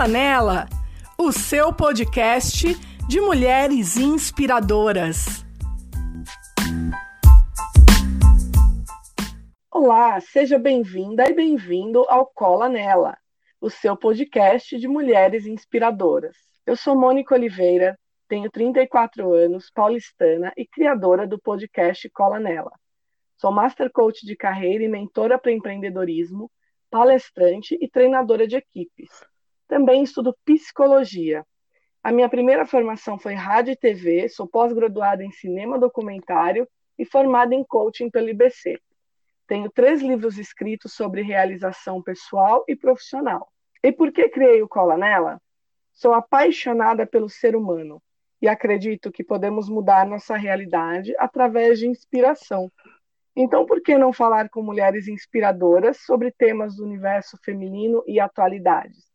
Cola 0.00 0.12
Nela, 0.12 0.66
o 1.18 1.30
seu 1.30 1.74
podcast 1.74 2.74
de 3.06 3.20
mulheres 3.20 3.98
inspiradoras. 3.98 5.44
Olá, 9.70 10.18
seja 10.22 10.58
bem-vinda 10.58 11.28
e 11.28 11.34
bem-vindo 11.34 12.06
ao 12.08 12.24
Cola 12.24 12.66
Nela, 12.66 13.18
o 13.60 13.68
seu 13.68 13.94
podcast 13.94 14.78
de 14.78 14.88
mulheres 14.88 15.44
inspiradoras. 15.44 16.34
Eu 16.64 16.76
sou 16.76 16.98
Mônica 16.98 17.34
Oliveira, 17.34 17.94
tenho 18.26 18.50
34 18.50 19.30
anos, 19.34 19.70
paulistana 19.70 20.50
e 20.56 20.66
criadora 20.66 21.26
do 21.26 21.38
podcast 21.38 22.08
Cola 22.08 22.40
Nela. 22.40 22.72
Sou 23.36 23.52
Master 23.52 23.92
Coach 23.92 24.24
de 24.24 24.34
carreira 24.34 24.82
e 24.82 24.88
mentora 24.88 25.38
para 25.38 25.52
empreendedorismo, 25.52 26.50
palestrante 26.90 27.76
e 27.78 27.86
treinadora 27.86 28.46
de 28.46 28.56
equipes. 28.56 29.10
Também 29.70 30.02
estudo 30.02 30.36
psicologia. 30.44 31.46
A 32.02 32.10
minha 32.10 32.28
primeira 32.28 32.66
formação 32.66 33.16
foi 33.16 33.34
rádio 33.34 33.70
e 33.70 33.76
TV, 33.76 34.28
sou 34.28 34.44
pós-graduada 34.48 35.22
em 35.22 35.30
cinema 35.30 35.78
documentário 35.78 36.66
e 36.98 37.04
formada 37.04 37.54
em 37.54 37.62
coaching 37.62 38.10
pelo 38.10 38.28
IBC. 38.28 38.80
Tenho 39.46 39.70
três 39.70 40.02
livros 40.02 40.38
escritos 40.38 40.92
sobre 40.92 41.22
realização 41.22 42.02
pessoal 42.02 42.64
e 42.66 42.74
profissional. 42.74 43.46
E 43.80 43.92
por 43.92 44.10
que 44.10 44.28
criei 44.28 44.60
o 44.60 44.66
Cola 44.66 44.96
Nela? 44.96 45.40
Sou 45.92 46.14
apaixonada 46.14 47.06
pelo 47.06 47.28
ser 47.28 47.54
humano 47.54 48.02
e 48.42 48.48
acredito 48.48 49.12
que 49.12 49.22
podemos 49.22 49.68
mudar 49.68 50.04
nossa 50.04 50.36
realidade 50.36 51.14
através 51.16 51.78
de 51.78 51.86
inspiração. 51.86 52.72
Então, 53.36 53.64
por 53.64 53.80
que 53.80 53.96
não 53.96 54.12
falar 54.12 54.48
com 54.48 54.64
mulheres 54.64 55.06
inspiradoras 55.06 55.98
sobre 55.98 56.32
temas 56.32 56.74
do 56.74 56.84
universo 56.84 57.38
feminino 57.44 58.02
e 58.04 58.18
atualidades? 58.18 59.09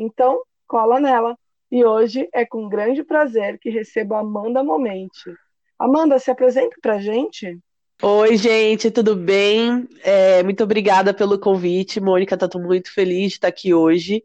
Então, 0.00 0.42
cola 0.66 0.98
nela. 0.98 1.36
E 1.70 1.84
hoje 1.84 2.26
é 2.32 2.46
com 2.46 2.70
grande 2.70 3.04
prazer 3.04 3.58
que 3.58 3.68
recebo 3.68 4.14
a 4.14 4.20
Amanda 4.20 4.64
Momente. 4.64 5.30
Amanda, 5.78 6.18
se 6.18 6.30
apresenta 6.30 6.74
para 6.80 6.98
gente. 6.98 7.58
Oi, 8.02 8.34
gente, 8.38 8.90
tudo 8.90 9.14
bem? 9.14 9.86
É, 10.02 10.42
muito 10.42 10.64
obrigada 10.64 11.12
pelo 11.12 11.38
convite, 11.38 12.00
Mônica. 12.00 12.34
Estou 12.34 12.62
muito 12.62 12.90
feliz 12.90 13.32
de 13.32 13.34
estar 13.34 13.48
aqui 13.48 13.74
hoje. 13.74 14.24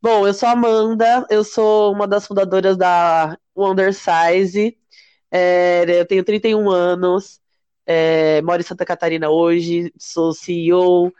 Bom, 0.00 0.28
eu 0.28 0.32
sou 0.32 0.48
Amanda, 0.48 1.26
eu 1.28 1.42
sou 1.42 1.92
uma 1.92 2.06
das 2.06 2.24
fundadoras 2.24 2.76
da 2.76 3.36
Wonder 3.54 3.92
Size. 3.92 4.78
É, 5.28 5.84
eu 5.88 6.06
tenho 6.06 6.22
31 6.22 6.70
anos, 6.70 7.40
é, 7.84 8.40
moro 8.42 8.60
em 8.60 8.64
Santa 8.64 8.84
Catarina 8.84 9.28
hoje, 9.28 9.92
sou 9.98 10.32
CEO. 10.32 11.12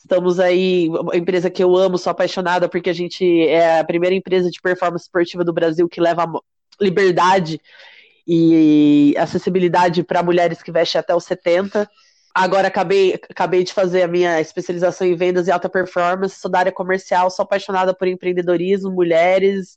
Estamos 0.00 0.40
aí, 0.40 0.88
uma 0.88 1.14
empresa 1.14 1.50
que 1.50 1.62
eu 1.62 1.76
amo, 1.76 1.98
sou 1.98 2.10
apaixonada, 2.10 2.70
porque 2.70 2.88
a 2.88 2.92
gente 2.92 3.46
é 3.46 3.80
a 3.80 3.84
primeira 3.84 4.16
empresa 4.16 4.50
de 4.50 4.58
performance 4.58 5.04
esportiva 5.04 5.44
do 5.44 5.52
Brasil 5.52 5.86
que 5.90 6.00
leva 6.00 6.26
liberdade 6.80 7.60
e 8.26 9.14
acessibilidade 9.18 10.02
para 10.02 10.22
mulheres 10.22 10.62
que 10.62 10.72
vestem 10.72 10.98
até 10.98 11.14
os 11.14 11.24
70. 11.24 11.86
Agora 12.34 12.68
acabei, 12.68 13.20
acabei 13.28 13.62
de 13.62 13.74
fazer 13.74 14.02
a 14.02 14.08
minha 14.08 14.40
especialização 14.40 15.06
em 15.06 15.14
vendas 15.14 15.48
e 15.48 15.50
alta 15.50 15.68
performance, 15.68 16.40
sou 16.40 16.50
da 16.50 16.60
área 16.60 16.72
comercial, 16.72 17.30
sou 17.30 17.42
apaixonada 17.42 17.92
por 17.94 18.08
empreendedorismo, 18.08 18.90
mulheres, 18.90 19.76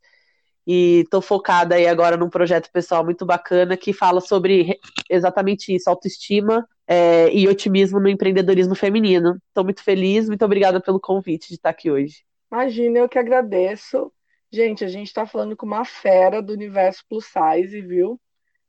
e 0.66 1.02
estou 1.02 1.22
focada 1.22 1.76
aí 1.76 1.86
agora 1.86 2.16
num 2.16 2.30
projeto 2.30 2.72
pessoal 2.72 3.04
muito 3.04 3.26
bacana 3.26 3.76
que 3.76 3.92
fala 3.92 4.22
sobre 4.22 4.80
exatamente 5.10 5.76
isso, 5.76 5.90
autoestima 5.90 6.66
é, 6.88 7.34
e 7.34 7.48
otimismo 7.48 8.00
no 8.00 8.10
empreendedorismo 8.10 8.76
feminino. 8.76 9.38
Estou 9.48 9.64
muito 9.64 9.84
feliz, 9.84 10.28
muito 10.28 10.44
obrigada 10.44 10.82
pelo 10.82 11.00
convite 11.00 11.48
de 11.48 11.56
estar 11.56 11.70
aqui 11.70 11.90
hoje. 11.90 12.24
Imagina, 12.52 13.00
eu 13.00 13.10
que 13.10 13.18
agradeço. 13.18 14.12
Gente, 14.52 14.84
a 14.84 14.88
gente 14.88 15.08
está 15.08 15.26
falando 15.26 15.58
com 15.58 15.66
uma 15.66 15.84
fera 15.84 16.42
do 16.42 16.54
universo 16.54 17.04
plus 17.10 17.26
size, 17.26 17.82
viu? 17.82 18.20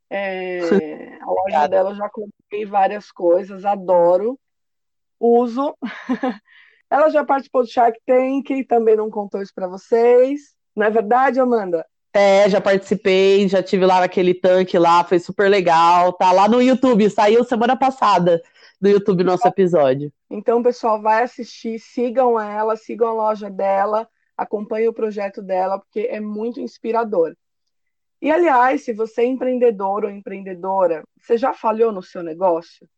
É, 0.08 0.58
a 1.20 1.26
loja 1.26 1.66
dela 1.66 1.90
eu 1.90 1.96
já 1.96 2.08
comprei 2.08 2.64
várias 2.64 3.10
coisas, 3.10 3.64
adoro, 3.64 4.38
uso. 5.20 5.76
Ela 6.90 7.10
já 7.10 7.24
participou 7.24 7.62
do 7.62 7.68
Shark 7.68 7.98
Tank, 8.06 8.64
também 8.68 8.96
não 8.96 9.10
contou 9.10 9.42
isso 9.42 9.52
para 9.54 9.66
vocês. 9.66 10.54
Não 10.76 10.86
é 10.86 10.90
verdade, 10.90 11.40
Amanda? 11.40 11.84
É, 12.16 12.48
já 12.48 12.60
participei, 12.60 13.48
já 13.48 13.60
tive 13.60 13.84
lá 13.84 13.98
naquele 13.98 14.32
tanque 14.32 14.78
lá, 14.78 15.02
foi 15.02 15.18
super 15.18 15.50
legal. 15.50 16.12
Tá 16.12 16.30
lá 16.30 16.48
no 16.48 16.62
YouTube, 16.62 17.10
saiu 17.10 17.42
semana 17.42 17.76
passada 17.76 18.40
no 18.80 18.88
YouTube 18.88 19.24
nosso 19.24 19.48
episódio. 19.48 20.12
Então, 20.30 20.62
pessoal, 20.62 21.02
vai 21.02 21.24
assistir, 21.24 21.80
sigam 21.80 22.38
ela, 22.38 22.76
sigam 22.76 23.08
a 23.08 23.12
loja 23.12 23.50
dela, 23.50 24.08
acompanhem 24.36 24.88
o 24.88 24.92
projeto 24.92 25.42
dela, 25.42 25.80
porque 25.80 26.06
é 26.08 26.20
muito 26.20 26.60
inspirador. 26.60 27.34
E, 28.22 28.30
aliás, 28.30 28.84
se 28.84 28.92
você 28.92 29.22
é 29.22 29.26
empreendedor 29.26 30.04
ou 30.04 30.10
empreendedora, 30.10 31.02
você 31.20 31.36
já 31.36 31.52
falhou 31.52 31.90
no 31.90 32.02
seu 32.02 32.22
negócio? 32.22 32.88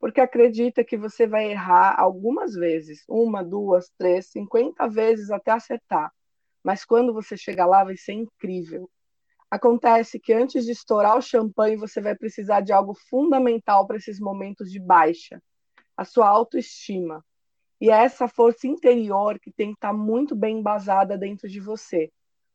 Porque 0.00 0.22
acredita 0.22 0.82
que 0.82 0.96
você 0.96 1.26
vai 1.26 1.50
errar 1.50 1.96
algumas 1.98 2.54
vezes, 2.54 3.04
uma, 3.08 3.44
duas, 3.44 3.90
três, 3.98 4.26
cinquenta 4.26 4.88
vezes 4.88 5.30
até 5.30 5.50
acertar. 5.50 6.10
Mas 6.64 6.84
quando 6.84 7.12
você 7.12 7.36
chegar 7.36 7.66
lá, 7.66 7.84
vai 7.84 7.96
ser 7.96 8.14
incrível. 8.14 8.90
Acontece 9.50 10.18
que 10.18 10.32
antes 10.32 10.64
de 10.64 10.72
estourar 10.72 11.16
o 11.16 11.22
champanhe, 11.22 11.76
você 11.76 12.00
vai 12.00 12.16
precisar 12.16 12.62
de 12.62 12.72
algo 12.72 12.94
fundamental 13.08 13.86
para 13.86 13.98
esses 13.98 14.18
momentos 14.18 14.72
de 14.72 14.80
baixa: 14.80 15.40
a 15.96 16.04
sua 16.04 16.26
autoestima. 16.26 17.24
E 17.80 17.90
é 17.90 18.02
essa 18.02 18.26
força 18.26 18.66
interior 18.66 19.38
que 19.38 19.52
tem 19.52 19.68
que 19.68 19.74
estar 19.76 19.92
muito 19.92 20.34
bem 20.34 20.58
embasada 20.58 21.18
dentro 21.18 21.48
de 21.48 21.60
você. 21.60 22.10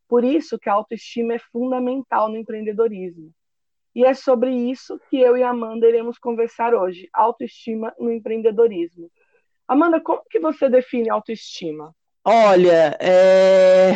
Por 0.07 0.23
isso 0.23 0.57
que 0.57 0.69
a 0.69 0.73
autoestima 0.73 1.35
é 1.35 1.39
fundamental 1.39 2.29
no 2.29 2.37
empreendedorismo. 2.37 3.31
E 3.93 4.03
é 4.03 4.13
sobre 4.13 4.51
isso 4.51 4.99
que 5.09 5.19
eu 5.19 5.37
e 5.37 5.43
Amanda 5.43 5.87
iremos 5.87 6.17
conversar 6.17 6.73
hoje, 6.73 7.07
autoestima 7.13 7.93
no 7.99 8.11
empreendedorismo. 8.11 9.11
Amanda, 9.67 10.01
como 10.01 10.23
que 10.29 10.39
você 10.39 10.67
define 10.67 11.09
autoestima? 11.09 11.93
Olha, 12.23 12.97
é... 12.99 13.93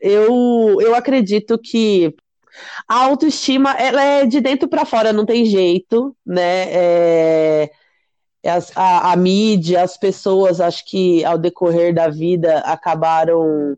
eu, 0.00 0.80
eu 0.80 0.94
acredito 0.94 1.58
que 1.58 2.14
a 2.88 3.04
autoestima 3.04 3.72
ela 3.74 4.02
é 4.02 4.26
de 4.26 4.40
dentro 4.40 4.68
para 4.68 4.84
fora, 4.86 5.12
não 5.12 5.26
tem 5.26 5.44
jeito, 5.44 6.16
né? 6.24 6.66
É... 6.70 7.70
A, 8.76 9.12
a, 9.12 9.16
mídia, 9.16 9.82
as 9.82 9.96
pessoas, 9.96 10.60
acho 10.60 10.84
que 10.86 11.24
ao 11.24 11.36
decorrer 11.36 11.92
da 11.92 12.08
vida 12.08 12.60
acabaram 12.60 13.76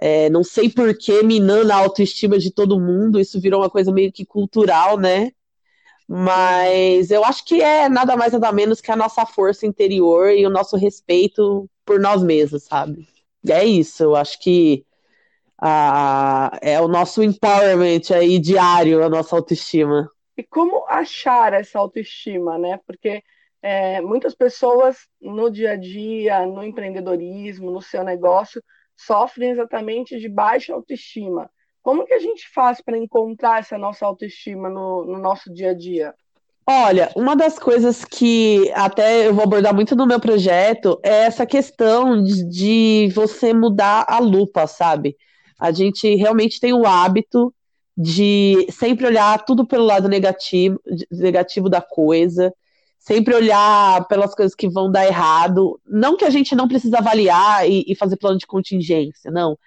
é, 0.00 0.30
não 0.30 0.42
sei 0.42 0.70
por 0.70 0.96
que, 0.96 1.22
minando 1.22 1.70
a 1.70 1.76
autoestima 1.76 2.38
de 2.38 2.50
todo 2.50 2.80
mundo, 2.80 3.20
isso 3.20 3.38
virou 3.38 3.60
uma 3.60 3.68
coisa 3.68 3.92
meio 3.92 4.10
que 4.10 4.24
cultural, 4.24 4.98
né? 4.98 5.30
Mas 6.12 7.12
eu 7.12 7.24
acho 7.24 7.44
que 7.44 7.62
é 7.62 7.88
nada 7.88 8.16
mais 8.16 8.32
nada 8.32 8.50
menos 8.50 8.80
que 8.80 8.90
a 8.90 8.96
nossa 8.96 9.24
força 9.24 9.64
interior 9.64 10.32
e 10.32 10.44
o 10.44 10.50
nosso 10.50 10.76
respeito 10.76 11.70
por 11.84 12.00
nós 12.00 12.20
mesmos, 12.20 12.64
sabe? 12.64 13.06
É 13.48 13.64
isso, 13.64 14.02
eu 14.02 14.16
acho 14.16 14.40
que 14.40 14.84
é 16.60 16.80
o 16.80 16.88
nosso 16.88 17.22
empowerment 17.22 18.12
aí 18.12 18.40
diário, 18.40 19.04
a 19.04 19.08
nossa 19.08 19.36
autoestima. 19.36 20.10
E 20.36 20.42
como 20.42 20.84
achar 20.88 21.52
essa 21.52 21.78
autoestima, 21.78 22.58
né? 22.58 22.80
Porque 22.84 23.22
é, 23.62 24.00
muitas 24.00 24.34
pessoas 24.34 24.96
no 25.20 25.48
dia 25.48 25.72
a 25.72 25.76
dia, 25.76 26.44
no 26.44 26.64
empreendedorismo, 26.64 27.70
no 27.70 27.80
seu 27.80 28.02
negócio, 28.02 28.60
sofrem 28.96 29.50
exatamente 29.50 30.18
de 30.18 30.28
baixa 30.28 30.74
autoestima. 30.74 31.48
Como 31.90 32.06
que 32.06 32.14
a 32.14 32.20
gente 32.20 32.48
faz 32.54 32.80
para 32.80 32.96
encontrar 32.96 33.58
essa 33.58 33.76
nossa 33.76 34.06
autoestima 34.06 34.70
no, 34.70 35.04
no 35.04 35.18
nosso 35.18 35.52
dia 35.52 35.70
a 35.70 35.74
dia? 35.74 36.14
Olha, 36.64 37.10
uma 37.16 37.34
das 37.34 37.58
coisas 37.58 38.04
que 38.04 38.70
até 38.76 39.26
eu 39.26 39.34
vou 39.34 39.42
abordar 39.42 39.74
muito 39.74 39.96
no 39.96 40.06
meu 40.06 40.20
projeto 40.20 41.00
é 41.02 41.24
essa 41.24 41.44
questão 41.44 42.22
de, 42.22 42.48
de, 42.48 43.12
você 43.12 43.52
mudar 43.52 44.06
a 44.08 44.20
lupa, 44.20 44.68
sabe? 44.68 45.16
A 45.58 45.72
gente 45.72 46.14
realmente 46.14 46.60
tem 46.60 46.72
o 46.72 46.86
hábito 46.86 47.52
de 47.98 48.68
sempre 48.70 49.04
olhar 49.04 49.44
tudo 49.44 49.66
pelo 49.66 49.84
lado 49.84 50.08
negativo, 50.08 50.80
negativo 51.10 51.68
da 51.68 51.80
coisa, 51.80 52.54
sempre 53.00 53.34
olhar 53.34 54.06
pelas 54.06 54.32
coisas 54.32 54.54
que 54.54 54.68
vão 54.68 54.92
dar 54.92 55.08
errado. 55.08 55.80
Não 55.84 56.16
que 56.16 56.24
a 56.24 56.30
gente 56.30 56.54
não 56.54 56.68
precisa 56.68 56.98
avaliar 56.98 57.68
e, 57.68 57.84
e 57.88 57.96
fazer 57.96 58.16
plano 58.16 58.38
de 58.38 58.46
contingência, 58.46 59.28
não. 59.28 59.58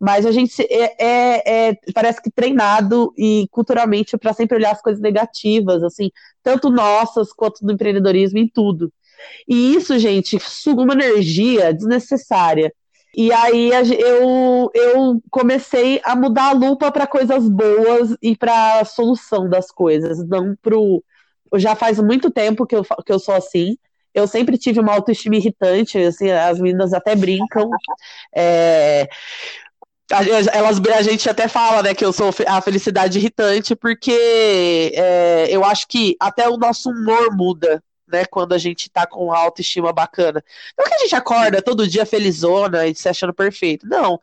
Mas 0.00 0.24
a 0.24 0.30
gente 0.30 0.62
é, 0.62 0.94
é, 0.98 1.68
é 1.70 1.78
parece 1.92 2.22
que 2.22 2.30
treinado 2.30 3.12
e 3.16 3.46
culturalmente 3.50 4.16
para 4.16 4.32
sempre 4.32 4.56
olhar 4.56 4.72
as 4.72 4.82
coisas 4.82 5.02
negativas, 5.02 5.82
assim, 5.82 6.10
tanto 6.42 6.70
nossas 6.70 7.32
quanto 7.32 7.64
do 7.64 7.72
empreendedorismo 7.72 8.38
em 8.38 8.48
tudo. 8.48 8.92
E 9.48 9.74
isso, 9.74 9.98
gente, 9.98 10.38
suga 10.40 10.82
uma 10.82 10.94
energia 10.94 11.74
desnecessária. 11.74 12.72
E 13.16 13.32
aí 13.32 13.70
eu, 13.98 14.70
eu 14.74 15.22
comecei 15.30 16.00
a 16.04 16.14
mudar 16.14 16.50
a 16.50 16.52
lupa 16.52 16.92
para 16.92 17.06
coisas 17.06 17.48
boas 17.48 18.16
e 18.22 18.36
para 18.36 18.80
a 18.80 18.84
solução 18.84 19.48
das 19.48 19.70
coisas, 19.72 20.24
não 20.28 20.54
para 20.62 20.76
o 20.78 21.02
já 21.56 21.74
faz 21.74 21.98
muito 21.98 22.30
tempo 22.30 22.66
que 22.66 22.76
eu, 22.76 22.84
que 22.84 23.12
eu 23.12 23.18
sou 23.18 23.34
assim. 23.34 23.76
Eu 24.14 24.26
sempre 24.26 24.58
tive 24.58 24.80
uma 24.80 24.92
autoestima 24.92 25.36
irritante, 25.36 25.98
assim, 25.98 26.30
as 26.30 26.60
meninas 26.60 26.92
até 26.92 27.14
brincam. 27.14 27.70
É, 28.34 29.08
elas, 30.10 30.80
a 30.80 31.02
gente 31.02 31.28
até 31.28 31.48
fala, 31.48 31.82
né, 31.82 31.94
que 31.94 32.04
eu 32.04 32.12
sou 32.12 32.30
a 32.46 32.60
felicidade 32.60 33.18
irritante, 33.18 33.76
porque 33.76 34.92
é, 34.94 35.48
eu 35.50 35.64
acho 35.64 35.86
que 35.86 36.16
até 36.18 36.48
o 36.48 36.56
nosso 36.56 36.90
humor 36.90 37.36
muda, 37.36 37.82
né, 38.06 38.24
quando 38.24 38.54
a 38.54 38.58
gente 38.58 38.88
tá 38.88 39.06
com 39.06 39.32
autoestima 39.32 39.92
bacana. 39.92 40.42
Não 40.78 40.86
que 40.86 40.94
a 40.94 40.98
gente 40.98 41.14
acorda 41.14 41.60
todo 41.60 41.86
dia 41.86 42.06
felizona 42.06 42.86
e 42.86 42.94
se 42.94 43.08
achando 43.08 43.34
perfeito, 43.34 43.86
não. 43.86 44.18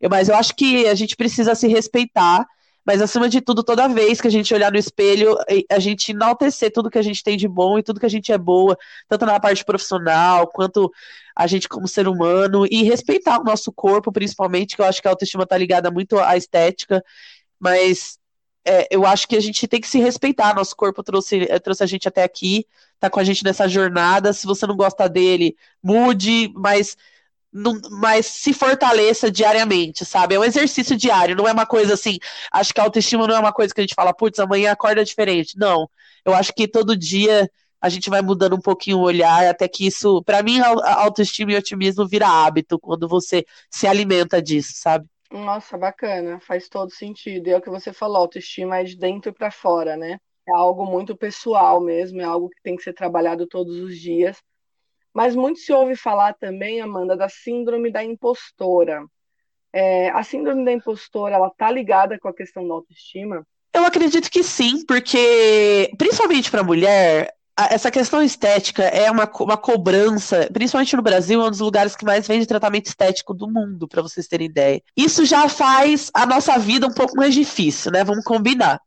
Eu, 0.00 0.08
mas 0.08 0.28
eu 0.28 0.36
acho 0.36 0.54
que 0.54 0.86
a 0.86 0.94
gente 0.94 1.16
precisa 1.16 1.54
se 1.54 1.66
respeitar, 1.66 2.46
mas 2.84 3.00
acima 3.00 3.28
de 3.28 3.40
tudo, 3.40 3.62
toda 3.62 3.88
vez 3.88 4.20
que 4.20 4.28
a 4.28 4.30
gente 4.30 4.52
olhar 4.52 4.70
no 4.70 4.78
espelho, 4.78 5.36
a 5.70 5.78
gente 5.78 6.12
enaltecer 6.12 6.72
tudo 6.72 6.90
que 6.90 6.98
a 6.98 7.02
gente 7.02 7.22
tem 7.22 7.36
de 7.36 7.48
bom 7.48 7.78
e 7.78 7.82
tudo 7.82 8.00
que 8.00 8.06
a 8.06 8.10
gente 8.10 8.30
é 8.32 8.38
boa, 8.38 8.76
tanto 9.08 9.24
na 9.24 9.40
parte 9.40 9.64
profissional, 9.64 10.46
quanto 10.48 10.92
a 11.34 11.46
gente 11.46 11.68
como 11.68 11.88
ser 11.88 12.06
humano, 12.06 12.66
e 12.70 12.82
respeitar 12.82 13.40
o 13.40 13.44
nosso 13.44 13.72
corpo, 13.72 14.12
principalmente, 14.12 14.76
que 14.76 14.82
eu 14.82 14.86
acho 14.86 15.00
que 15.00 15.08
a 15.08 15.10
autoestima 15.10 15.46
tá 15.46 15.56
ligada 15.56 15.90
muito 15.90 16.18
à 16.18 16.36
estética, 16.36 17.02
mas 17.58 18.18
é, 18.64 18.86
eu 18.90 19.04
acho 19.04 19.28
que 19.28 19.36
a 19.36 19.40
gente 19.40 19.68
tem 19.68 19.80
que 19.80 19.88
se 19.88 19.98
respeitar. 19.98 20.54
Nosso 20.54 20.74
corpo 20.74 21.02
trouxe, 21.02 21.46
é, 21.50 21.58
trouxe 21.58 21.82
a 21.82 21.86
gente 21.86 22.08
até 22.08 22.22
aqui, 22.22 22.66
tá 22.98 23.10
com 23.10 23.20
a 23.20 23.24
gente 23.24 23.44
nessa 23.44 23.68
jornada. 23.68 24.32
Se 24.32 24.46
você 24.46 24.66
não 24.66 24.76
gosta 24.76 25.08
dele, 25.08 25.56
mude, 25.82 26.50
mas, 26.54 26.96
não, 27.54 27.80
mas 27.88 28.26
se 28.26 28.52
fortaleça 28.52 29.30
diariamente, 29.30 30.04
sabe? 30.04 30.34
É 30.34 30.40
um 30.40 30.44
exercício 30.44 30.96
diário, 30.96 31.36
não 31.36 31.46
é 31.46 31.52
uma 31.52 31.64
coisa 31.64 31.94
assim. 31.94 32.18
Acho 32.50 32.74
que 32.74 32.80
a 32.80 32.84
autoestima 32.84 33.28
não 33.28 33.36
é 33.36 33.38
uma 33.38 33.52
coisa 33.52 33.72
que 33.72 33.80
a 33.80 33.84
gente 33.84 33.94
fala, 33.94 34.12
putz, 34.12 34.40
amanhã 34.40 34.72
acorda 34.72 35.04
diferente. 35.04 35.56
Não. 35.56 35.88
Eu 36.24 36.34
acho 36.34 36.52
que 36.52 36.66
todo 36.66 36.96
dia 36.96 37.48
a 37.80 37.88
gente 37.88 38.10
vai 38.10 38.22
mudando 38.22 38.56
um 38.56 38.60
pouquinho 38.60 38.98
o 38.98 39.02
olhar, 39.02 39.46
até 39.46 39.68
que 39.68 39.86
isso, 39.86 40.20
para 40.24 40.42
mim, 40.42 40.58
a 40.58 41.02
autoestima 41.02 41.52
e 41.52 41.56
otimismo 41.56 42.08
vira 42.08 42.26
hábito 42.26 42.76
quando 42.78 43.06
você 43.06 43.44
se 43.70 43.86
alimenta 43.86 44.42
disso, 44.42 44.72
sabe? 44.74 45.06
Nossa, 45.30 45.78
bacana, 45.78 46.40
faz 46.40 46.68
todo 46.68 46.90
sentido. 46.90 47.46
E 47.46 47.52
é 47.52 47.56
o 47.56 47.60
que 47.60 47.70
você 47.70 47.92
falou, 47.92 48.16
autoestima 48.16 48.78
é 48.78 48.84
de 48.84 48.96
dentro 48.96 49.32
para 49.32 49.50
fora, 49.50 49.96
né? 49.96 50.18
É 50.48 50.56
algo 50.56 50.84
muito 50.84 51.16
pessoal 51.16 51.80
mesmo, 51.80 52.20
é 52.20 52.24
algo 52.24 52.48
que 52.48 52.62
tem 52.62 52.74
que 52.74 52.82
ser 52.82 52.94
trabalhado 52.94 53.46
todos 53.46 53.76
os 53.78 53.96
dias. 53.98 54.38
Mas 55.14 55.36
muito 55.36 55.60
se 55.60 55.72
ouve 55.72 55.94
falar 55.94 56.34
também, 56.34 56.80
Amanda, 56.80 57.16
da 57.16 57.28
síndrome 57.28 57.92
da 57.92 58.02
impostora. 58.02 59.04
É, 59.72 60.10
a 60.10 60.22
síndrome 60.24 60.64
da 60.64 60.72
impostora, 60.72 61.36
ela 61.36 61.50
tá 61.50 61.70
ligada 61.70 62.18
com 62.18 62.28
a 62.28 62.34
questão 62.34 62.66
da 62.66 62.74
autoestima? 62.74 63.46
Eu 63.72 63.84
acredito 63.84 64.30
que 64.30 64.42
sim, 64.42 64.84
porque 64.84 65.90
principalmente 65.96 66.50
para 66.50 66.62
mulher, 66.62 67.32
essa 67.56 67.90
questão 67.90 68.22
estética 68.22 68.82
é 68.82 69.10
uma, 69.10 69.30
uma 69.40 69.56
cobrança, 69.56 70.48
principalmente 70.52 70.96
no 70.96 71.02
Brasil, 71.02 71.40
é 71.40 71.46
um 71.46 71.50
dos 71.50 71.60
lugares 71.60 71.94
que 71.94 72.04
mais 72.04 72.26
vende 72.26 72.46
tratamento 72.46 72.86
estético 72.86 73.32
do 73.32 73.48
mundo, 73.48 73.86
para 73.86 74.02
vocês 74.02 74.26
terem 74.26 74.48
ideia. 74.48 74.82
Isso 74.96 75.24
já 75.24 75.48
faz 75.48 76.10
a 76.12 76.26
nossa 76.26 76.58
vida 76.58 76.86
um 76.86 76.92
pouco 76.94 77.16
mais 77.16 77.34
difícil, 77.34 77.92
né? 77.92 78.02
Vamos 78.02 78.24
combinar. 78.24 78.80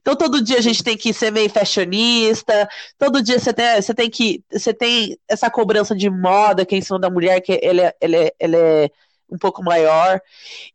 Então 0.00 0.16
todo 0.16 0.42
dia 0.42 0.58
a 0.58 0.62
gente 0.62 0.82
tem 0.82 0.96
que 0.96 1.12
ser 1.12 1.30
meio 1.30 1.50
fashionista, 1.50 2.68
todo 2.98 3.22
dia 3.22 3.38
você 3.38 3.52
tem, 3.52 3.80
você 3.80 3.94
tem 3.94 4.10
que 4.10 4.44
você 4.50 4.74
tem 4.74 5.18
essa 5.28 5.50
cobrança 5.50 5.94
de 5.94 6.10
moda 6.10 6.64
que 6.66 6.74
é 6.74 6.78
em 6.78 6.82
cima 6.82 6.98
da 6.98 7.10
mulher 7.10 7.40
que 7.40 7.58
ela 7.62 7.82
é, 7.82 7.94
ela 8.00 8.16
é, 8.16 8.34
ela 8.38 8.56
é 8.56 8.90
um 9.30 9.38
pouco 9.38 9.62
maior. 9.62 10.20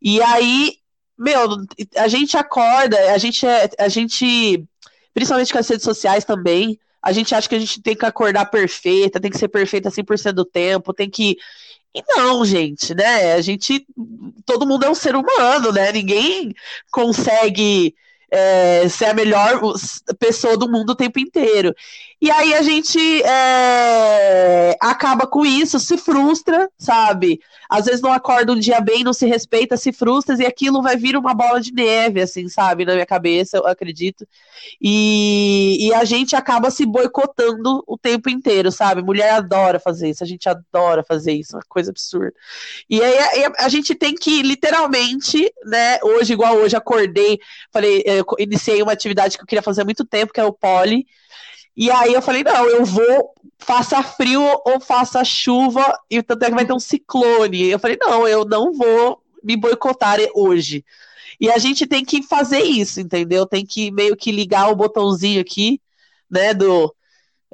E 0.01 0.21
aí, 0.21 0.77
meu, 1.17 1.57
a 1.97 2.07
gente 2.07 2.37
acorda, 2.37 2.97
a 3.13 3.17
gente 3.17 3.45
é, 3.45 3.69
a 3.77 3.87
gente 3.87 4.65
principalmente 5.13 5.51
com 5.51 5.59
as 5.59 5.67
redes 5.67 5.83
sociais 5.83 6.23
também, 6.23 6.79
a 7.01 7.11
gente 7.11 7.33
acha 7.33 7.47
que 7.47 7.55
a 7.55 7.59
gente 7.59 7.81
tem 7.81 7.95
que 7.95 8.05
acordar 8.05 8.45
perfeita, 8.45 9.19
tem 9.19 9.31
que 9.31 9.37
ser 9.37 9.47
perfeita 9.47 9.89
100% 9.89 10.33
do 10.33 10.45
tempo, 10.45 10.93
tem 10.93 11.09
que. 11.09 11.37
E 11.93 12.03
não, 12.07 12.45
gente, 12.45 12.93
né? 12.93 13.33
A 13.33 13.41
gente. 13.41 13.85
Todo 14.45 14.67
mundo 14.67 14.85
é 14.85 14.89
um 14.89 14.95
ser 14.95 15.15
humano, 15.15 15.71
né? 15.71 15.91
Ninguém 15.91 16.53
consegue 16.91 17.95
é, 18.31 18.87
ser 18.89 19.05
a 19.05 19.13
melhor 19.13 19.59
pessoa 20.19 20.57
do 20.57 20.69
mundo 20.69 20.91
o 20.91 20.95
tempo 20.95 21.19
inteiro. 21.19 21.73
E 22.21 22.29
aí 22.29 22.53
a 22.53 22.61
gente 22.61 22.99
é, 23.23 24.75
acaba 24.81 25.25
com 25.25 25.45
isso, 25.45 25.79
se 25.79 25.97
frustra, 25.97 26.69
sabe? 26.77 27.39
Às 27.69 27.85
vezes 27.85 28.01
não 28.01 28.11
acorda 28.11 28.51
um 28.51 28.59
dia 28.59 28.81
bem, 28.81 29.05
não 29.05 29.13
se 29.13 29.25
respeita, 29.25 29.77
se 29.77 29.93
frustra, 29.93 30.35
e 30.37 30.45
aquilo 30.45 30.81
vai 30.81 30.97
vir 30.97 31.15
uma 31.15 31.33
bola 31.33 31.61
de 31.61 31.71
neve, 31.71 32.21
assim, 32.21 32.49
sabe? 32.49 32.83
Na 32.83 32.93
minha 32.93 33.05
cabeça, 33.05 33.55
eu 33.55 33.65
acredito. 33.65 34.27
E, 34.81 35.87
e 35.87 35.93
a 35.93 36.03
gente 36.03 36.35
acaba 36.35 36.69
se 36.69 36.85
boicotando 36.85 37.83
o 37.87 37.97
tempo 37.97 38.29
inteiro, 38.29 38.69
sabe? 38.69 39.01
Mulher 39.01 39.31
adora 39.31 39.79
fazer 39.79 40.09
isso, 40.09 40.21
a 40.21 40.27
gente 40.27 40.49
adora 40.49 41.03
fazer 41.07 41.31
isso, 41.31 41.55
uma 41.55 41.63
coisa 41.69 41.91
absurda. 41.91 42.33
E 42.89 43.01
aí 43.01 43.45
a, 43.45 43.65
a 43.65 43.69
gente 43.69 43.95
tem 43.95 44.13
que, 44.13 44.41
literalmente, 44.41 45.49
né? 45.65 45.99
Hoje, 46.03 46.33
igual 46.33 46.57
hoje, 46.57 46.75
acordei, 46.75 47.39
falei, 47.71 48.03
iniciei 48.37 48.81
uma 48.81 48.91
atividade 48.91 49.37
que 49.37 49.43
eu 49.43 49.47
queria 49.47 49.63
fazer 49.63 49.83
há 49.83 49.85
muito 49.85 50.03
tempo, 50.03 50.33
que 50.33 50.39
é 50.41 50.43
o 50.43 50.51
pole. 50.51 51.05
E 51.79 51.89
aí 51.89 52.13
eu 52.13 52.21
falei, 52.21 52.43
não, 52.43 52.65
eu 52.67 52.83
vou, 52.83 53.33
faça 53.57 54.03
frio 54.03 54.41
ou 54.65 54.81
faça 54.81 55.23
chuva, 55.23 55.97
e 56.09 56.21
tanto 56.21 56.43
é 56.43 56.49
que 56.49 56.55
vai 56.55 56.65
ter 56.65 56.73
um 56.73 56.79
ciclone. 56.79 57.67
Eu 57.67 57.79
falei, 57.79 57.97
não, 57.97 58.27
eu 58.27 58.43
não 58.43 58.73
vou 58.73 59.23
me 59.41 59.55
boicotar 59.55 60.19
hoje. 60.35 60.83
E 61.39 61.49
a 61.49 61.57
gente 61.57 61.87
tem 61.87 62.03
que 62.03 62.21
fazer 62.21 62.59
isso, 62.59 62.99
entendeu? 62.99 63.45
Tem 63.45 63.65
que 63.65 63.91
meio 63.91 64.17
que 64.17 64.29
ligar 64.29 64.69
o 64.69 64.75
botãozinho 64.75 65.39
aqui, 65.39 65.79
né, 66.29 66.53
do... 66.53 66.93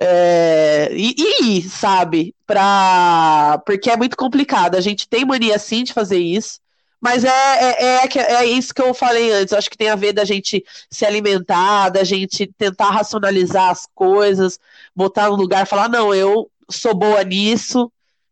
É, 0.01 0.89
e, 0.91 1.13
e 1.43 1.61
sabe? 1.61 2.33
Pra, 2.47 3.61
porque 3.63 3.91
é 3.91 3.95
muito 3.95 4.17
complicado. 4.17 4.73
A 4.75 4.81
gente 4.81 5.07
tem 5.07 5.23
mania 5.23 5.59
sim 5.59 5.83
de 5.83 5.93
fazer 5.93 6.17
isso. 6.17 6.59
Mas 7.01 7.23
é, 7.23 7.29
é, 7.29 8.05
é, 8.05 8.33
é, 8.33 8.45
isso 8.45 8.73
que 8.73 8.81
eu 8.81 8.93
falei 8.93 9.31
antes. 9.31 9.53
Acho 9.53 9.69
que 9.69 9.77
tem 9.77 9.89
a 9.89 9.95
ver 9.95 10.13
da 10.13 10.25
gente 10.25 10.63
se 10.89 11.05
alimentar, 11.05 11.89
da 11.89 12.03
gente 12.03 12.47
tentar 12.57 12.89
racionalizar 12.89 13.69
as 13.69 13.87
coisas, 13.93 14.59
botar 14.95 15.29
no 15.29 15.35
lugar 15.35 15.63
e 15.63 15.69
falar: 15.69 15.89
não, 15.89 16.13
eu 16.13 16.49
sou 16.69 16.95
boa 16.95 17.23
nisso, 17.23 17.91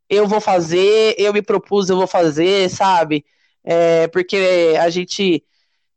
eu 0.09 0.27
vou 0.27 0.41
fazer, 0.41 1.15
eu 1.17 1.33
me 1.33 1.41
propus, 1.41 1.89
eu 1.89 1.97
vou 1.97 2.07
fazer, 2.07 2.69
sabe? 2.69 3.25
É, 3.63 4.07
porque 4.07 4.75
a 4.79 4.89
gente 4.89 5.43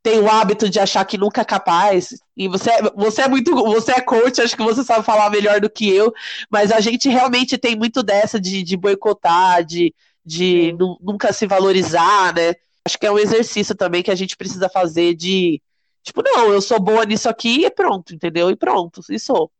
tem 0.06 0.20
o 0.20 0.30
hábito 0.30 0.70
de 0.70 0.78
achar 0.78 1.04
que 1.04 1.18
nunca 1.18 1.40
é 1.40 1.44
capaz. 1.44 2.10
E 2.36 2.46
você, 2.46 2.70
você 2.94 3.22
é 3.22 3.28
muito. 3.28 3.52
Você 3.52 3.90
é 3.90 4.00
coach, 4.00 4.40
acho 4.40 4.56
que 4.56 4.62
você 4.62 4.84
sabe 4.84 5.04
falar 5.04 5.30
melhor 5.30 5.60
do 5.60 5.68
que 5.68 5.88
eu, 5.88 6.12
mas 6.48 6.70
a 6.70 6.80
gente 6.80 7.08
realmente 7.08 7.58
tem 7.58 7.74
muito 7.74 8.04
dessa 8.04 8.40
de, 8.40 8.62
de 8.62 8.76
boicotar, 8.76 9.64
de, 9.64 9.92
de 10.26 10.76
nunca 11.00 11.32
se 11.32 11.46
valorizar, 11.46 12.34
né? 12.34 12.54
acho 12.86 12.98
que 12.98 13.06
é 13.06 13.10
um 13.10 13.18
exercício 13.18 13.74
também 13.74 14.02
que 14.02 14.12
a 14.12 14.14
gente 14.14 14.36
precisa 14.36 14.68
fazer 14.68 15.14
de, 15.14 15.60
tipo, 16.02 16.22
não, 16.22 16.52
eu 16.52 16.62
sou 16.62 16.80
boa 16.80 17.04
nisso 17.04 17.28
aqui 17.28 17.64
e 17.64 17.70
pronto, 17.70 18.14
entendeu? 18.14 18.48
E 18.48 18.56
pronto, 18.56 19.00
e 19.10 19.18
sou. 19.18 19.50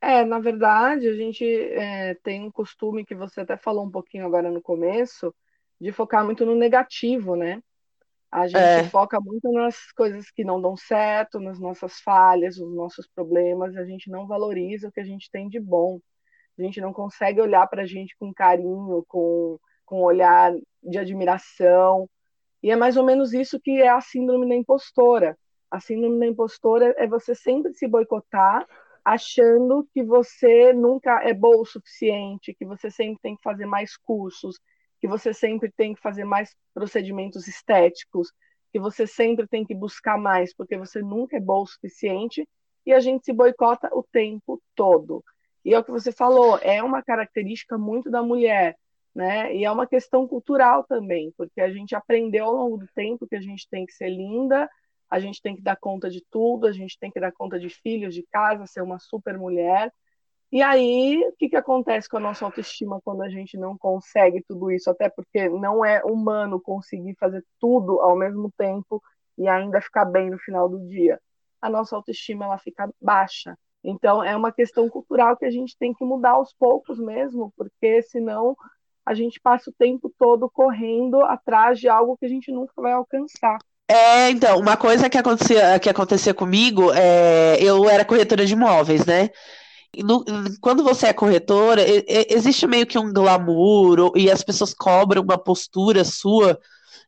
É, 0.00 0.24
na 0.24 0.38
verdade, 0.38 1.06
a 1.06 1.14
gente 1.14 1.44
é, 1.44 2.14
tem 2.22 2.42
um 2.42 2.50
costume 2.50 3.04
que 3.04 3.14
você 3.14 3.42
até 3.42 3.56
falou 3.56 3.84
um 3.84 3.90
pouquinho 3.90 4.24
agora 4.24 4.50
no 4.50 4.62
começo, 4.62 5.34
de 5.78 5.92
focar 5.92 6.24
muito 6.24 6.46
no 6.46 6.54
negativo, 6.54 7.36
né? 7.36 7.62
A 8.30 8.46
gente 8.46 8.58
é. 8.58 8.84
foca 8.84 9.20
muito 9.20 9.50
nas 9.52 9.92
coisas 9.92 10.30
que 10.30 10.44
não 10.44 10.60
dão 10.60 10.76
certo, 10.76 11.38
nas 11.38 11.58
nossas 11.58 12.00
falhas, 12.00 12.58
nos 12.58 12.74
nossos 12.74 13.06
problemas, 13.06 13.76
a 13.76 13.84
gente 13.84 14.10
não 14.10 14.26
valoriza 14.26 14.88
o 14.88 14.92
que 14.92 15.00
a 15.00 15.04
gente 15.04 15.30
tem 15.30 15.48
de 15.48 15.60
bom. 15.60 16.00
A 16.58 16.62
gente 16.62 16.80
não 16.80 16.92
consegue 16.92 17.40
olhar 17.40 17.66
para 17.66 17.82
a 17.82 17.86
gente 17.86 18.16
com 18.18 18.32
carinho, 18.32 19.04
com, 19.08 19.58
com 19.86 20.00
um 20.00 20.04
olhar 20.04 20.52
de 20.82 20.98
admiração. 20.98 22.08
E 22.62 22.70
é 22.70 22.76
mais 22.76 22.96
ou 22.96 23.04
menos 23.04 23.32
isso 23.32 23.58
que 23.58 23.80
é 23.80 23.88
a 23.88 24.00
síndrome 24.00 24.48
da 24.48 24.54
impostora. 24.54 25.38
A 25.70 25.80
síndrome 25.80 26.18
da 26.18 26.26
impostora 26.26 26.94
é 26.98 27.06
você 27.06 27.34
sempre 27.34 27.72
se 27.72 27.88
boicotar, 27.88 28.66
achando 29.04 29.88
que 29.94 30.02
você 30.02 30.72
nunca 30.72 31.22
é 31.22 31.32
bom 31.32 31.60
o 31.60 31.64
suficiente, 31.64 32.54
que 32.54 32.64
você 32.64 32.90
sempre 32.90 33.20
tem 33.22 33.36
que 33.36 33.42
fazer 33.42 33.64
mais 33.64 33.96
cursos, 33.96 34.58
que 35.00 35.06
você 35.06 35.32
sempre 35.32 35.70
tem 35.70 35.94
que 35.94 36.00
fazer 36.00 36.24
mais 36.24 36.54
procedimentos 36.74 37.46
estéticos, 37.46 38.32
que 38.72 38.80
você 38.80 39.06
sempre 39.06 39.46
tem 39.46 39.64
que 39.64 39.74
buscar 39.74 40.18
mais, 40.18 40.52
porque 40.54 40.76
você 40.76 41.00
nunca 41.00 41.36
é 41.36 41.40
bom 41.40 41.62
o 41.62 41.66
suficiente, 41.66 42.46
e 42.84 42.92
a 42.92 43.00
gente 43.00 43.24
se 43.24 43.32
boicota 43.32 43.88
o 43.92 44.02
tempo 44.02 44.60
todo. 44.74 45.22
E 45.64 45.74
é 45.74 45.78
o 45.78 45.84
que 45.84 45.90
você 45.90 46.12
falou, 46.12 46.58
é 46.62 46.82
uma 46.82 47.02
característica 47.02 47.76
muito 47.76 48.10
da 48.10 48.22
mulher 48.22 48.76
né? 49.16 49.56
E 49.56 49.64
é 49.64 49.70
uma 49.70 49.86
questão 49.86 50.28
cultural 50.28 50.84
também, 50.84 51.32
porque 51.38 51.62
a 51.62 51.70
gente 51.72 51.94
aprendeu 51.94 52.44
ao 52.44 52.54
longo 52.54 52.76
do 52.76 52.86
tempo 52.94 53.26
que 53.26 53.34
a 53.34 53.40
gente 53.40 53.66
tem 53.70 53.86
que 53.86 53.94
ser 53.94 54.10
linda, 54.10 54.68
a 55.08 55.18
gente 55.18 55.40
tem 55.40 55.56
que 55.56 55.62
dar 55.62 55.76
conta 55.76 56.10
de 56.10 56.22
tudo, 56.30 56.66
a 56.66 56.72
gente 56.72 56.98
tem 56.98 57.10
que 57.10 57.18
dar 57.18 57.32
conta 57.32 57.58
de 57.58 57.70
filhos, 57.70 58.14
de 58.14 58.22
casa, 58.24 58.66
ser 58.66 58.82
uma 58.82 58.98
super 58.98 59.38
mulher. 59.38 59.90
E 60.52 60.60
aí, 60.62 61.24
o 61.26 61.32
que, 61.32 61.48
que 61.48 61.56
acontece 61.56 62.10
com 62.10 62.18
a 62.18 62.20
nossa 62.20 62.44
autoestima 62.44 63.00
quando 63.02 63.22
a 63.22 63.30
gente 63.30 63.56
não 63.56 63.76
consegue 63.78 64.44
tudo 64.46 64.70
isso? 64.70 64.90
Até 64.90 65.08
porque 65.08 65.48
não 65.48 65.82
é 65.82 66.04
humano 66.04 66.60
conseguir 66.60 67.16
fazer 67.18 67.42
tudo 67.58 68.02
ao 68.02 68.16
mesmo 68.16 68.52
tempo 68.58 69.02
e 69.38 69.48
ainda 69.48 69.80
ficar 69.80 70.04
bem 70.04 70.28
no 70.28 70.38
final 70.38 70.68
do 70.68 70.78
dia. 70.88 71.18
A 71.62 71.70
nossa 71.70 71.96
autoestima 71.96 72.44
ela 72.44 72.58
fica 72.58 72.92
baixa. 73.00 73.56
Então, 73.82 74.22
é 74.22 74.36
uma 74.36 74.52
questão 74.52 74.90
cultural 74.90 75.38
que 75.38 75.46
a 75.46 75.50
gente 75.50 75.74
tem 75.78 75.94
que 75.94 76.04
mudar 76.04 76.32
aos 76.32 76.52
poucos 76.52 76.98
mesmo, 76.98 77.50
porque 77.56 78.02
senão 78.02 78.54
a 79.06 79.14
gente 79.14 79.40
passa 79.40 79.70
o 79.70 79.74
tempo 79.78 80.12
todo 80.18 80.50
correndo 80.50 81.22
atrás 81.22 81.78
de 81.78 81.88
algo 81.88 82.16
que 82.16 82.26
a 82.26 82.28
gente 82.28 82.50
nunca 82.50 82.72
vai 82.76 82.92
alcançar. 82.92 83.58
É, 83.88 84.30
então, 84.30 84.58
uma 84.58 84.76
coisa 84.76 85.08
que 85.08 85.16
acontecia, 85.16 85.78
que 85.78 85.88
acontecia 85.88 86.34
comigo, 86.34 86.92
é, 86.92 87.56
eu 87.62 87.88
era 87.88 88.04
corretora 88.04 88.44
de 88.44 88.54
imóveis, 88.54 89.06
né? 89.06 89.30
No, 89.96 90.24
quando 90.60 90.82
você 90.82 91.06
é 91.06 91.12
corretora, 91.12 91.80
existe 92.28 92.66
meio 92.66 92.86
que 92.86 92.98
um 92.98 93.12
glamour 93.12 94.12
e 94.16 94.30
as 94.30 94.42
pessoas 94.42 94.74
cobram 94.74 95.22
uma 95.22 95.38
postura 95.38 96.04
sua 96.04 96.58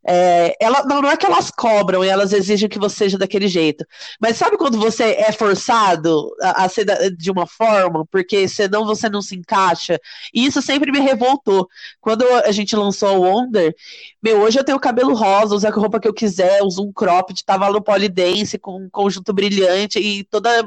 é, 0.07 0.57
ela, 0.61 0.85
não, 0.85 1.03
não 1.03 1.11
é 1.11 1.17
que 1.17 1.27
elas 1.27 1.51
cobram 1.51 2.05
e 2.05 2.09
elas 2.09 2.33
exigem 2.33 2.69
que 2.69 2.79
você 2.79 2.97
seja 2.97 3.19
daquele 3.19 3.49
jeito. 3.49 3.85
Mas 4.21 4.37
sabe 4.37 4.57
quando 4.57 4.79
você 4.79 5.05
é 5.19 5.33
forçado 5.33 6.31
a, 6.41 6.65
a 6.65 6.69
ser 6.69 6.85
da, 6.85 7.09
de 7.09 7.31
uma 7.31 7.47
forma, 7.47 8.07
porque 8.11 8.49
senão 8.49 8.85
você 8.85 9.09
não 9.09 9.21
se 9.21 9.37
encaixa? 9.37 9.99
E 10.33 10.47
isso 10.47 10.63
sempre 10.63 10.91
me 10.93 11.01
revoltou. 11.01 11.69
Quando 12.01 12.25
a 12.45 12.53
gente 12.53 12.77
lançou 12.77 13.19
o 13.19 13.23
Wonder, 13.23 13.75
meu, 14.23 14.41
hoje 14.41 14.59
eu 14.59 14.65
tenho 14.65 14.81
cabelo 14.81 15.15
rosa, 15.15 15.55
uso 15.55 15.67
a 15.67 15.71
roupa 15.71 16.01
que 16.01 16.09
eu 16.09 16.15
quiser, 16.15 16.63
uso 16.63 16.83
um 16.83 16.93
cropped, 16.93 17.45
tava 17.45 17.71
no 17.71 17.83
polidense 17.83 18.59
com 18.59 18.77
um 18.77 18.89
conjunto 18.91 19.33
brilhante 19.33 19.99
e 19.99 20.25
toda 20.25 20.65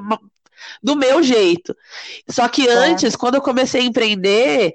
do 0.82 0.96
meu 0.96 1.24
jeito. 1.24 1.76
Só 2.30 2.48
que 2.48 2.68
antes, 2.70 3.14
é. 3.14 3.18
quando 3.18 3.36
eu 3.36 3.42
comecei 3.42 3.82
a 3.82 3.86
empreender, 3.86 4.74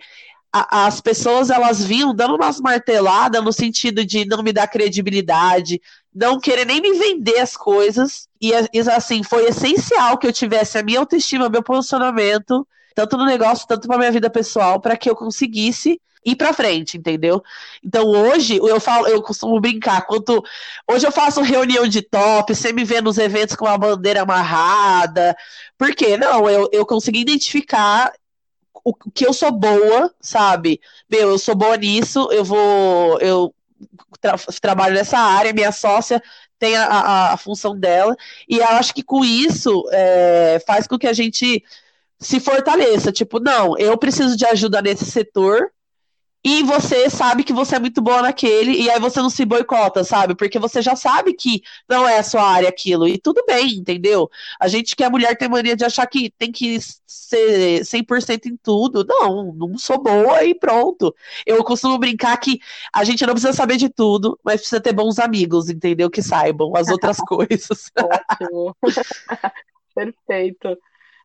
as 0.71 1.01
pessoas 1.01 1.51
elas 1.51 1.85
vinham 1.85 2.15
dando 2.15 2.37
umas 2.37 2.61
marteladas 2.61 3.43
no 3.43 3.53
sentido 3.53 4.05
de 4.05 4.25
não 4.25 4.43
me 4.43 4.53
dar 4.53 4.69
credibilidade, 4.69 5.81
não 6.15 6.39
querer 6.39 6.65
nem 6.65 6.81
me 6.81 6.93
vender 6.95 7.39
as 7.41 7.57
coisas. 7.57 8.29
E 8.41 8.53
assim, 8.89 9.23
foi 9.23 9.47
essencial 9.47 10.17
que 10.19 10.27
eu 10.27 10.33
tivesse 10.33 10.79
a 10.79 10.83
minha 10.83 11.01
autoestima, 11.01 11.49
meu 11.49 11.63
posicionamento, 11.63 12.67
tanto 12.95 13.17
no 13.17 13.25
negócio, 13.27 13.67
tanto 13.67 13.87
para 13.87 13.99
minha 13.99 14.13
vida 14.13 14.31
pessoal, 14.31 14.81
para 14.81 14.97
que 14.97 15.11
eu 15.11 15.15
conseguisse 15.15 16.01
ir 16.27 16.35
para 16.35 16.53
frente, 16.53 16.99
entendeu? 16.99 17.41
Então 17.85 18.05
hoje 18.05 18.57
eu 18.57 18.81
falo, 18.81 19.07
eu 19.07 19.23
costumo 19.23 19.61
brincar, 19.61 20.05
quanto 20.07 20.43
hoje 20.91 21.07
eu 21.07 21.13
faço 21.13 21.41
reunião 21.41 21.87
de 21.87 22.03
top, 22.03 22.53
você 22.53 22.73
me 22.73 22.85
vê 22.85 23.01
nos 23.01 23.17
eventos 23.17 23.55
com 23.55 23.67
a 23.67 23.79
bandeira 23.79 24.23
amarrada, 24.23 25.37
porque 25.79 26.17
não, 26.17 26.51
eu, 26.51 26.69
eu 26.73 26.85
consegui 26.85 27.21
identificar 27.21 28.13
o 28.91 29.11
que 29.11 29.27
eu 29.27 29.33
sou 29.33 29.51
boa, 29.51 30.15
sabe? 30.21 30.81
Meu, 31.11 31.31
eu 31.31 31.39
sou 31.39 31.57
boa 31.57 31.77
nisso, 31.77 32.29
eu 32.31 32.45
vou. 32.45 33.19
Eu 33.21 33.53
tra 34.21 34.37
trabalho 34.61 34.95
nessa 34.95 35.19
área, 35.19 35.53
minha 35.53 35.73
sócia 35.73 36.23
tem 36.59 36.77
a, 36.77 36.87
a, 36.87 37.33
a, 37.35 37.37
função 37.37 37.79
dela, 37.79 38.17
e 38.49 38.59
eu 38.59 38.65
acho 38.65 38.95
que 38.95 39.03
com 39.03 39.23
isso 39.23 39.85
é, 39.93 40.59
faz 40.67 40.87
com 40.87 40.99
que 40.99 41.07
a 41.07 41.13
gente 41.13 41.63
se 42.19 42.41
fortaleça. 42.41 43.13
Tipo, 43.13 43.41
não, 43.41 43.77
eu 43.77 43.99
preciso 43.99 44.37
de 44.37 44.47
ajuda 44.47 44.81
nesse 44.81 45.05
setor, 45.05 45.71
e 46.49 46.63
você 46.63 47.11
sabe 47.11 47.43
que 47.43 47.53
você 47.53 47.75
é 47.75 47.81
muito 47.81 48.01
boa 48.01 48.23
naquele, 48.23 48.81
e 48.81 48.89
aí 48.89 49.01
você 49.01 49.21
não 49.21 49.29
se 49.29 49.45
boicota, 49.45 50.05
sabe? 50.05 50.37
Porque 50.37 50.61
você 50.61 50.81
já 50.81 50.95
sabe 50.95 51.35
que 51.35 51.61
não 51.89 52.09
é 52.09 52.19
a 52.19 52.23
sua 52.23 52.49
área 52.49 52.69
aquilo, 52.69 53.09
e 53.09 53.19
tudo 53.19 53.43
bem, 53.45 53.75
entendeu? 53.75 54.31
A 54.61 54.69
gente 54.69 54.95
que 54.95 55.03
é 55.03 55.11
mulher 55.11 55.37
tem 55.37 55.49
mania 55.49 55.75
de 55.75 55.85
achar 55.85 56.07
que 56.07 56.31
tem 56.31 56.53
que 56.53 56.79
ser 57.05 57.81
100% 57.85 58.47
em 58.47 58.57
tudo. 58.57 59.05
Não, 59.05 59.53
não 59.55 59.77
sou 59.77 60.01
boa 60.01 60.45
e 60.45 60.55
pronto. 60.55 61.13
Eu 61.45 61.65
costumo 61.65 61.99
brincar 61.99 62.37
que 62.37 62.61
a 62.95 63.03
gente 63.03 63.27
não 63.27 63.33
precisa 63.33 63.53
saber 63.53 63.77
de 63.77 63.89
tudo, 63.89 64.39
mas 64.45 64.61
precisa 64.61 64.81
ter 64.81 64.93
bons 64.93 65.19
amigos, 65.19 65.69
entendeu? 65.69 66.09
Que 66.09 66.23
saibam 66.23 66.77
as 66.77 66.87
outras 66.89 67.17
coisas. 67.27 67.91
Ótimo. 67.99 68.77
Perfeito. 69.97 70.79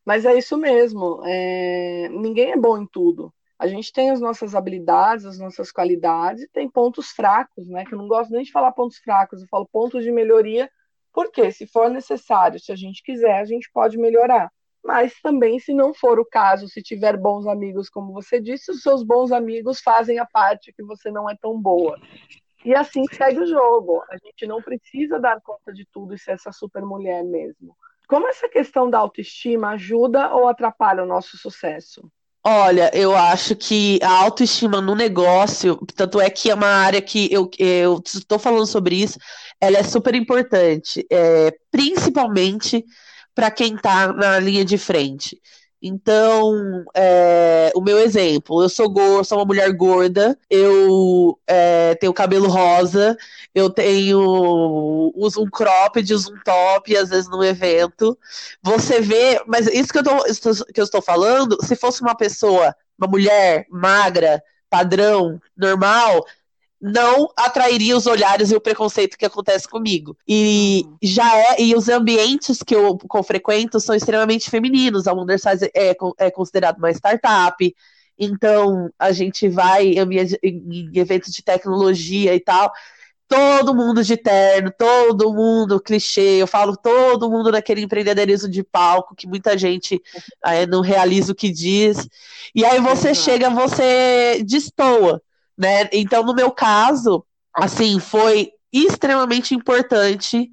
Mas 0.04 0.26
é 0.26 0.36
isso 0.36 0.58
mesmo. 0.58 1.22
É... 1.24 2.10
Ninguém 2.10 2.54
é 2.54 2.58
bom 2.58 2.76
em 2.76 2.88
tudo 2.88 3.32
a 3.62 3.68
gente 3.68 3.94
tem 3.94 4.10
as 4.10 4.20
nossas 4.20 4.56
habilidades, 4.56 5.24
as 5.24 5.38
nossas 5.38 5.72
qualidades, 5.72 6.42
e 6.42 6.48
tem 6.48 6.68
pontos 6.68 7.12
fracos, 7.12 7.68
né? 7.68 7.86
Que 7.86 7.94
eu 7.94 8.00
não 8.00 8.08
gosto 8.08 8.32
nem 8.32 8.42
de 8.42 8.52
falar 8.52 8.72
pontos 8.72 8.98
fracos, 8.98 9.40
eu 9.40 9.48
falo 9.48 9.70
pontos 9.72 10.04
de 10.04 10.12
melhoria, 10.12 10.68
porque 11.14 11.52
se 11.52 11.68
for 11.68 11.88
necessário, 11.88 12.60
se 12.60 12.72
a 12.72 12.76
gente 12.76 13.04
quiser, 13.04 13.40
a 13.40 13.46
gente 13.46 13.70
pode 13.72 14.00
melhorar. 14.00 14.52
Mas 14.84 15.14
também, 15.22 15.60
se 15.60 15.76
não 15.76 15.94
for 15.94 16.20
o 16.20 16.26
caso, 16.26 16.68
se 16.68 16.82
tiver 16.82 17.16
bons 17.18 17.46
amigos, 17.46 17.88
como 17.88 18.12
você 18.12 18.42
disse, 18.42 18.72
os 18.72 18.82
seus 18.82 19.04
bons 19.04 19.32
amigos 19.32 19.80
fazem 19.80 20.18
a 20.18 20.26
parte 20.26 20.74
que 20.74 20.82
você 20.82 21.12
não 21.12 21.30
é 21.30 21.38
tão 21.40 21.62
boa. 21.62 22.00
E 22.66 22.74
assim 22.74 23.04
segue 23.14 23.42
o 23.42 23.46
jogo. 23.46 24.02
A 24.10 24.18
gente 24.18 24.48
não 24.48 24.60
precisa 24.60 25.20
dar 25.20 25.40
conta 25.40 25.72
de 25.72 25.86
tudo 25.86 26.16
e 26.16 26.18
ser 26.18 26.32
essa 26.32 26.52
super 26.52 26.82
mulher 26.82 27.24
mesmo. 27.24 27.78
Como 28.08 28.28
essa 28.28 28.50
questão 28.50 28.90
da 28.90 28.98
autoestima 28.98 29.74
ajuda 29.74 30.34
ou 30.34 30.48
atrapalha 30.48 31.04
o 31.04 31.08
nosso 31.08 31.38
sucesso? 31.38 32.12
Olha, 32.44 32.90
eu 32.96 33.16
acho 33.16 33.56
que 33.56 34.00
a 34.02 34.10
autoestima 34.24 34.82
no 34.82 34.96
negócio, 34.96 35.78
tanto 35.96 36.20
é 36.20 36.28
que 36.30 36.50
é 36.50 36.56
uma 36.56 36.66
área 36.68 37.00
que 37.02 37.30
eu 37.32 38.02
estou 38.04 38.40
falando 38.40 38.66
sobre 38.66 38.96
isso, 38.96 39.20
ela 39.60 39.78
é 39.78 39.84
super 39.84 40.16
importante, 40.16 41.06
é, 41.12 41.52
principalmente 41.70 42.84
para 43.36 43.52
quem 43.52 43.76
está 43.76 44.12
na 44.12 44.40
linha 44.40 44.66
de 44.66 44.78
frente. 44.78 45.40
Então, 45.84 46.86
é, 46.96 47.72
o 47.76 47.82
meu 47.82 47.98
exemplo, 47.98 48.62
eu 48.62 48.70
sou 48.70 48.88
gorda, 48.88 49.24
sou 49.24 49.40
uma 49.40 49.46
mulher 49.46 49.72
gorda, 49.74 50.38
eu 50.48 51.40
é, 51.48 51.96
tenho 51.96 52.14
cabelo 52.14 52.48
rosa, 52.48 53.18
eu 53.56 53.68
tenho 53.68 55.12
uso 55.16 55.42
um 55.42 55.50
cropped, 55.50 56.14
uso 56.14 56.34
um 56.34 56.40
top, 56.44 56.96
às 56.96 57.10
vezes 57.10 57.28
no 57.30 57.44
evento. 57.44 58.16
Você 58.62 59.02
vê, 59.02 59.42
mas 59.48 59.66
isso 59.68 59.92
que 59.92 59.98
eu, 60.00 60.04
tô, 60.04 60.24
que 60.72 60.80
eu 60.80 60.84
estou 60.84 61.02
falando, 61.02 61.58
se 61.66 61.76
fosse 61.76 62.02
uma 62.02 62.16
pessoa, 62.16 62.76
uma 62.98 63.08
mulher 63.08 63.66
magra, 63.70 64.42
padrão, 64.70 65.42
normal, 65.58 66.24
não 66.82 67.30
atrairia 67.38 67.96
os 67.96 68.08
olhares 68.08 68.52
e 68.52 68.56
o 68.56 68.62
preconceito 68.62 69.18
que 69.18 69.26
acontece 69.26 69.68
comigo. 69.68 70.18
E 70.28 70.86
já 71.02 71.38
é, 71.38 71.62
e 71.62 71.76
os 71.76 71.88
ambientes 71.88 72.64
que 72.64 72.76
eu 72.76 72.98
frequento 73.24 73.80
são 73.80 73.94
extremamente 73.94 74.50
femininos. 74.50 75.08
A 75.08 75.14
Wondersize 75.14 75.70
é, 75.76 75.96
é 76.18 76.32
considerado 76.32 76.80
uma 76.80 76.90
startup. 76.92 77.76
Então, 78.18 78.90
a 78.98 79.12
gente 79.12 79.48
vai 79.48 79.88
em, 79.88 80.10
em 80.44 80.92
eventos 80.96 81.32
de 81.32 81.44
tecnologia 81.44 82.34
e 82.34 82.40
tal 82.40 82.72
todo 83.28 83.74
mundo 83.74 84.04
de 84.04 84.18
terno, 84.18 84.74
todo 84.78 85.34
mundo 85.34 85.80
clichê, 85.80 86.42
eu 86.42 86.46
falo 86.46 86.76
todo 86.76 87.30
mundo 87.30 87.50
naquele 87.50 87.80
empreendedorismo 87.80 88.50
de 88.50 88.62
palco 88.62 89.16
que 89.16 89.26
muita 89.26 89.58
gente 89.58 90.02
é, 90.44 90.68
não 90.68 90.82
realiza 90.82 91.32
o 91.32 91.36
que 91.36 91.50
diz. 91.50 92.10
E 92.54 92.66
aí 92.66 92.82
você 92.82 93.16
chega, 93.16 93.50
você 93.50 94.44
destoa 94.46 95.22
né? 95.62 95.88
Então, 95.94 96.24
no 96.24 96.34
meu 96.34 96.50
caso, 96.50 97.24
assim, 97.54 98.00
foi 98.00 98.52
extremamente 98.74 99.54
importante 99.54 100.50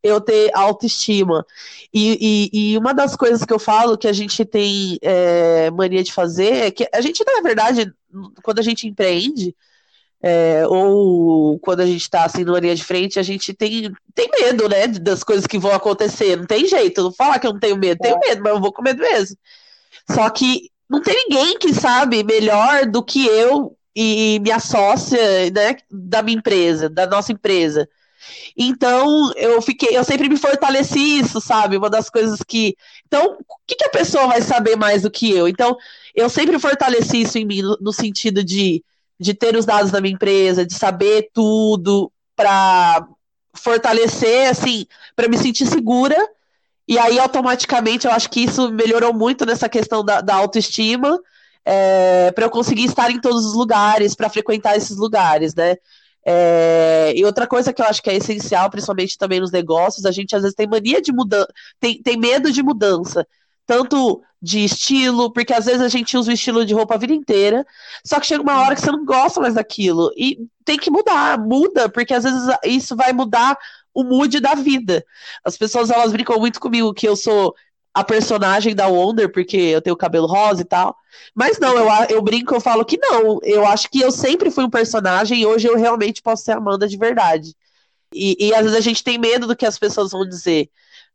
eu 0.00 0.20
ter 0.20 0.50
autoestima. 0.54 1.44
E, 1.92 2.50
e, 2.52 2.72
e, 2.72 2.78
uma 2.78 2.94
das 2.94 3.16
coisas 3.16 3.44
que 3.44 3.52
eu 3.52 3.58
falo 3.58 3.98
que 3.98 4.06
a 4.06 4.12
gente 4.12 4.44
tem 4.44 4.98
é, 5.02 5.68
mania 5.72 6.02
de 6.02 6.12
fazer 6.12 6.66
é 6.66 6.70
que 6.70 6.88
a 6.92 7.00
gente, 7.00 7.24
na 7.24 7.40
verdade, 7.40 7.92
quando 8.42 8.60
a 8.60 8.62
gente 8.62 8.86
empreende, 8.86 9.54
é, 10.22 10.64
ou 10.68 11.58
quando 11.58 11.80
a 11.80 11.86
gente 11.86 12.02
está 12.02 12.24
assim 12.24 12.44
numa 12.44 12.60
linha 12.60 12.76
de 12.76 12.84
frente, 12.84 13.18
a 13.18 13.22
gente 13.22 13.52
tem, 13.52 13.92
tem 14.14 14.30
medo, 14.40 14.68
né, 14.68 14.86
das 14.86 15.24
coisas 15.24 15.46
que 15.46 15.58
vão 15.58 15.72
acontecer. 15.72 16.36
Não 16.36 16.46
tem 16.46 16.66
jeito, 16.66 17.02
não 17.02 17.12
falar 17.12 17.40
que 17.40 17.48
eu 17.48 17.52
não 17.52 17.60
tenho 17.60 17.76
medo, 17.76 17.98
tenho 18.00 18.18
medo, 18.20 18.42
mas 18.42 18.52
eu 18.52 18.60
vou 18.60 18.72
com 18.72 18.82
medo 18.82 19.00
mesmo. 19.00 19.36
Só 20.08 20.30
que 20.30 20.70
não 20.88 21.02
tem 21.02 21.14
ninguém 21.28 21.58
que 21.58 21.74
sabe 21.74 22.22
melhor 22.22 22.86
do 22.86 23.02
que 23.02 23.26
eu 23.26 23.76
e 23.94 24.38
minha 24.40 24.58
sócia, 24.58 25.50
né, 25.50 25.76
da 25.90 26.22
minha 26.22 26.38
empresa, 26.38 26.88
da 26.88 27.06
nossa 27.06 27.32
empresa. 27.32 27.88
Então, 28.56 29.32
eu 29.36 29.60
fiquei, 29.60 29.96
eu 29.96 30.04
sempre 30.04 30.28
me 30.28 30.36
fortaleci 30.36 31.18
isso, 31.18 31.40
sabe? 31.40 31.76
Uma 31.76 31.90
das 31.90 32.08
coisas 32.08 32.40
que. 32.46 32.76
Então, 33.06 33.36
o 33.38 33.56
que, 33.66 33.74
que 33.74 33.84
a 33.84 33.90
pessoa 33.90 34.28
vai 34.28 34.40
saber 34.40 34.76
mais 34.76 35.02
do 35.02 35.10
que 35.10 35.30
eu? 35.30 35.48
Então, 35.48 35.76
eu 36.14 36.28
sempre 36.28 36.58
fortaleci 36.58 37.22
isso 37.22 37.38
em 37.38 37.44
mim, 37.44 37.62
no, 37.62 37.76
no 37.80 37.92
sentido 37.92 38.44
de, 38.44 38.84
de 39.18 39.34
ter 39.34 39.56
os 39.56 39.64
dados 39.64 39.90
da 39.90 40.00
minha 40.00 40.14
empresa, 40.14 40.64
de 40.64 40.74
saber 40.74 41.30
tudo, 41.32 42.12
para 42.36 43.06
fortalecer, 43.54 44.48
assim, 44.48 44.86
para 45.16 45.28
me 45.28 45.36
sentir 45.36 45.66
segura. 45.66 46.16
E 46.86 46.98
aí, 46.98 47.18
automaticamente, 47.18 48.06
eu 48.06 48.12
acho 48.12 48.30
que 48.30 48.40
isso 48.40 48.70
melhorou 48.70 49.12
muito 49.12 49.46
nessa 49.46 49.68
questão 49.68 50.04
da, 50.04 50.20
da 50.20 50.34
autoestima 50.34 51.18
é, 51.64 52.30
para 52.32 52.44
eu 52.44 52.50
conseguir 52.50 52.84
estar 52.84 53.10
em 53.10 53.20
todos 53.20 53.44
os 53.44 53.54
lugares, 53.54 54.14
para 54.14 54.28
frequentar 54.28 54.76
esses 54.76 54.96
lugares, 54.96 55.54
né? 55.54 55.76
É, 56.24 57.12
e 57.16 57.24
outra 57.24 57.46
coisa 57.46 57.72
que 57.72 57.82
eu 57.82 57.86
acho 57.86 58.02
que 58.02 58.10
é 58.10 58.16
essencial, 58.16 58.70
principalmente 58.70 59.18
também 59.18 59.40
nos 59.40 59.50
negócios, 59.50 60.06
a 60.06 60.12
gente 60.12 60.36
às 60.36 60.42
vezes 60.42 60.54
tem 60.54 60.68
mania 60.68 61.02
de 61.02 61.12
mudança, 61.12 61.48
tem, 61.80 62.00
tem 62.00 62.16
medo 62.16 62.52
de 62.52 62.62
mudança, 62.62 63.26
tanto 63.66 64.22
de 64.40 64.64
estilo, 64.64 65.32
porque 65.32 65.52
às 65.52 65.66
vezes 65.66 65.80
a 65.80 65.88
gente 65.88 66.16
usa 66.16 66.30
o 66.30 66.34
estilo 66.34 66.64
de 66.64 66.74
roupa 66.74 66.94
a 66.94 66.98
vida 66.98 67.12
inteira, 67.12 67.64
só 68.04 68.20
que 68.20 68.26
chega 68.26 68.42
uma 68.42 68.60
hora 68.60 68.74
que 68.74 68.80
você 68.80 68.90
não 68.90 69.04
gosta 69.04 69.40
mais 69.40 69.54
daquilo, 69.54 70.12
e 70.16 70.38
tem 70.64 70.78
que 70.78 70.90
mudar, 70.90 71.38
muda, 71.38 71.88
porque 71.88 72.14
às 72.14 72.24
vezes 72.24 72.42
isso 72.64 72.96
vai 72.96 73.12
mudar 73.12 73.56
o 73.94 74.04
mood 74.04 74.40
da 74.40 74.54
vida. 74.54 75.04
As 75.44 75.56
pessoas 75.56 75.90
elas 75.90 76.12
brincam 76.12 76.38
muito 76.38 76.60
comigo 76.60 76.94
que 76.94 77.06
eu 77.06 77.16
sou 77.16 77.54
a 77.94 78.02
personagem 78.02 78.74
da 78.74 78.86
Wonder, 78.86 79.30
porque 79.30 79.56
eu 79.56 79.82
tenho 79.82 79.96
cabelo 79.96 80.26
rosa 80.26 80.62
e 80.62 80.64
tal. 80.64 80.96
Mas 81.34 81.58
não, 81.58 81.76
eu, 81.76 81.88
eu 82.08 82.22
brinco, 82.22 82.54
eu 82.54 82.60
falo 82.60 82.84
que 82.84 82.96
não. 82.98 83.38
Eu 83.42 83.66
acho 83.66 83.90
que 83.90 84.00
eu 84.00 84.10
sempre 84.10 84.50
fui 84.50 84.64
um 84.64 84.70
personagem 84.70 85.40
e 85.40 85.46
hoje 85.46 85.68
eu 85.68 85.76
realmente 85.76 86.22
posso 86.22 86.44
ser 86.44 86.52
Amanda 86.52 86.88
de 86.88 86.96
verdade. 86.96 87.54
E, 88.14 88.48
e 88.48 88.54
às 88.54 88.62
vezes 88.62 88.76
a 88.76 88.80
gente 88.80 89.04
tem 89.04 89.18
medo 89.18 89.46
do 89.46 89.56
que 89.56 89.66
as 89.66 89.78
pessoas 89.78 90.12
vão 90.12 90.26
dizer. 90.26 90.70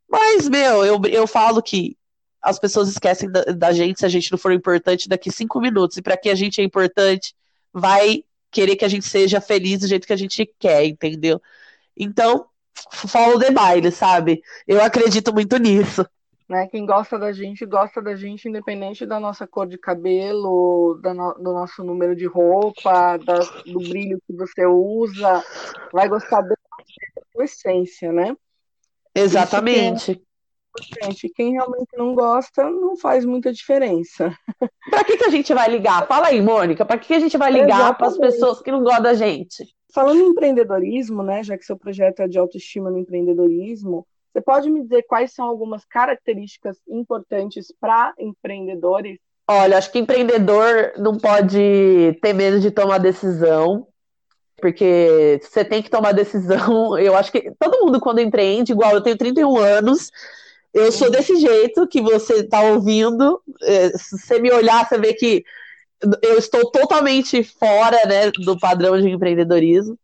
Mas, 0.10 0.48
meu, 0.48 0.86
eu, 0.86 1.02
eu 1.06 1.28
falo 1.28 1.62
que 1.62 1.98
as 2.42 2.60
pessoas 2.60 2.90
esquecem 2.90 3.30
da, 3.32 3.42
da 3.44 3.72
gente 3.72 4.00
se 4.00 4.06
a 4.06 4.10
gente 4.10 4.32
não 4.32 4.38
for 4.38 4.52
importante 4.54 5.10
daqui 5.10 5.32
cinco 5.32 5.60
minutos. 5.60 5.98
E 5.98 6.02
para 6.02 6.18
que 6.18 6.30
a 6.30 6.36
gente 6.36 6.62
é 6.62 6.64
importante, 6.64 7.36
vai 7.74 8.24
querer 8.52 8.76
que 8.76 8.86
a 8.86 8.88
gente 8.88 9.06
seja 9.06 9.42
feliz 9.42 9.80
do 9.80 9.88
jeito 9.88 10.08
que 10.08 10.14
a 10.14 10.18
gente 10.18 10.50
quer, 10.60 10.86
entendeu? 10.86 11.42
Então, 11.96 12.46
follow 13.08 13.40
the 13.40 13.52
baile, 13.52 13.92
sabe? 13.92 14.42
Eu 14.68 14.82
acredito 14.82 15.34
muito 15.34 15.58
nisso. 15.58 16.06
Né? 16.48 16.68
Quem 16.68 16.86
gosta 16.86 17.20
da 17.20 17.34
gente, 17.34 17.66
gosta 17.66 18.02
da 18.02 18.16
gente 18.16 18.48
independente 18.48 19.06
da 19.06 19.20
nossa 19.20 19.46
cor 19.46 19.68
de 19.68 19.78
cabelo, 19.78 21.00
no, 21.04 21.34
do 21.34 21.54
nosso 21.54 21.84
número 21.84 22.16
de 22.16 22.26
roupa, 22.26 23.18
da, 23.18 23.40
do 23.66 23.80
brilho 23.80 24.22
que 24.26 24.34
você 24.34 24.66
usa, 24.66 25.44
vai 25.92 26.08
gostar 26.08 26.42
da 26.42 26.56
sua 27.34 27.44
essência, 27.44 28.14
né? 28.14 28.36
Exatamente. 29.14 30.22
Gente, 31.04 31.28
quem 31.30 31.54
realmente 31.54 31.98
não 31.98 32.14
gosta, 32.14 32.70
não 32.70 32.96
faz 32.96 33.26
muita 33.26 33.52
diferença. 33.52 34.34
Para 34.90 35.04
que, 35.04 35.18
que 35.18 35.26
a 35.26 35.30
gente 35.30 35.54
vai 35.54 35.70
ligar? 35.70 36.08
Fala 36.08 36.28
aí, 36.28 36.42
Mônica, 36.42 36.86
para 36.86 36.98
que, 36.98 37.08
que 37.08 37.14
a 37.14 37.20
gente 37.20 37.38
vai 37.38 37.52
ligar 37.52 37.98
para 37.98 38.08
as 38.08 38.18
pessoas 38.18 38.62
que 38.62 38.72
não 38.72 38.84
gostam 38.84 39.04
da 39.04 39.14
gente? 39.14 39.66
Falando 39.94 40.22
em 40.22 40.28
empreendedorismo, 40.28 41.24
né, 41.24 41.44
já 41.44 41.58
que 41.58 41.66
seu 41.66 41.78
projeto 41.78 42.22
é 42.22 42.28
de 42.28 42.38
autoestima 42.38 42.90
no 42.90 43.00
empreendedorismo, 43.00 44.08
você 44.38 44.42
pode 44.42 44.70
me 44.70 44.84
dizer 44.84 45.04
quais 45.08 45.34
são 45.34 45.46
algumas 45.46 45.84
características 45.84 46.78
importantes 46.88 47.74
para 47.82 48.14
empreendedores? 48.20 49.18
Olha, 49.48 49.80
acho 49.80 49.92
que 49.92 49.98
empreendedor 49.98 50.94
não 50.98 51.18
pode 51.18 52.20
ter 52.22 52.34
medo 52.34 52.60
de 52.60 52.70
tomar 52.70 53.00
decisão, 53.00 53.88
porque 54.58 55.40
você 55.42 55.66
tem 55.66 55.82
que 55.82 55.90
tomar 55.90 56.12
decisão. 56.12 56.96
Eu 57.00 57.18
acho 57.18 57.32
que 57.32 57.52
todo 57.60 57.84
mundo, 57.84 58.00
quando 58.00 58.20
empreende, 58.20 58.74
igual 58.74 58.92
eu 58.92 59.02
tenho 59.02 59.18
31 59.18 59.58
anos, 59.58 60.12
eu 60.72 60.92
sou 60.92 61.10
desse 61.10 61.36
jeito 61.38 61.88
que 61.88 62.02
você 62.02 62.42
está 62.42 62.62
ouvindo. 62.62 63.42
É, 63.64 63.90
se 63.98 64.20
você 64.20 64.40
me 64.40 64.52
olhar, 64.52 64.88
você 64.88 65.00
vê 65.00 65.14
que 65.14 65.44
eu 66.22 66.38
estou 66.38 66.70
totalmente 66.70 67.44
fora 67.44 67.98
né, 68.06 68.30
do 68.32 68.60
padrão 68.60 69.02
de 69.02 69.10
empreendedorismo. 69.10 69.98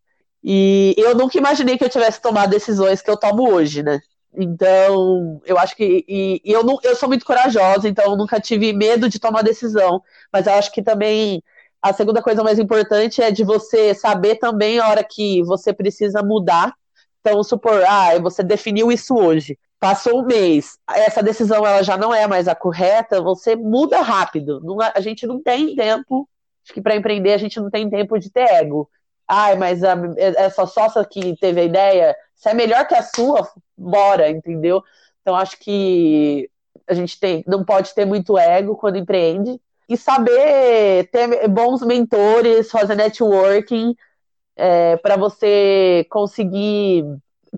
E 0.43 0.95
eu 0.97 1.13
nunca 1.15 1.37
imaginei 1.37 1.77
que 1.77 1.83
eu 1.83 1.89
tivesse 1.89 2.19
tomado 2.19 2.49
decisões 2.49 3.01
que 3.01 3.11
eu 3.11 3.17
tomo 3.17 3.47
hoje, 3.49 3.83
né? 3.83 4.01
Então, 4.35 5.41
eu 5.45 5.57
acho 5.57 5.75
que. 5.75 6.03
E, 6.07 6.41
e 6.43 6.51
eu, 6.51 6.63
não, 6.63 6.77
eu 6.83 6.95
sou 6.95 7.07
muito 7.07 7.25
corajosa, 7.25 7.87
então 7.87 8.15
nunca 8.15 8.39
tive 8.39 8.73
medo 8.73 9.07
de 9.07 9.19
tomar 9.19 9.43
decisão. 9.43 10.01
Mas 10.31 10.47
eu 10.47 10.53
acho 10.53 10.71
que 10.71 10.81
também 10.81 11.41
a 11.81 11.93
segunda 11.93 12.21
coisa 12.21 12.43
mais 12.43 12.57
importante 12.59 13.21
é 13.21 13.29
de 13.29 13.43
você 13.43 13.93
saber 13.93 14.37
também 14.37 14.79
a 14.79 14.87
hora 14.87 15.03
que 15.03 15.43
você 15.43 15.73
precisa 15.73 16.23
mudar. 16.23 16.73
Então, 17.19 17.43
supor, 17.43 17.83
ah, 17.87 18.17
você 18.19 18.43
definiu 18.43 18.91
isso 18.91 19.15
hoje. 19.15 19.57
Passou 19.79 20.21
um 20.21 20.25
mês, 20.25 20.77
essa 20.89 21.21
decisão 21.21 21.65
ela 21.65 21.83
já 21.83 21.97
não 21.97 22.13
é 22.13 22.25
mais 22.25 22.47
a 22.47 22.55
correta, 22.55 23.21
você 23.21 23.53
muda 23.55 24.01
rápido. 24.01 24.61
Não, 24.61 24.77
a 24.79 25.01
gente 25.01 25.27
não 25.27 25.43
tem 25.43 25.75
tempo, 25.75 26.27
acho 26.63 26.73
que 26.73 26.81
para 26.81 26.95
empreender 26.95 27.33
a 27.33 27.37
gente 27.37 27.59
não 27.59 27.69
tem 27.69 27.89
tempo 27.89 28.17
de 28.17 28.31
ter 28.31 28.49
ego. 28.49 28.89
Ai, 29.27 29.55
mas 29.55 29.83
a, 29.83 29.95
essa 30.17 30.65
sócia 30.65 31.03
que 31.05 31.35
teve 31.37 31.61
a 31.61 31.63
ideia, 31.63 32.15
se 32.35 32.49
é 32.49 32.53
melhor 32.53 32.85
que 32.87 32.95
a 32.95 33.01
sua, 33.03 33.47
bora, 33.77 34.29
entendeu? 34.29 34.83
Então 35.21 35.35
acho 35.35 35.57
que 35.59 36.49
a 36.87 36.93
gente 36.93 37.19
tem, 37.19 37.43
não 37.47 37.63
pode 37.63 37.93
ter 37.93 38.05
muito 38.05 38.37
ego 38.37 38.75
quando 38.75 38.97
empreende 38.97 39.59
e 39.89 39.97
saber 39.97 41.09
ter 41.11 41.47
bons 41.47 41.81
mentores, 41.81 42.69
fazer 42.69 42.95
networking 42.95 43.95
é, 44.55 44.97
para 44.97 45.15
você 45.15 46.05
conseguir 46.09 47.05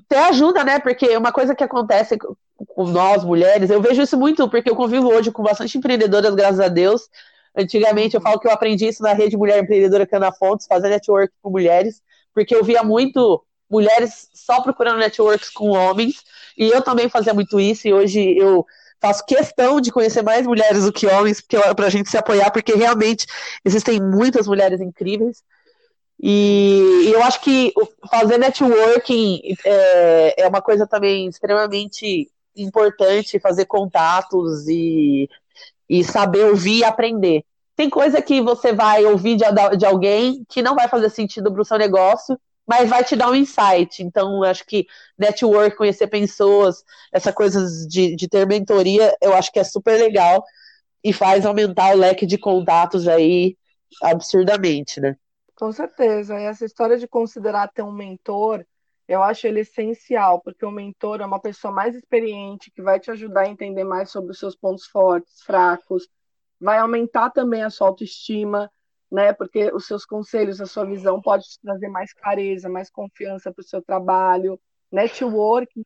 ter 0.07 0.17
ajuda, 0.17 0.63
né? 0.63 0.79
Porque 0.79 1.17
uma 1.17 1.31
coisa 1.31 1.55
que 1.55 1.63
acontece 1.63 2.17
com 2.17 2.85
nós 2.85 3.23
mulheres, 3.23 3.69
eu 3.69 3.81
vejo 3.81 4.01
isso 4.01 4.17
muito 4.17 4.49
porque 4.49 4.69
eu 4.69 4.75
convivo 4.75 5.07
hoje 5.07 5.31
com 5.31 5.43
bastante 5.43 5.77
empreendedoras, 5.77 6.35
graças 6.35 6.59
a 6.59 6.67
Deus. 6.67 7.09
Antigamente 7.55 8.15
eu 8.15 8.21
falo 8.21 8.39
que 8.39 8.47
eu 8.47 8.51
aprendi 8.51 8.87
isso 8.87 9.01
na 9.01 9.13
rede 9.13 9.37
Mulher 9.37 9.63
Empreendedora 9.63 10.05
Cana 10.05 10.31
Fontes, 10.31 10.67
fazer 10.67 10.89
network 10.89 11.33
com 11.41 11.49
mulheres, 11.49 12.01
porque 12.33 12.55
eu 12.55 12.63
via 12.63 12.83
muito 12.83 13.43
mulheres 13.69 14.29
só 14.33 14.61
procurando 14.61 14.99
networks 14.99 15.49
com 15.49 15.69
homens, 15.69 16.23
e 16.57 16.67
eu 16.67 16.81
também 16.81 17.09
fazia 17.09 17.33
muito 17.33 17.59
isso, 17.59 17.87
e 17.87 17.93
hoje 17.93 18.37
eu 18.37 18.65
faço 19.01 19.25
questão 19.25 19.79
de 19.79 19.91
conhecer 19.91 20.21
mais 20.21 20.45
mulheres 20.45 20.83
do 20.85 20.91
que 20.91 21.07
homens, 21.07 21.41
para 21.75 21.87
a 21.87 21.89
gente 21.89 22.09
se 22.09 22.17
apoiar, 22.17 22.51
porque 22.51 22.73
realmente 22.73 23.25
existem 23.63 24.01
muitas 24.01 24.47
mulheres 24.47 24.81
incríveis. 24.81 25.43
E, 26.21 27.11
eu 27.13 27.21
acho 27.23 27.41
que 27.41 27.73
fazer 28.09 28.37
networking 28.37 29.41
é, 29.65 30.43
é 30.43 30.47
uma 30.47 30.61
coisa 30.61 30.87
também 30.87 31.27
extremamente 31.27 32.31
importante, 32.55 33.39
fazer 33.39 33.65
contatos 33.65 34.67
e, 34.67 35.29
e 35.89 36.03
saber 36.03 36.45
ouvir 36.45 36.79
e 36.79 36.83
aprender. 36.83 37.43
Tem 37.75 37.89
coisa 37.89 38.21
que 38.21 38.41
você 38.41 38.73
vai 38.73 39.05
ouvir 39.05 39.35
de, 39.35 39.45
de 39.77 39.85
alguém 39.85 40.45
que 40.47 40.61
não 40.61 40.75
vai 40.75 40.87
fazer 40.87 41.09
sentido 41.09 41.51
para 41.51 41.61
o 41.61 41.65
seu 41.65 41.77
negócio, 41.77 42.39
mas 42.65 42.89
vai 42.89 43.03
te 43.03 43.15
dar 43.15 43.29
um 43.29 43.35
insight. 43.35 44.01
Então, 44.01 44.43
acho 44.43 44.65
que 44.65 44.87
network, 45.17 45.75
conhecer 45.75 46.07
pessoas, 46.07 46.83
essa 47.11 47.31
coisa 47.31 47.65
de, 47.87 48.15
de 48.15 48.27
ter 48.27 48.47
mentoria, 48.47 49.15
eu 49.21 49.33
acho 49.33 49.51
que 49.51 49.59
é 49.59 49.63
super 49.63 49.99
legal 49.99 50.43
e 51.03 51.13
faz 51.13 51.45
aumentar 51.45 51.93
o 51.93 51.99
leque 51.99 52.25
de 52.25 52.37
contatos 52.37 53.07
aí 53.07 53.55
absurdamente, 54.01 54.99
né? 54.99 55.15
Com 55.55 55.71
certeza. 55.71 56.39
E 56.39 56.43
essa 56.43 56.65
história 56.65 56.97
de 56.97 57.07
considerar 57.07 57.69
ter 57.71 57.83
um 57.83 57.91
mentor, 57.91 58.65
eu 59.07 59.21
acho 59.21 59.47
ele 59.47 59.61
essencial, 59.61 60.41
porque 60.41 60.65
o 60.65 60.71
mentor 60.71 61.21
é 61.21 61.25
uma 61.25 61.39
pessoa 61.39 61.71
mais 61.73 61.95
experiente 61.95 62.71
que 62.71 62.81
vai 62.81 62.99
te 62.99 63.11
ajudar 63.11 63.41
a 63.41 63.49
entender 63.49 63.83
mais 63.83 64.09
sobre 64.09 64.31
os 64.31 64.39
seus 64.39 64.55
pontos 64.55 64.85
fortes, 64.87 65.41
fracos, 65.43 66.07
vai 66.59 66.77
aumentar 66.79 67.29
também 67.29 67.63
a 67.63 67.69
sua 67.69 67.87
autoestima, 67.87 68.71
né? 69.11 69.33
Porque 69.33 69.71
os 69.73 69.85
seus 69.85 70.05
conselhos, 70.05 70.59
a 70.61 70.65
sua 70.65 70.85
visão 70.85 71.21
pode 71.21 71.45
te 71.45 71.59
trazer 71.61 71.87
mais 71.89 72.13
clareza, 72.13 72.69
mais 72.69 72.89
confiança 72.89 73.51
para 73.53 73.61
o 73.61 73.65
seu 73.65 73.81
trabalho. 73.81 74.59
Networking, 74.91 75.83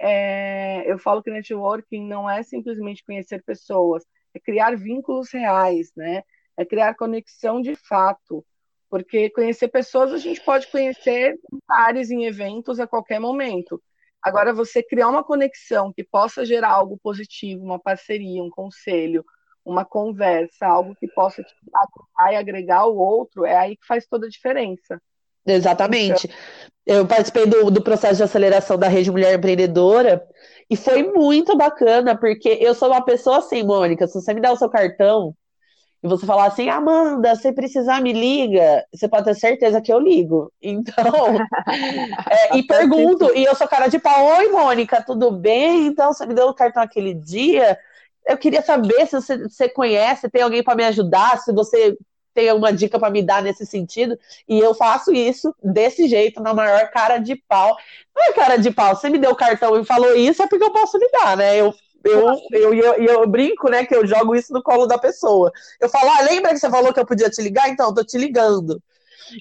é, 0.00 0.90
eu 0.90 0.98
falo 0.98 1.22
que 1.22 1.30
networking 1.30 2.06
não 2.06 2.28
é 2.28 2.42
simplesmente 2.42 3.04
conhecer 3.04 3.42
pessoas, 3.42 4.04
é 4.34 4.40
criar 4.40 4.76
vínculos 4.76 5.30
reais, 5.30 5.92
né? 5.96 6.22
É 6.56 6.64
criar 6.64 6.94
conexão 6.94 7.60
de 7.60 7.74
fato. 7.76 8.44
Porque 8.88 9.30
conhecer 9.30 9.68
pessoas 9.68 10.12
a 10.12 10.18
gente 10.18 10.40
pode 10.40 10.68
conhecer 10.68 11.34
em 11.52 11.58
pares, 11.66 12.10
em 12.10 12.24
eventos 12.24 12.78
a 12.78 12.86
qualquer 12.86 13.18
momento. 13.18 13.82
Agora, 14.22 14.52
você 14.52 14.82
criar 14.82 15.08
uma 15.08 15.22
conexão 15.22 15.92
que 15.92 16.02
possa 16.02 16.44
gerar 16.44 16.70
algo 16.70 16.98
positivo, 17.02 17.64
uma 17.64 17.78
parceria, 17.78 18.42
um 18.42 18.50
conselho, 18.50 19.24
uma 19.64 19.84
conversa, 19.84 20.66
algo 20.66 20.94
que 20.94 21.08
possa 21.08 21.42
te 21.42 21.54
agregar 21.74 22.32
e 22.32 22.36
agregar 22.36 22.86
o 22.86 22.96
outro, 22.96 23.44
é 23.44 23.56
aí 23.56 23.76
que 23.76 23.86
faz 23.86 24.06
toda 24.06 24.26
a 24.26 24.30
diferença. 24.30 25.00
Exatamente. 25.46 26.26
Então... 26.26 26.66
Eu 26.86 27.06
participei 27.06 27.46
do, 27.46 27.68
do 27.68 27.82
processo 27.82 28.16
de 28.16 28.22
aceleração 28.22 28.78
da 28.78 28.86
Rede 28.86 29.10
Mulher 29.10 29.36
Empreendedora 29.36 30.24
e 30.70 30.76
foi 30.76 31.02
muito 31.02 31.56
bacana, 31.56 32.16
porque 32.16 32.48
eu 32.60 32.74
sou 32.74 32.88
uma 32.88 33.04
pessoa 33.04 33.38
assim, 33.38 33.64
Mônica, 33.64 34.06
se 34.06 34.14
você 34.14 34.32
me 34.32 34.40
der 34.40 34.52
o 34.52 34.56
seu 34.56 34.70
cartão 34.70 35.34
e 36.02 36.08
você 36.08 36.26
falar 36.26 36.46
assim, 36.46 36.68
Amanda, 36.68 37.34
se 37.36 37.52
precisar 37.52 38.00
me 38.00 38.12
liga, 38.12 38.84
você 38.92 39.08
pode 39.08 39.24
ter 39.24 39.34
certeza 39.34 39.80
que 39.80 39.92
eu 39.92 39.98
ligo. 39.98 40.52
Então, 40.60 40.94
é, 42.30 42.56
e 42.56 42.62
pergunto, 42.62 43.32
e 43.34 43.44
eu 43.44 43.54
sou 43.54 43.66
cara 43.66 43.88
de 43.88 43.98
pau, 43.98 44.26
oi 44.38 44.48
Mônica, 44.50 45.02
tudo 45.02 45.30
bem? 45.30 45.86
Então, 45.86 46.12
você 46.12 46.26
me 46.26 46.34
deu 46.34 46.48
o 46.48 46.54
cartão 46.54 46.82
aquele 46.82 47.14
dia, 47.14 47.78
eu 48.26 48.36
queria 48.36 48.60
saber 48.60 49.06
se 49.06 49.20
você, 49.20 49.38
você 49.38 49.68
conhece, 49.68 50.28
tem 50.28 50.42
alguém 50.42 50.62
para 50.62 50.74
me 50.74 50.84
ajudar, 50.84 51.38
se 51.38 51.52
você 51.52 51.96
tem 52.34 52.50
alguma 52.50 52.72
dica 52.72 52.98
para 52.98 53.08
me 53.10 53.22
dar 53.22 53.42
nesse 53.42 53.64
sentido. 53.64 54.18
E 54.46 54.58
eu 54.58 54.74
faço 54.74 55.12
isso 55.12 55.54
desse 55.62 56.06
jeito, 56.06 56.42
na 56.42 56.52
maior 56.52 56.90
cara 56.90 57.18
de 57.18 57.34
pau. 57.48 57.74
Não 58.14 58.24
é 58.24 58.32
cara 58.32 58.56
de 58.58 58.70
pau, 58.70 58.94
você 58.94 59.08
me 59.08 59.18
deu 59.18 59.30
o 59.30 59.36
cartão 59.36 59.80
e 59.80 59.84
falou 59.84 60.14
isso, 60.14 60.42
é 60.42 60.46
porque 60.46 60.64
eu 60.64 60.72
posso 60.72 60.98
lhe 60.98 61.08
dar, 61.10 61.36
né? 61.36 61.56
Eu, 61.56 61.72
eu, 62.06 62.40
eu, 62.52 62.74
eu, 62.74 62.94
eu, 62.94 63.26
brinco, 63.26 63.68
né, 63.68 63.84
que 63.84 63.94
eu 63.94 64.06
jogo 64.06 64.34
isso 64.34 64.52
no 64.52 64.62
colo 64.62 64.86
da 64.86 64.98
pessoa. 64.98 65.52
Eu 65.80 65.88
falo, 65.88 66.10
ah, 66.10 66.22
lembra 66.22 66.52
que 66.52 66.58
você 66.58 66.70
falou 66.70 66.92
que 66.92 67.00
eu 67.00 67.06
podia 67.06 67.30
te 67.30 67.42
ligar? 67.42 67.68
Então, 67.68 67.88
eu 67.88 67.94
tô 67.94 68.04
te 68.04 68.16
ligando. 68.16 68.82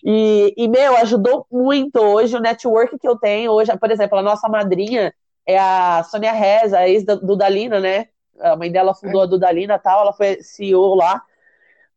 E, 0.04 0.54
e, 0.58 0.68
meu, 0.68 0.98
ajudou 0.98 1.46
muito 1.52 2.00
hoje 2.00 2.36
o 2.36 2.42
network 2.42 2.98
que 2.98 3.08
eu 3.08 3.16
tenho 3.16 3.52
hoje. 3.52 3.76
Por 3.78 3.92
exemplo, 3.92 4.18
a 4.18 4.24
nossa 4.24 4.50
madrinha 4.50 5.14
é 5.46 5.58
a 5.58 6.04
Sônia 6.10 6.32
Reza, 6.32 6.80
a 6.80 6.90
ex 6.90 7.04
do 7.06 7.36
Dalina, 7.36 7.80
né? 7.80 8.08
a 8.40 8.56
mãe 8.56 8.72
dela 8.72 8.94
fundou 8.94 9.22
a 9.22 9.26
Dudalina 9.26 9.80
tal, 9.80 10.02
ela 10.02 10.14
foi 10.14 10.42
CEO 10.42 10.96
lá. 10.96 11.22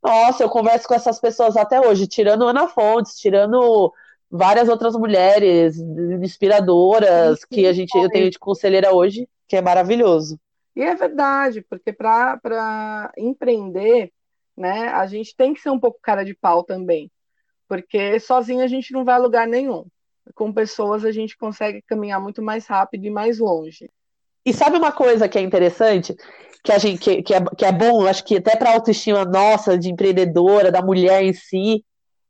Nossa, 0.02 0.44
eu 0.44 0.48
converso 0.48 0.86
com 0.86 0.94
essas 0.94 1.20
pessoas 1.20 1.56
até 1.56 1.80
hoje, 1.80 2.06
tirando 2.06 2.46
Ana 2.46 2.68
Fontes, 2.68 3.18
tirando 3.18 3.92
várias 4.30 4.68
outras 4.68 4.94
mulheres 4.94 5.78
inspiradoras 6.22 7.44
que 7.44 7.66
a 7.66 7.72
gente 7.72 7.96
eu 7.96 8.08
tenho 8.08 8.30
de 8.30 8.38
conselheira 8.38 8.94
hoje, 8.94 9.28
que 9.46 9.56
é 9.56 9.62
maravilhoso. 9.62 10.38
E 10.78 10.82
é 10.82 10.94
verdade, 10.94 11.60
porque 11.68 11.92
para 11.92 13.10
empreender, 13.18 14.12
né, 14.56 14.86
a 14.90 15.08
gente 15.08 15.34
tem 15.34 15.52
que 15.52 15.60
ser 15.60 15.70
um 15.70 15.80
pouco 15.80 15.98
cara 16.00 16.24
de 16.24 16.36
pau 16.36 16.62
também, 16.62 17.10
porque 17.66 18.20
sozinho 18.20 18.62
a 18.62 18.68
gente 18.68 18.92
não 18.92 19.04
vai 19.04 19.16
a 19.16 19.18
lugar 19.18 19.44
nenhum. 19.48 19.86
Com 20.36 20.52
pessoas 20.52 21.04
a 21.04 21.10
gente 21.10 21.36
consegue 21.36 21.82
caminhar 21.82 22.20
muito 22.20 22.40
mais 22.40 22.68
rápido 22.68 23.04
e 23.04 23.10
mais 23.10 23.40
longe. 23.40 23.90
E 24.46 24.52
sabe 24.52 24.76
uma 24.76 24.92
coisa 24.92 25.28
que 25.28 25.36
é 25.36 25.42
interessante? 25.42 26.14
Que, 26.62 26.70
a 26.70 26.78
gente, 26.78 27.00
que, 27.00 27.22
que, 27.24 27.34
é, 27.34 27.44
que 27.56 27.64
é 27.64 27.72
bom, 27.72 28.06
acho 28.06 28.22
que 28.22 28.36
até 28.36 28.54
para 28.54 28.70
a 28.70 28.74
autoestima 28.74 29.24
nossa, 29.24 29.76
de 29.76 29.90
empreendedora, 29.90 30.70
da 30.70 30.80
mulher 30.80 31.24
em 31.24 31.32
si, 31.32 31.84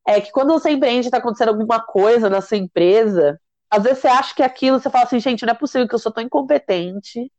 é 0.07 0.23
que 0.23 0.33
quando 0.33 0.55
você 0.55 0.71
empreende, 0.71 1.09
está 1.09 1.19
acontecendo 1.19 1.51
alguma 1.51 1.81
coisa 1.81 2.31
na 2.31 2.41
sua 2.41 2.57
empresa, 2.57 3.39
às 3.71 3.83
vezes 3.83 3.99
você 3.99 4.09
acha 4.09 4.35
que 4.35 4.43
aquilo, 4.43 4.81
você 4.81 4.89
fala 4.89 5.05
assim, 5.05 5.21
gente, 5.21 5.45
não 5.45 5.53
é 5.53 5.55
possível 5.55 5.87
que 5.87 5.95
eu 5.95 5.99
sou 5.99 6.11
tão 6.11 6.25
incompetente 6.25 7.31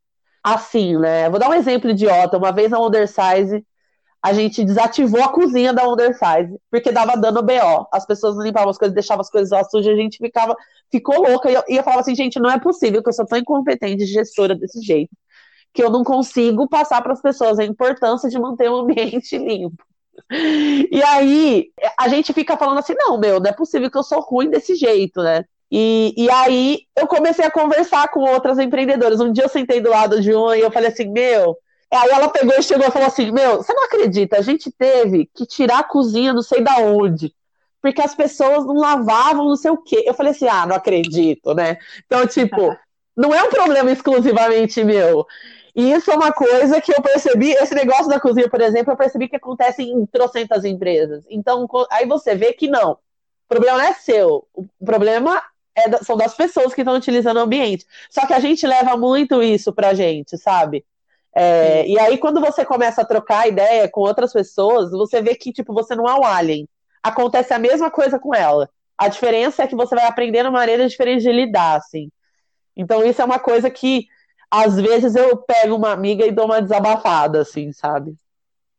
assim, 0.54 0.98
né? 0.98 1.30
Vou 1.30 1.40
dar 1.40 1.50
um 1.50 1.54
exemplo 1.54 1.90
idiota. 1.90 2.38
Uma 2.38 2.52
vez 2.52 2.72
na 2.72 2.80
Undersize, 2.80 3.66
a 4.22 4.34
gente 4.34 4.64
desativou 4.64 5.24
a 5.24 5.30
cozinha 5.30 5.74
da 5.74 5.88
Undersize, 5.88 6.58
porque 6.70 6.92
dava 6.92 7.18
dano 7.18 7.42
BO. 7.42 7.88
As 7.92 8.06
pessoas 8.06 8.38
limpavam 8.38 8.70
as 8.70 8.78
coisas, 8.78 8.94
deixavam 8.94 9.22
as 9.22 9.30
coisas 9.30 9.52
lá 9.52 9.64
sujas, 9.64 9.94
a 9.94 9.98
gente 9.98 10.18
ficava, 10.18 10.56
ficou 10.92 11.22
louca. 11.22 11.50
E 11.50 11.54
eu, 11.54 11.64
e 11.70 11.76
eu 11.78 11.84
falava 11.84 12.02
assim, 12.02 12.16
gente, 12.16 12.40
não 12.40 12.50
é 12.50 12.60
possível 12.60 13.02
que 13.02 13.10
eu 13.10 13.14
sou 13.14 13.26
tão 13.26 13.38
incompetente 13.40 14.06
gestora 14.06 14.56
desse 14.56 14.82
jeito, 14.82 15.12
que 15.74 15.84
eu 15.84 15.90
não 15.90 16.04
consigo 16.04 16.68
passar 16.68 17.02
para 17.02 17.14
as 17.14 17.22
pessoas 17.22 17.60
a 17.60 17.66
importância 17.66 18.30
de 18.30 18.40
manter 18.40 18.70
o 18.70 18.80
ambiente 18.80 19.38
limpo. 19.40 19.84
E 20.92 21.02
aí, 21.04 21.72
a 21.98 22.10
gente 22.10 22.34
fica 22.34 22.58
falando 22.58 22.80
assim, 22.80 22.94
não, 22.98 23.18
meu, 23.18 23.40
não 23.40 23.50
é 23.50 23.54
possível 23.54 23.90
que 23.90 23.98
eu 23.98 24.04
sou 24.04 24.20
ruim 24.20 24.50
desse 24.50 24.76
jeito, 24.76 25.22
né? 25.24 25.46
E, 25.72 26.14
e 26.18 26.30
aí 26.32 26.80
eu 26.96 27.08
comecei 27.08 27.46
a 27.46 27.52
conversar 27.52 28.08
com 28.10 28.22
outras 28.22 28.58
empreendedoras. 28.60 29.20
Um 29.20 29.32
dia 29.32 29.46
eu 29.46 29.50
sentei 29.50 29.80
do 29.80 29.90
lado 29.90 30.20
de 30.22 30.34
uma 30.34 30.58
e 30.58 30.62
eu 30.62 30.72
falei 30.72 30.90
assim, 30.90 31.10
meu. 31.10 31.58
Aí 31.92 32.10
ela 32.10 32.30
pegou 32.30 32.54
e 32.58 32.62
chegou 32.62 32.88
e 32.88 32.92
falou 32.92 33.08
assim: 33.08 33.32
Meu, 33.32 33.58
você 33.58 33.74
não 33.74 33.86
acredita? 33.86 34.38
A 34.38 34.42
gente 34.42 34.72
teve 34.72 35.30
que 35.34 35.46
tirar 35.46 35.80
a 35.80 35.84
cozinha 35.84 36.34
não 36.34 36.42
sei 36.42 36.62
da 36.62 36.78
onde. 36.78 37.34
Porque 37.82 38.02
as 38.02 38.14
pessoas 38.14 38.66
não 38.66 38.76
lavavam, 38.76 39.46
não 39.46 39.56
sei 39.56 39.72
o 39.72 39.78
quê. 39.78 40.04
Eu 40.06 40.14
falei 40.14 40.32
assim: 40.32 40.48
ah, 40.48 40.66
não 40.68 40.76
acredito, 40.76 41.54
né? 41.56 41.78
Então, 42.06 42.28
tipo, 42.28 42.76
não 43.18 43.34
é 43.34 43.42
um 43.44 43.50
problema 43.50 43.92
exclusivamente 43.92 44.84
meu. 44.84 45.26
E 45.76 45.92
isso 45.92 46.12
é 46.12 46.16
uma 46.16 46.32
coisa 46.32 46.82
que 46.82 46.92
eu 46.92 47.02
percebi, 47.02 47.52
esse 47.52 47.74
negócio 47.74 48.10
da 48.10 48.20
cozinha, 48.20 48.50
por 48.50 48.60
exemplo, 48.60 48.92
eu 48.92 48.98
percebi 48.98 49.30
que 49.30 49.36
acontece 49.36 49.84
em 49.84 50.06
trocentas 50.06 50.66
empresas. 50.66 51.24
Então, 51.30 51.68
aí 51.92 52.06
você 52.06 52.36
vê 52.36 52.54
que 52.54 52.68
não. 52.68 52.94
O 52.94 52.98
problema 53.48 53.78
não 53.78 53.86
é 53.86 53.94
seu. 53.94 54.48
O 54.54 54.68
problema 54.86 55.42
é, 55.76 56.04
são 56.04 56.18
das 56.18 56.34
pessoas 56.34 56.74
que 56.74 56.82
estão 56.82 56.96
utilizando 56.96 57.38
o 57.38 57.42
ambiente. 57.42 57.86
Só 58.10 58.26
que 58.26 58.34
a 58.34 58.40
gente 58.40 58.66
leva 58.66 58.98
muito 58.98 59.42
isso 59.42 59.74
pra 59.74 59.94
gente, 59.94 60.38
sabe? 60.38 60.86
É, 61.36 61.88
e 61.88 61.98
aí, 62.00 62.18
quando 62.18 62.42
você 62.42 62.66
começa 62.66 63.02
a 63.02 63.06
trocar 63.06 63.48
ideia 63.48 63.88
com 63.90 64.02
outras 64.02 64.34
pessoas, 64.34 64.92
você 64.92 65.22
vê 65.22 65.36
que, 65.36 65.54
tipo, 65.54 65.74
você 65.74 65.96
não 65.96 66.08
é 66.08 66.14
um 66.14 66.26
alien. 66.26 66.68
Acontece 67.04 67.54
a 67.54 67.60
mesma 67.60 67.90
coisa 67.90 68.20
com 68.20 68.34
ela. 68.36 68.70
A 68.98 69.08
diferença 69.08 69.64
é 69.64 69.68
que 69.68 69.76
você 69.76 69.96
vai 69.96 70.06
aprendendo 70.06 70.52
maneiras 70.52 70.92
diferentes 70.92 71.24
de 71.24 71.32
lidar, 71.32 71.78
assim. 71.78 72.12
Então, 72.76 73.06
isso 73.06 73.22
é 73.22 73.26
uma 73.26 73.40
coisa 73.40 73.70
que, 73.70 74.08
às 74.52 74.76
vezes, 74.76 75.16
eu 75.16 75.38
pego 75.38 75.76
uma 75.76 75.92
amiga 75.92 76.26
e 76.26 76.32
dou 76.32 76.46
uma 76.46 76.62
desabafada, 76.62 77.42
assim, 77.42 77.72
sabe? 77.72 78.16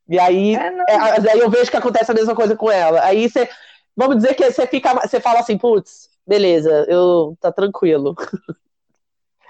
E 0.08 0.18
aí, 0.18 0.56
é, 0.56 0.66
é, 0.88 1.30
aí 1.32 1.38
eu 1.38 1.48
vejo 1.48 1.70
que 1.70 1.76
acontece 1.76 2.10
a 2.10 2.14
mesma 2.14 2.34
coisa 2.34 2.56
com 2.56 2.70
ela. 2.70 3.02
Aí 3.04 3.30
você, 3.30 3.48
vamos 3.96 4.16
dizer 4.16 4.34
que 4.34 4.50
você 4.50 4.66
fica, 4.66 4.92
você 4.94 5.20
fala 5.20 5.38
assim, 5.38 5.56
putz, 5.56 6.09
beleza, 6.30 6.86
eu 6.88 7.36
tá 7.40 7.50
tranquilo. 7.50 8.14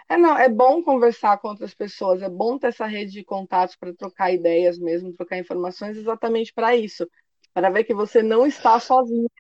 É, 0.08 0.16
não, 0.16 0.36
é 0.36 0.48
bom 0.48 0.82
conversar 0.82 1.36
com 1.38 1.48
outras 1.48 1.74
pessoas, 1.74 2.22
é 2.22 2.28
bom 2.28 2.58
ter 2.58 2.68
essa 2.68 2.86
rede 2.86 3.12
de 3.12 3.22
contatos 3.22 3.76
para 3.76 3.94
trocar 3.94 4.32
ideias 4.32 4.78
mesmo, 4.78 5.12
trocar 5.12 5.38
informações 5.38 5.96
exatamente 5.96 6.54
para 6.54 6.74
isso, 6.74 7.06
para 7.52 7.68
ver 7.68 7.84
que 7.84 7.94
você 7.94 8.22
não 8.22 8.46
está 8.46 8.80
sozinho, 8.80 9.30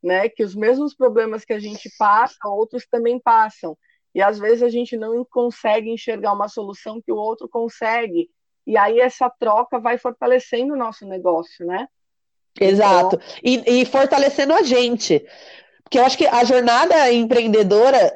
né? 0.00 0.28
Que 0.28 0.44
os 0.44 0.54
mesmos 0.54 0.94
problemas 0.94 1.44
que 1.44 1.52
a 1.52 1.58
gente 1.58 1.90
passa, 1.98 2.48
outros 2.48 2.86
também 2.90 3.18
passam. 3.18 3.76
E 4.14 4.22
às 4.22 4.38
vezes 4.38 4.62
a 4.62 4.68
gente 4.68 4.96
não 4.96 5.24
consegue 5.24 5.90
enxergar 5.90 6.32
uma 6.32 6.48
solução 6.48 7.02
que 7.02 7.12
o 7.12 7.16
outro 7.16 7.48
consegue. 7.48 8.30
E 8.64 8.78
aí 8.78 9.00
essa 9.00 9.28
troca 9.28 9.80
vai 9.80 9.98
fortalecendo 9.98 10.74
o 10.74 10.78
nosso 10.78 11.04
negócio, 11.06 11.66
né? 11.66 11.88
Exato. 12.58 13.16
Então... 13.16 13.74
E, 13.74 13.82
e 13.82 13.84
fortalecendo 13.84 14.54
a 14.54 14.62
gente. 14.62 15.26
Porque 15.94 16.00
eu 16.00 16.06
acho 16.06 16.18
que 16.18 16.26
a 16.26 16.42
jornada 16.42 17.12
empreendedora, 17.12 18.12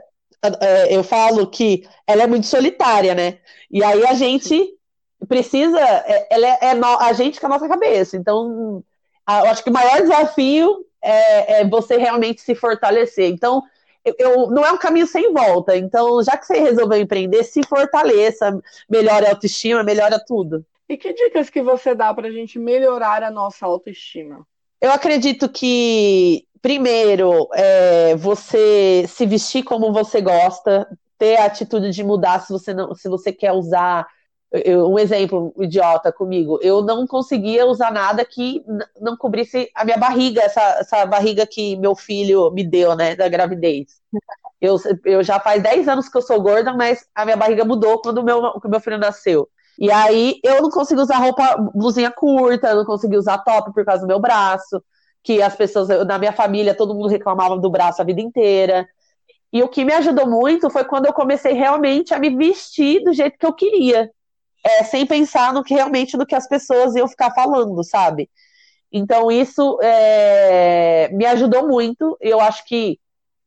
é, 0.60 0.96
eu 0.96 1.04
falo 1.04 1.46
que 1.46 1.88
ela 2.08 2.24
é 2.24 2.26
muito 2.26 2.48
solitária, 2.48 3.14
né? 3.14 3.38
E 3.70 3.84
aí 3.84 4.04
a 4.04 4.14
gente 4.14 4.74
precisa, 5.28 5.78
é, 5.78 6.26
ela 6.28 6.44
é, 6.44 6.58
é 6.60 6.80
a 6.98 7.12
gente 7.12 7.38
com 7.38 7.46
a 7.46 7.50
nossa 7.50 7.68
cabeça. 7.68 8.16
Então, 8.16 8.82
eu 9.28 9.50
acho 9.50 9.62
que 9.62 9.70
o 9.70 9.72
maior 9.72 10.00
desafio 10.00 10.84
é, 11.00 11.60
é 11.60 11.68
você 11.68 11.96
realmente 11.96 12.40
se 12.40 12.52
fortalecer. 12.56 13.30
Então, 13.30 13.62
eu, 14.04 14.50
não 14.50 14.66
é 14.66 14.72
um 14.72 14.78
caminho 14.78 15.06
sem 15.06 15.32
volta. 15.32 15.76
Então, 15.76 16.20
já 16.24 16.36
que 16.36 16.46
você 16.46 16.58
resolveu 16.58 16.98
empreender, 16.98 17.44
se 17.44 17.64
fortaleça, 17.64 18.60
melhore 18.90 19.26
a 19.26 19.30
autoestima, 19.30 19.84
melhora 19.84 20.18
tudo. 20.26 20.66
E 20.88 20.96
que 20.96 21.12
dicas 21.12 21.48
que 21.48 21.62
você 21.62 21.94
dá 21.94 22.12
para 22.12 22.26
a 22.26 22.32
gente 22.32 22.58
melhorar 22.58 23.22
a 23.22 23.30
nossa 23.30 23.64
autoestima? 23.66 24.44
Eu 24.80 24.92
acredito 24.92 25.48
que 25.48 26.46
primeiro, 26.60 27.48
é, 27.54 28.16
você 28.16 29.04
se 29.08 29.24
vestir 29.26 29.62
como 29.64 29.92
você 29.92 30.20
gosta, 30.20 30.88
ter 31.18 31.36
a 31.36 31.46
atitude 31.46 31.90
de 31.90 32.02
mudar 32.04 32.40
se 32.40 32.52
você 32.52 32.74
não, 32.74 32.94
se 32.94 33.08
você 33.08 33.32
quer 33.32 33.52
usar. 33.52 34.06
Eu, 34.50 34.90
um 34.90 34.98
exemplo 34.98 35.52
idiota 35.58 36.10
comigo, 36.10 36.58
eu 36.62 36.80
não 36.82 37.06
conseguia 37.06 37.66
usar 37.66 37.92
nada 37.92 38.24
que 38.24 38.64
não 38.98 39.14
cobrisse 39.14 39.70
a 39.74 39.84
minha 39.84 39.98
barriga, 39.98 40.40
essa, 40.40 40.62
essa 40.80 41.04
barriga 41.04 41.46
que 41.46 41.76
meu 41.76 41.94
filho 41.94 42.50
me 42.52 42.64
deu, 42.64 42.96
né, 42.96 43.14
da 43.14 43.28
gravidez. 43.28 44.00
Eu, 44.60 44.76
eu 45.04 45.22
já 45.22 45.38
faz 45.40 45.62
10 45.62 45.88
anos 45.88 46.08
que 46.08 46.16
eu 46.16 46.22
sou 46.22 46.40
gorda, 46.42 46.72
mas 46.74 47.06
a 47.14 47.24
minha 47.24 47.36
barriga 47.36 47.64
mudou 47.64 48.00
quando 48.00 48.22
meu, 48.24 48.40
o 48.40 48.68
meu 48.68 48.80
filho 48.80 48.98
nasceu. 48.98 49.48
E 49.78 49.90
aí 49.92 50.40
eu 50.42 50.60
não 50.60 50.70
consigo 50.70 51.00
usar 51.00 51.18
roupa, 51.18 51.56
blusinha 51.74 52.10
curta, 52.10 52.74
não 52.74 52.84
consigo 52.84 53.16
usar 53.16 53.38
top 53.38 53.72
por 53.72 53.84
causa 53.84 54.02
do 54.02 54.08
meu 54.08 54.18
braço 54.18 54.82
que 55.22 55.42
as 55.42 55.54
pessoas, 55.54 55.88
na 56.06 56.18
minha 56.18 56.32
família, 56.32 56.74
todo 56.74 56.94
mundo 56.94 57.08
reclamava 57.08 57.56
do 57.58 57.70
braço 57.70 58.00
a 58.00 58.04
vida 58.04 58.20
inteira. 58.20 58.88
E 59.52 59.62
o 59.62 59.68
que 59.68 59.84
me 59.84 59.92
ajudou 59.92 60.26
muito 60.26 60.70
foi 60.70 60.84
quando 60.84 61.06
eu 61.06 61.12
comecei 61.12 61.52
realmente 61.52 62.12
a 62.14 62.18
me 62.18 62.34
vestir 62.34 63.02
do 63.04 63.12
jeito 63.12 63.38
que 63.38 63.46
eu 63.46 63.52
queria, 63.52 64.10
é, 64.64 64.84
sem 64.84 65.06
pensar 65.06 65.52
no 65.52 65.62
que 65.62 65.74
realmente 65.74 66.16
no 66.16 66.26
que 66.26 66.34
as 66.34 66.48
pessoas 66.48 66.94
iam 66.94 67.08
ficar 67.08 67.32
falando, 67.34 67.82
sabe? 67.84 68.28
Então 68.92 69.30
isso 69.30 69.78
é, 69.82 71.08
me 71.12 71.26
ajudou 71.26 71.68
muito. 71.68 72.16
Eu 72.20 72.40
acho 72.40 72.64
que 72.66 72.98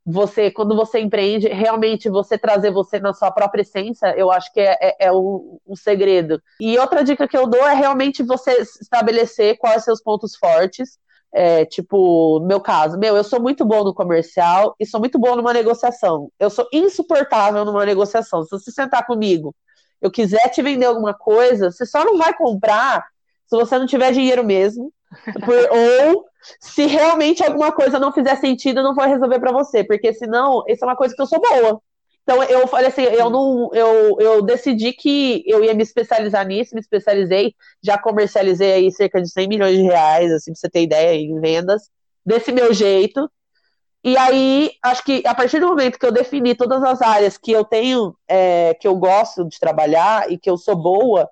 você, 0.05 0.49
quando 0.49 0.75
você 0.75 0.99
empreende, 0.99 1.47
realmente 1.47 2.09
você 2.09 2.37
trazer 2.37 2.71
você 2.71 2.99
na 2.99 3.13
sua 3.13 3.31
própria 3.31 3.61
essência, 3.61 4.15
eu 4.17 4.31
acho 4.31 4.51
que 4.51 4.59
é, 4.59 4.77
é, 4.81 4.95
é 5.07 5.11
o, 5.11 5.59
segredo. 5.75 6.41
E 6.59 6.77
outra 6.79 7.03
dica 7.03 7.27
que 7.27 7.37
eu 7.37 7.47
dou 7.47 7.67
é 7.67 7.73
realmente 7.73 8.23
você 8.23 8.51
estabelecer 8.81 9.57
quais 9.57 9.83
seus 9.83 10.01
pontos 10.01 10.35
fortes 10.35 10.99
é, 11.33 11.65
tipo, 11.65 12.39
no 12.41 12.47
meu 12.47 12.59
caso, 12.59 12.97
meu, 12.97 13.15
eu 13.15 13.23
sou 13.23 13.41
muito 13.41 13.63
bom 13.63 13.83
no 13.83 13.93
comercial 13.93 14.75
e 14.79 14.85
sou 14.85 14.99
muito 14.99 15.17
bom 15.17 15.35
numa 15.35 15.53
negociação. 15.53 16.29
Eu 16.37 16.49
sou 16.49 16.67
insuportável 16.73 17.63
numa 17.63 17.85
negociação. 17.85 18.43
Se 18.43 18.49
você 18.49 18.69
sentar 18.71 19.05
comigo, 19.05 19.55
eu 20.01 20.11
quiser 20.11 20.49
te 20.49 20.61
vender 20.61 20.85
alguma 20.85 21.13
coisa, 21.13 21.71
você 21.71 21.85
só 21.85 22.03
não 22.03 22.17
vai 22.17 22.35
comprar 22.35 23.05
se 23.47 23.55
você 23.55 23.77
não 23.77 23.85
tiver 23.85 24.11
dinheiro 24.11 24.43
mesmo. 24.43 24.91
Por, 25.45 25.55
ou 25.71 26.25
se 26.59 26.85
realmente 26.85 27.43
alguma 27.43 27.71
coisa 27.71 27.99
não 27.99 28.11
fizer 28.11 28.35
sentido, 28.37 28.83
não 28.83 28.95
vou 28.95 29.05
resolver 29.05 29.39
para 29.39 29.51
você, 29.51 29.83
porque 29.83 30.13
senão, 30.13 30.63
isso 30.67 30.83
é 30.83 30.87
uma 30.87 30.95
coisa 30.95 31.15
que 31.15 31.21
eu 31.21 31.27
sou 31.27 31.39
boa. 31.39 31.81
Então 32.23 32.43
eu 32.43 32.67
falei 32.67 32.87
assim, 32.87 33.01
eu 33.01 33.29
não, 33.29 33.69
eu, 33.73 34.17
eu 34.19 34.41
decidi 34.41 34.93
que 34.93 35.43
eu 35.45 35.63
ia 35.63 35.73
me 35.73 35.83
especializar 35.83 36.45
nisso, 36.45 36.75
me 36.75 36.81
especializei, 36.81 37.55
já 37.81 37.97
comercializei 37.97 38.73
aí 38.73 38.91
cerca 38.91 39.21
de 39.21 39.29
100 39.29 39.47
milhões 39.47 39.75
de 39.75 39.83
reais, 39.83 40.31
assim, 40.31 40.51
pra 40.51 40.59
você 40.59 40.69
ter 40.69 40.83
ideia, 40.83 41.19
em 41.19 41.39
vendas, 41.39 41.89
desse 42.25 42.51
meu 42.51 42.73
jeito. 42.73 43.29
E 44.03 44.17
aí, 44.17 44.71
acho 44.83 45.03
que 45.03 45.21
a 45.25 45.33
partir 45.35 45.59
do 45.59 45.67
momento 45.67 45.99
que 45.99 46.05
eu 46.05 46.11
defini 46.11 46.55
todas 46.55 46.83
as 46.83 47.01
áreas 47.01 47.37
que 47.37 47.51
eu 47.51 47.63
tenho, 47.63 48.15
é, 48.27 48.73
que 48.75 48.87
eu 48.87 48.95
gosto 48.95 49.47
de 49.47 49.59
trabalhar 49.59 50.31
e 50.31 50.37
que 50.37 50.49
eu 50.49 50.57
sou 50.57 50.75
boa, 50.75 51.29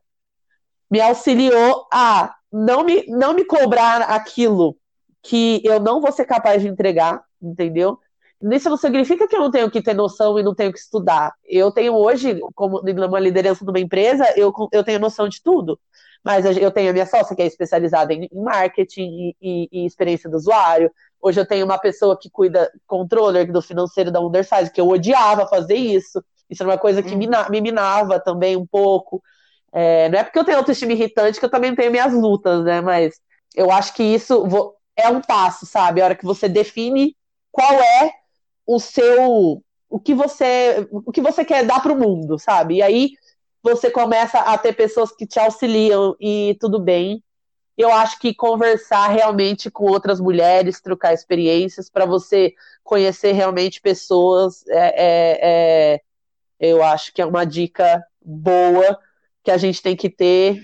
me 0.89 0.99
auxiliou 1.01 1.87
a 1.91 2.35
não 2.51 2.83
me, 2.83 3.05
não 3.07 3.33
me 3.33 3.43
cobrar 3.45 4.01
aquilo 4.01 4.75
que 5.21 5.61
eu 5.63 5.79
não 5.79 6.01
vou 6.01 6.11
ser 6.11 6.25
capaz 6.25 6.61
de 6.61 6.67
entregar, 6.67 7.21
entendeu? 7.41 7.99
Isso 8.41 8.69
não 8.69 8.77
significa 8.77 9.27
que 9.27 9.35
eu 9.35 9.39
não 9.41 9.51
tenho 9.51 9.69
que 9.69 9.81
ter 9.81 9.93
noção 9.93 10.39
e 10.39 10.43
não 10.43 10.55
tenho 10.55 10.71
que 10.71 10.79
estudar. 10.79 11.33
Eu 11.45 11.71
tenho 11.71 11.93
hoje, 11.93 12.39
como 12.55 12.79
uma 12.79 13.19
liderança 13.19 13.65
de 13.65 13.69
uma 13.69 13.79
empresa, 13.79 14.25
eu, 14.37 14.53
eu 14.71 14.83
tenho 14.83 14.99
noção 14.99 15.27
de 15.27 15.43
tudo. 15.43 15.77
Mas 16.23 16.45
eu 16.57 16.71
tenho 16.71 16.89
a 16.89 16.93
minha 16.93 17.05
sócia, 17.05 17.35
que 17.35 17.41
é 17.41 17.45
especializada 17.45 18.13
em 18.13 18.29
marketing 18.33 19.01
e, 19.01 19.35
e, 19.41 19.69
e 19.71 19.85
experiência 19.85 20.29
do 20.29 20.37
usuário. 20.37 20.91
Hoje 21.21 21.39
eu 21.39 21.45
tenho 21.45 21.65
uma 21.65 21.77
pessoa 21.77 22.17
que 22.17 22.29
cuida, 22.29 22.71
controller 22.87 23.51
do 23.51 23.61
financeiro 23.61 24.11
da 24.11 24.21
Undersize, 24.21 24.71
que 24.71 24.79
eu 24.79 24.87
odiava 24.87 25.47
fazer 25.47 25.75
isso. 25.75 26.23
Isso 26.49 26.63
era 26.63 26.71
uma 26.71 26.77
coisa 26.77 27.03
que 27.03 27.11
uhum. 27.11 27.17
me, 27.17 27.27
me 27.49 27.61
minava 27.61 28.19
também 28.19 28.55
um 28.55 28.65
pouco. 28.65 29.21
É, 29.71 30.09
não 30.09 30.19
é 30.19 30.23
porque 30.23 30.39
eu 30.39 30.43
tenho 30.43 30.57
autoestima 30.57 30.93
irritante 30.93 31.39
que 31.39 31.45
eu 31.45 31.51
também 31.51 31.75
tenho 31.75 31.91
minhas 31.91 32.13
lutas, 32.13 32.63
né? 32.63 32.81
Mas 32.81 33.19
eu 33.55 33.71
acho 33.71 33.93
que 33.93 34.03
isso 34.03 34.45
é 34.95 35.09
um 35.09 35.21
passo, 35.21 35.65
sabe? 35.65 36.01
A 36.01 36.05
hora 36.05 36.15
que 36.15 36.25
você 36.25 36.47
define 36.49 37.15
qual 37.51 37.73
é 37.73 38.11
o 38.65 38.79
seu. 38.79 39.63
O 39.89 39.99
que 39.99 40.13
você, 40.13 40.87
o 40.91 41.11
que 41.11 41.21
você 41.21 41.43
quer 41.43 41.65
dar 41.65 41.81
para 41.81 41.91
o 41.91 41.99
mundo, 41.99 42.37
sabe? 42.37 42.75
E 42.75 42.81
aí 42.81 43.11
você 43.63 43.89
começa 43.89 44.39
a 44.39 44.57
ter 44.57 44.73
pessoas 44.73 45.11
que 45.11 45.25
te 45.25 45.39
auxiliam 45.39 46.15
e 46.19 46.55
tudo 46.59 46.79
bem. 46.79 47.23
Eu 47.75 47.91
acho 47.91 48.19
que 48.19 48.33
conversar 48.35 49.07
realmente 49.07 49.71
com 49.71 49.85
outras 49.85 50.19
mulheres, 50.19 50.81
trocar 50.81 51.13
experiências 51.13 51.89
para 51.89 52.05
você 52.05 52.53
conhecer 52.83 53.31
realmente 53.31 53.81
pessoas, 53.81 54.67
é, 54.67 54.93
é, 54.97 55.39
é, 55.41 56.01
eu 56.59 56.83
acho 56.83 57.13
que 57.13 57.21
é 57.21 57.25
uma 57.25 57.45
dica 57.45 58.03
boa 58.21 58.99
que 59.43 59.51
a 59.51 59.57
gente 59.57 59.81
tem 59.81 59.95
que 59.95 60.09
ter 60.09 60.61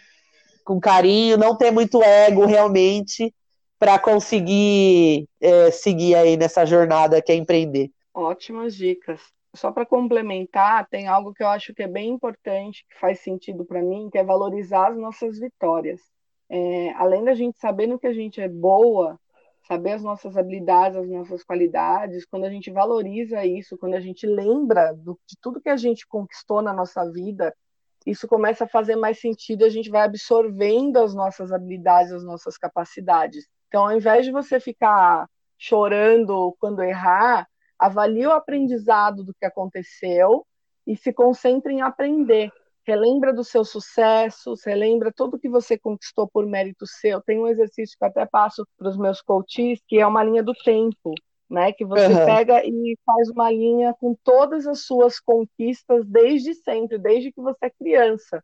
com 0.63 0.79
carinho, 0.79 1.37
não 1.37 1.55
ter 1.55 1.71
muito 1.71 2.01
ego 2.01 2.45
realmente 2.45 3.33
para 3.77 3.99
conseguir 3.99 5.27
é, 5.39 5.69
seguir 5.71 6.15
aí 6.15 6.37
nessa 6.37 6.65
jornada 6.65 7.21
que 7.21 7.31
é 7.31 7.35
empreender. 7.35 7.91
Ótimas 8.13 8.75
dicas. 8.75 9.21
Só 9.55 9.71
para 9.71 9.85
complementar, 9.85 10.87
tem 10.89 11.07
algo 11.07 11.33
que 11.33 11.43
eu 11.43 11.47
acho 11.47 11.73
que 11.73 11.83
é 11.83 11.87
bem 11.87 12.09
importante, 12.09 12.85
que 12.89 12.99
faz 12.99 13.19
sentido 13.19 13.63
para 13.63 13.81
mim, 13.81 14.09
que 14.11 14.17
é 14.17 14.23
valorizar 14.23 14.91
as 14.91 14.97
nossas 14.97 15.39
vitórias. 15.39 16.01
É, 16.49 16.91
além 16.95 17.23
da 17.23 17.33
gente 17.33 17.57
saber 17.57 17.87
no 17.87 17.99
que 17.99 18.07
a 18.07 18.13
gente 18.13 18.41
é 18.41 18.49
boa, 18.49 19.19
saber 19.67 19.93
as 19.93 20.03
nossas 20.03 20.37
habilidades, 20.37 20.97
as 20.97 21.09
nossas 21.09 21.43
qualidades, 21.43 22.25
quando 22.25 22.45
a 22.45 22.49
gente 22.49 22.69
valoriza 22.71 23.45
isso, 23.45 23.77
quando 23.77 23.95
a 23.95 23.99
gente 23.99 24.27
lembra 24.27 24.93
do, 24.93 25.17
de 25.27 25.35
tudo 25.41 25.61
que 25.61 25.69
a 25.69 25.77
gente 25.77 26.05
conquistou 26.07 26.61
na 26.61 26.73
nossa 26.73 27.09
vida, 27.11 27.55
isso 28.05 28.27
começa 28.27 28.65
a 28.65 28.67
fazer 28.67 28.95
mais 28.95 29.19
sentido, 29.19 29.65
a 29.65 29.69
gente 29.69 29.89
vai 29.89 30.03
absorvendo 30.03 30.97
as 30.97 31.15
nossas 31.15 31.51
habilidades, 31.51 32.11
as 32.11 32.23
nossas 32.23 32.57
capacidades. 32.57 33.47
Então, 33.67 33.85
ao 33.85 33.95
invés 33.95 34.25
de 34.25 34.31
você 34.31 34.59
ficar 34.59 35.27
chorando 35.57 36.55
quando 36.59 36.83
errar, 36.83 37.47
avalie 37.79 38.27
o 38.27 38.31
aprendizado 38.31 39.23
do 39.23 39.33
que 39.33 39.45
aconteceu 39.45 40.45
e 40.85 40.95
se 40.95 41.11
concentre 41.11 41.73
em 41.73 41.81
aprender. 41.81 42.51
Relembra 42.85 43.33
dos 43.33 43.47
seus 43.47 43.71
sucessos, 43.71 44.63
relembra 44.63 45.11
tudo 45.11 45.39
que 45.39 45.49
você 45.49 45.77
conquistou 45.77 46.27
por 46.27 46.45
mérito 46.45 46.85
seu. 46.85 47.19
Tem 47.21 47.39
um 47.39 47.47
exercício 47.47 47.97
que 47.97 48.05
eu 48.05 48.09
até 48.09 48.25
passo 48.27 48.67
para 48.77 48.87
os 48.87 48.97
meus 48.97 49.21
coaches, 49.21 49.79
que 49.87 49.97
é 49.97 50.05
uma 50.05 50.23
linha 50.23 50.43
do 50.43 50.53
tempo, 50.53 51.15
né? 51.49 51.71
Que 51.71 51.85
você 51.85 52.07
uhum. 52.07 52.25
pega 52.25 52.61
e 52.65 52.97
faz 53.05 53.29
uma 53.29 53.51
linha 53.51 53.93
com 53.99 54.15
todas 54.23 54.65
as 54.67 54.81
suas 54.85 55.19
conquistas 55.19 56.05
desde 56.05 56.53
sempre, 56.53 56.97
desde 56.97 57.31
que 57.31 57.41
você 57.41 57.65
é 57.65 57.69
criança. 57.69 58.43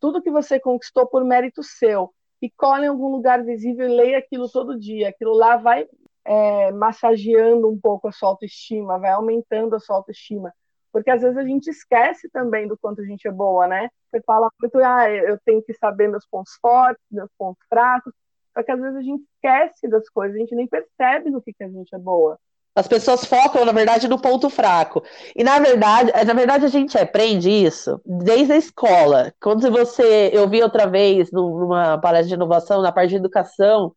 Tudo 0.00 0.22
que 0.22 0.30
você 0.30 0.58
conquistou 0.58 1.06
por 1.06 1.24
mérito 1.24 1.62
seu. 1.62 2.12
E 2.40 2.50
cola 2.50 2.84
em 2.84 2.88
algum 2.88 3.08
lugar 3.08 3.44
visível 3.44 3.88
e 3.88 3.94
leia 3.94 4.18
aquilo 4.18 4.50
todo 4.50 4.78
dia. 4.78 5.10
Aquilo 5.10 5.32
lá 5.32 5.56
vai 5.56 5.86
é, 6.24 6.72
massageando 6.72 7.68
um 7.68 7.78
pouco 7.78 8.08
a 8.08 8.12
sua 8.12 8.30
autoestima, 8.30 8.98
vai 8.98 9.10
aumentando 9.10 9.76
a 9.76 9.80
sua 9.80 9.96
autoestima. 9.96 10.52
Porque 10.92 11.10
às 11.10 11.22
vezes 11.22 11.38
a 11.38 11.44
gente 11.44 11.68
esquece 11.68 12.28
também 12.28 12.68
do 12.68 12.76
quanto 12.76 13.00
a 13.00 13.04
gente 13.04 13.26
é 13.26 13.30
boa, 13.30 13.66
né? 13.66 13.88
Você 14.10 14.20
fala 14.26 14.50
muito, 14.60 14.78
ah, 14.78 15.08
eu 15.08 15.38
tenho 15.44 15.62
que 15.62 15.72
saber 15.72 16.08
meus 16.08 16.26
pontos 16.26 16.52
fortes, 16.60 17.02
meus 17.10 17.30
pontos 17.38 17.64
fracos. 17.68 18.12
Só 18.54 18.62
que 18.62 18.70
às 18.70 18.80
vezes 18.80 18.96
a 18.96 19.02
gente 19.02 19.24
esquece 19.34 19.88
das 19.88 20.08
coisas, 20.08 20.36
a 20.36 20.40
gente 20.40 20.54
nem 20.54 20.66
percebe 20.66 21.30
no 21.30 21.40
que, 21.40 21.52
que 21.52 21.64
a 21.64 21.68
gente 21.68 21.94
é 21.94 21.98
boa. 21.98 22.38
As 22.74 22.88
pessoas 22.88 23.24
focam, 23.24 23.66
na 23.66 23.72
verdade, 23.72 24.08
no 24.08 24.18
ponto 24.18 24.48
fraco. 24.48 25.02
E 25.36 25.44
na 25.44 25.58
verdade, 25.58 26.10
na 26.24 26.32
verdade, 26.32 26.64
a 26.64 26.68
gente 26.68 26.96
aprende 26.96 27.50
isso 27.50 28.00
desde 28.04 28.52
a 28.52 28.56
escola. 28.56 29.32
Quando 29.40 29.70
você. 29.70 30.30
Eu 30.32 30.48
vi 30.48 30.62
outra 30.62 30.86
vez 30.86 31.30
numa 31.30 31.98
palestra 31.98 32.28
de 32.28 32.34
inovação, 32.34 32.80
na 32.80 32.90
parte 32.90 33.10
de 33.10 33.16
educação, 33.16 33.94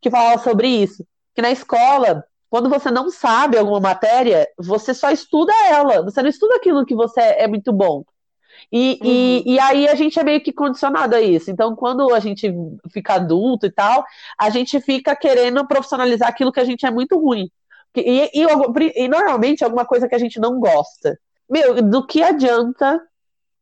que 0.00 0.10
falava 0.10 0.40
sobre 0.40 0.68
isso 0.68 1.04
que 1.34 1.42
na 1.42 1.50
escola, 1.50 2.24
quando 2.50 2.68
você 2.68 2.90
não 2.90 3.10
sabe 3.10 3.56
alguma 3.56 3.80
matéria, 3.80 4.46
você 4.58 4.92
só 4.92 5.10
estuda 5.10 5.52
ela, 5.70 6.02
você 6.02 6.22
não 6.22 6.28
estuda 6.28 6.56
aquilo 6.56 6.84
que 6.84 6.94
você 6.94 7.20
é 7.20 7.48
muito 7.48 7.72
bom. 7.72 8.04
E, 8.70 8.98
uhum. 9.02 9.08
e, 9.08 9.54
e, 9.54 9.60
aí 9.60 9.88
a 9.88 9.94
gente 9.94 10.18
é 10.18 10.24
meio 10.24 10.40
que 10.40 10.52
condicionado 10.52 11.14
a 11.14 11.20
isso. 11.20 11.50
Então, 11.50 11.74
quando 11.74 12.14
a 12.14 12.20
gente 12.20 12.52
fica 12.90 13.14
adulto 13.14 13.66
e 13.66 13.70
tal, 13.70 14.04
a 14.38 14.50
gente 14.50 14.80
fica 14.80 15.16
querendo 15.16 15.66
profissionalizar 15.66 16.28
aquilo 16.28 16.52
que 16.52 16.60
a 16.60 16.64
gente 16.64 16.84
é 16.86 16.90
muito 16.90 17.18
ruim. 17.18 17.50
E, 17.96 18.30
e, 18.34 19.04
e 19.04 19.08
normalmente 19.08 19.62
é 19.62 19.64
alguma 19.64 19.84
coisa 19.84 20.08
que 20.08 20.14
a 20.14 20.18
gente 20.18 20.40
não 20.40 20.58
gosta. 20.58 21.18
Meu, 21.48 21.82
do 21.82 22.06
que 22.06 22.22
adianta 22.22 23.00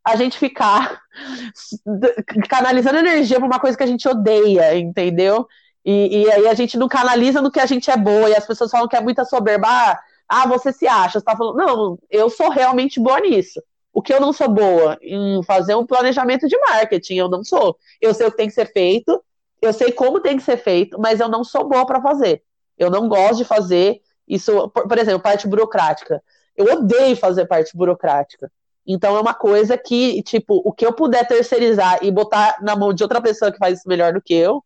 a 0.05 0.17
gente 0.17 0.39
ficar 0.39 1.01
canalizando 2.49 2.99
energia 2.99 3.39
para 3.39 3.47
uma 3.47 3.61
coisa 3.61 3.77
que 3.77 3.83
a 3.83 3.87
gente 3.87 4.09
odeia, 4.09 4.77
entendeu? 4.79 5.47
E, 5.85 6.23
e, 6.23 6.31
aí 6.31 6.47
a 6.47 6.55
gente 6.55 6.79
não 6.79 6.89
canaliza 6.89 7.41
no 7.41 7.51
que 7.51 7.61
a 7.61 7.67
gente 7.67 7.91
é 7.91 7.97
boa, 7.97 8.29
e 8.29 8.37
as 8.37 8.47
pessoas 8.47 8.71
falam 8.71 8.89
que 8.89 8.97
é 8.97 9.01
muita 9.01 9.25
soberba. 9.25 9.67
Ah, 9.69 10.01
ah 10.29 10.47
você 10.47 10.73
se 10.73 10.87
acha, 10.87 11.19
você 11.19 11.25
tá 11.25 11.37
falando. 11.37 11.57
Não, 11.57 11.99
eu 12.11 12.29
sou 12.31 12.51
realmente 12.51 13.01
boa 13.01 13.21
nisso. 13.21 13.63
O 13.93 14.01
que 14.01 14.13
eu 14.13 14.21
não 14.21 14.33
sou 14.33 14.49
boa? 14.49 14.99
Em 15.03 15.43
fazer 15.43 15.75
um 15.75 15.87
planejamento 15.87 16.47
de 16.47 16.57
marketing, 16.59 17.17
eu 17.17 17.29
não 17.29 17.43
sou. 17.43 17.77
Eu 18.01 18.15
sei 18.15 18.27
o 18.27 18.31
que 18.31 18.37
tem 18.37 18.49
que 18.49 18.55
ser 18.55 18.73
feito, 18.73 19.23
eu 19.61 19.73
sei 19.73 19.93
como 19.93 20.21
tem 20.21 20.37
que 20.37 20.43
ser 20.43 20.57
feito, 20.57 20.99
mas 20.99 21.21
eu 21.21 21.29
não 21.29 21.43
sou 21.45 21.69
boa 21.69 21.85
para 21.85 22.01
fazer. 22.01 22.43
Eu 22.79 22.91
não 22.91 23.09
gosto 23.09 23.39
de 23.39 23.45
fazer 23.45 24.01
isso, 24.27 24.69
por, 24.71 24.87
por 24.87 24.99
exemplo, 24.99 25.21
parte 25.21 25.47
burocrática. 25.47 26.23
Eu 26.57 26.67
odeio 26.73 27.17
fazer 27.17 27.47
parte 27.47 27.77
burocrática. 27.77 28.51
Então 28.87 29.17
é 29.17 29.21
uma 29.21 29.35
coisa 29.35 29.77
que, 29.77 30.23
tipo, 30.23 30.63
o 30.65 30.73
que 30.73 30.87
eu 30.87 30.93
puder 30.93 31.27
terceirizar 31.27 31.99
e 32.03 32.11
botar 32.11 32.59
na 32.63 32.75
mão 32.75 32.93
de 32.93 33.03
outra 33.03 33.21
pessoa 33.21 33.53
que 33.53 33.59
faz 33.59 33.79
isso 33.79 33.89
melhor 33.89 34.13
do 34.13 34.23
que 34.23 34.35
eu, 34.35 34.65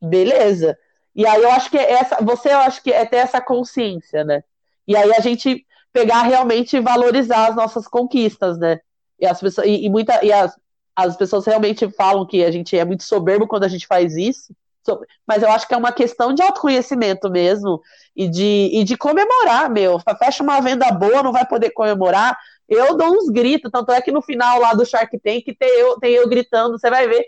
beleza. 0.00 0.76
E 1.14 1.26
aí 1.26 1.42
eu 1.42 1.50
acho 1.50 1.70
que 1.70 1.76
é 1.76 1.92
essa, 1.92 2.16
você 2.22 2.52
eu 2.52 2.58
acho 2.58 2.82
que 2.82 2.92
é 2.92 3.04
ter 3.04 3.16
essa 3.16 3.40
consciência, 3.40 4.24
né? 4.24 4.42
E 4.86 4.96
aí 4.96 5.12
a 5.14 5.20
gente 5.20 5.66
pegar 5.92 6.22
realmente 6.22 6.76
e 6.76 6.80
valorizar 6.80 7.48
as 7.48 7.56
nossas 7.56 7.86
conquistas, 7.88 8.58
né? 8.58 8.80
E 9.18 9.26
as 9.26 9.40
pessoas 9.40 9.66
e, 9.66 9.84
e 9.84 9.90
muita 9.90 10.24
e 10.24 10.32
as, 10.32 10.56
as 10.94 11.16
pessoas 11.16 11.46
realmente 11.46 11.88
falam 11.90 12.26
que 12.26 12.44
a 12.44 12.50
gente 12.50 12.76
é 12.76 12.84
muito 12.84 13.04
soberbo 13.04 13.46
quando 13.46 13.64
a 13.64 13.68
gente 13.68 13.86
faz 13.86 14.16
isso. 14.16 14.54
Mas 15.26 15.42
eu 15.42 15.50
acho 15.50 15.68
que 15.68 15.74
é 15.74 15.76
uma 15.76 15.92
questão 15.92 16.32
de 16.32 16.42
autoconhecimento 16.42 17.30
mesmo 17.30 17.80
e 18.16 18.28
de, 18.28 18.70
e 18.72 18.82
de 18.82 18.96
comemorar, 18.96 19.70
meu. 19.70 20.00
Fecha 20.18 20.42
uma 20.42 20.60
venda 20.60 20.90
boa, 20.90 21.22
não 21.22 21.32
vai 21.32 21.46
poder 21.46 21.70
comemorar. 21.70 22.36
Eu 22.68 22.96
dou 22.96 23.12
uns 23.12 23.28
gritos, 23.28 23.70
tanto 23.70 23.92
é 23.92 24.00
que 24.00 24.10
no 24.10 24.22
final 24.22 24.58
lá 24.58 24.72
do 24.72 24.86
Shark 24.86 25.16
Tank 25.18 25.44
tem 25.58 25.68
eu, 25.80 25.98
tem 25.98 26.12
eu 26.12 26.28
gritando, 26.28 26.78
você 26.78 26.88
vai 26.88 27.06
ver 27.06 27.24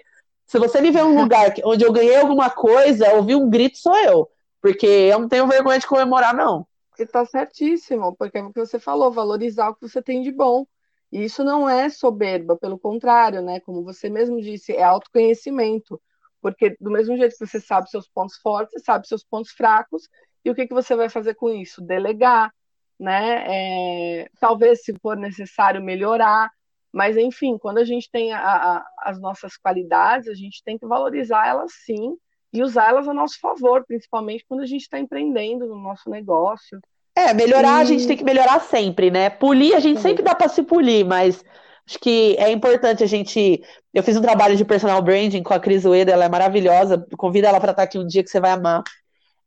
se 0.46 0.58
você 0.58 0.80
me 0.80 0.90
vê 0.90 1.02
um 1.02 1.18
lugar 1.18 1.54
onde 1.64 1.84
eu 1.84 1.92
ganhei 1.92 2.16
alguma 2.16 2.50
coisa, 2.50 3.14
ouvir 3.14 3.36
um 3.36 3.48
grito, 3.48 3.78
sou 3.78 3.96
eu. 3.96 4.28
Porque 4.60 4.86
eu 4.86 5.18
não 5.18 5.28
tenho 5.28 5.46
vergonha 5.46 5.78
de 5.78 5.86
comemorar, 5.86 6.34
não. 6.34 6.66
Está 7.02 7.24
certíssimo, 7.24 8.14
porque 8.16 8.38
é 8.38 8.42
o 8.42 8.52
que 8.52 8.60
você 8.60 8.78
falou, 8.78 9.10
valorizar 9.10 9.70
o 9.70 9.74
que 9.74 9.88
você 9.88 10.02
tem 10.02 10.22
de 10.22 10.32
bom. 10.32 10.66
E 11.10 11.24
isso 11.24 11.44
não 11.44 11.68
é 11.68 11.90
soberba, 11.90 12.56
pelo 12.56 12.78
contrário, 12.78 13.42
né? 13.42 13.60
Como 13.60 13.84
você 13.84 14.08
mesmo 14.08 14.40
disse, 14.40 14.72
é 14.72 14.82
autoconhecimento. 14.82 16.00
Porque 16.40 16.76
do 16.80 16.90
mesmo 16.90 17.16
jeito 17.16 17.36
que 17.36 17.46
você 17.46 17.60
sabe 17.60 17.90
seus 17.90 18.08
pontos 18.08 18.36
fortes, 18.38 18.82
sabe 18.82 19.06
seus 19.06 19.24
pontos 19.24 19.52
fracos, 19.52 20.08
e 20.44 20.50
o 20.50 20.54
que, 20.54 20.66
que 20.66 20.74
você 20.74 20.96
vai 20.96 21.08
fazer 21.08 21.34
com 21.34 21.50
isso? 21.50 21.80
Delegar, 21.82 22.52
né? 22.98 24.22
É, 24.24 24.30
talvez, 24.40 24.82
se 24.84 24.94
for 25.00 25.16
necessário, 25.16 25.82
melhorar. 25.82 26.50
Mas, 26.92 27.16
enfim, 27.16 27.58
quando 27.58 27.78
a 27.78 27.84
gente 27.84 28.10
tem 28.10 28.32
a, 28.32 28.40
a, 28.40 28.86
as 28.98 29.20
nossas 29.20 29.56
qualidades, 29.56 30.28
a 30.28 30.34
gente 30.34 30.62
tem 30.64 30.78
que 30.78 30.86
valorizar 30.86 31.46
elas 31.46 31.72
sim 31.84 32.16
e 32.52 32.62
usá-las 32.62 33.08
a 33.08 33.14
nosso 33.14 33.40
favor, 33.40 33.84
principalmente 33.86 34.44
quando 34.46 34.60
a 34.60 34.66
gente 34.66 34.82
está 34.82 34.98
empreendendo 34.98 35.66
no 35.66 35.76
nosso 35.80 36.10
negócio. 36.10 36.80
É, 37.14 37.34
melhorar 37.34 37.78
e... 37.78 37.82
a 37.82 37.84
gente 37.84 38.06
tem 38.06 38.16
que 38.16 38.24
melhorar 38.24 38.60
sempre, 38.60 39.10
né? 39.10 39.28
Polir 39.30 39.76
a 39.76 39.80
gente 39.80 40.00
sempre 40.00 40.22
dá 40.22 40.34
para 40.34 40.48
se 40.48 40.62
polir, 40.62 41.04
mas 41.04 41.44
acho 41.86 41.98
que 41.98 42.36
é 42.38 42.50
importante 42.50 43.02
a 43.02 43.06
gente. 43.06 43.62
Eu 43.92 44.02
fiz 44.02 44.16
um 44.16 44.22
trabalho 44.22 44.56
de 44.56 44.64
personal 44.64 45.02
branding 45.02 45.42
com 45.42 45.52
a 45.52 45.60
Cris 45.60 45.84
Ueda, 45.84 46.12
ela 46.12 46.24
é 46.24 46.28
maravilhosa. 46.28 47.06
Convida 47.16 47.48
ela 47.48 47.60
para 47.60 47.72
estar 47.72 47.82
aqui 47.82 47.98
um 47.98 48.06
dia 48.06 48.22
que 48.22 48.30
você 48.30 48.40
vai 48.40 48.52
amar. 48.52 48.82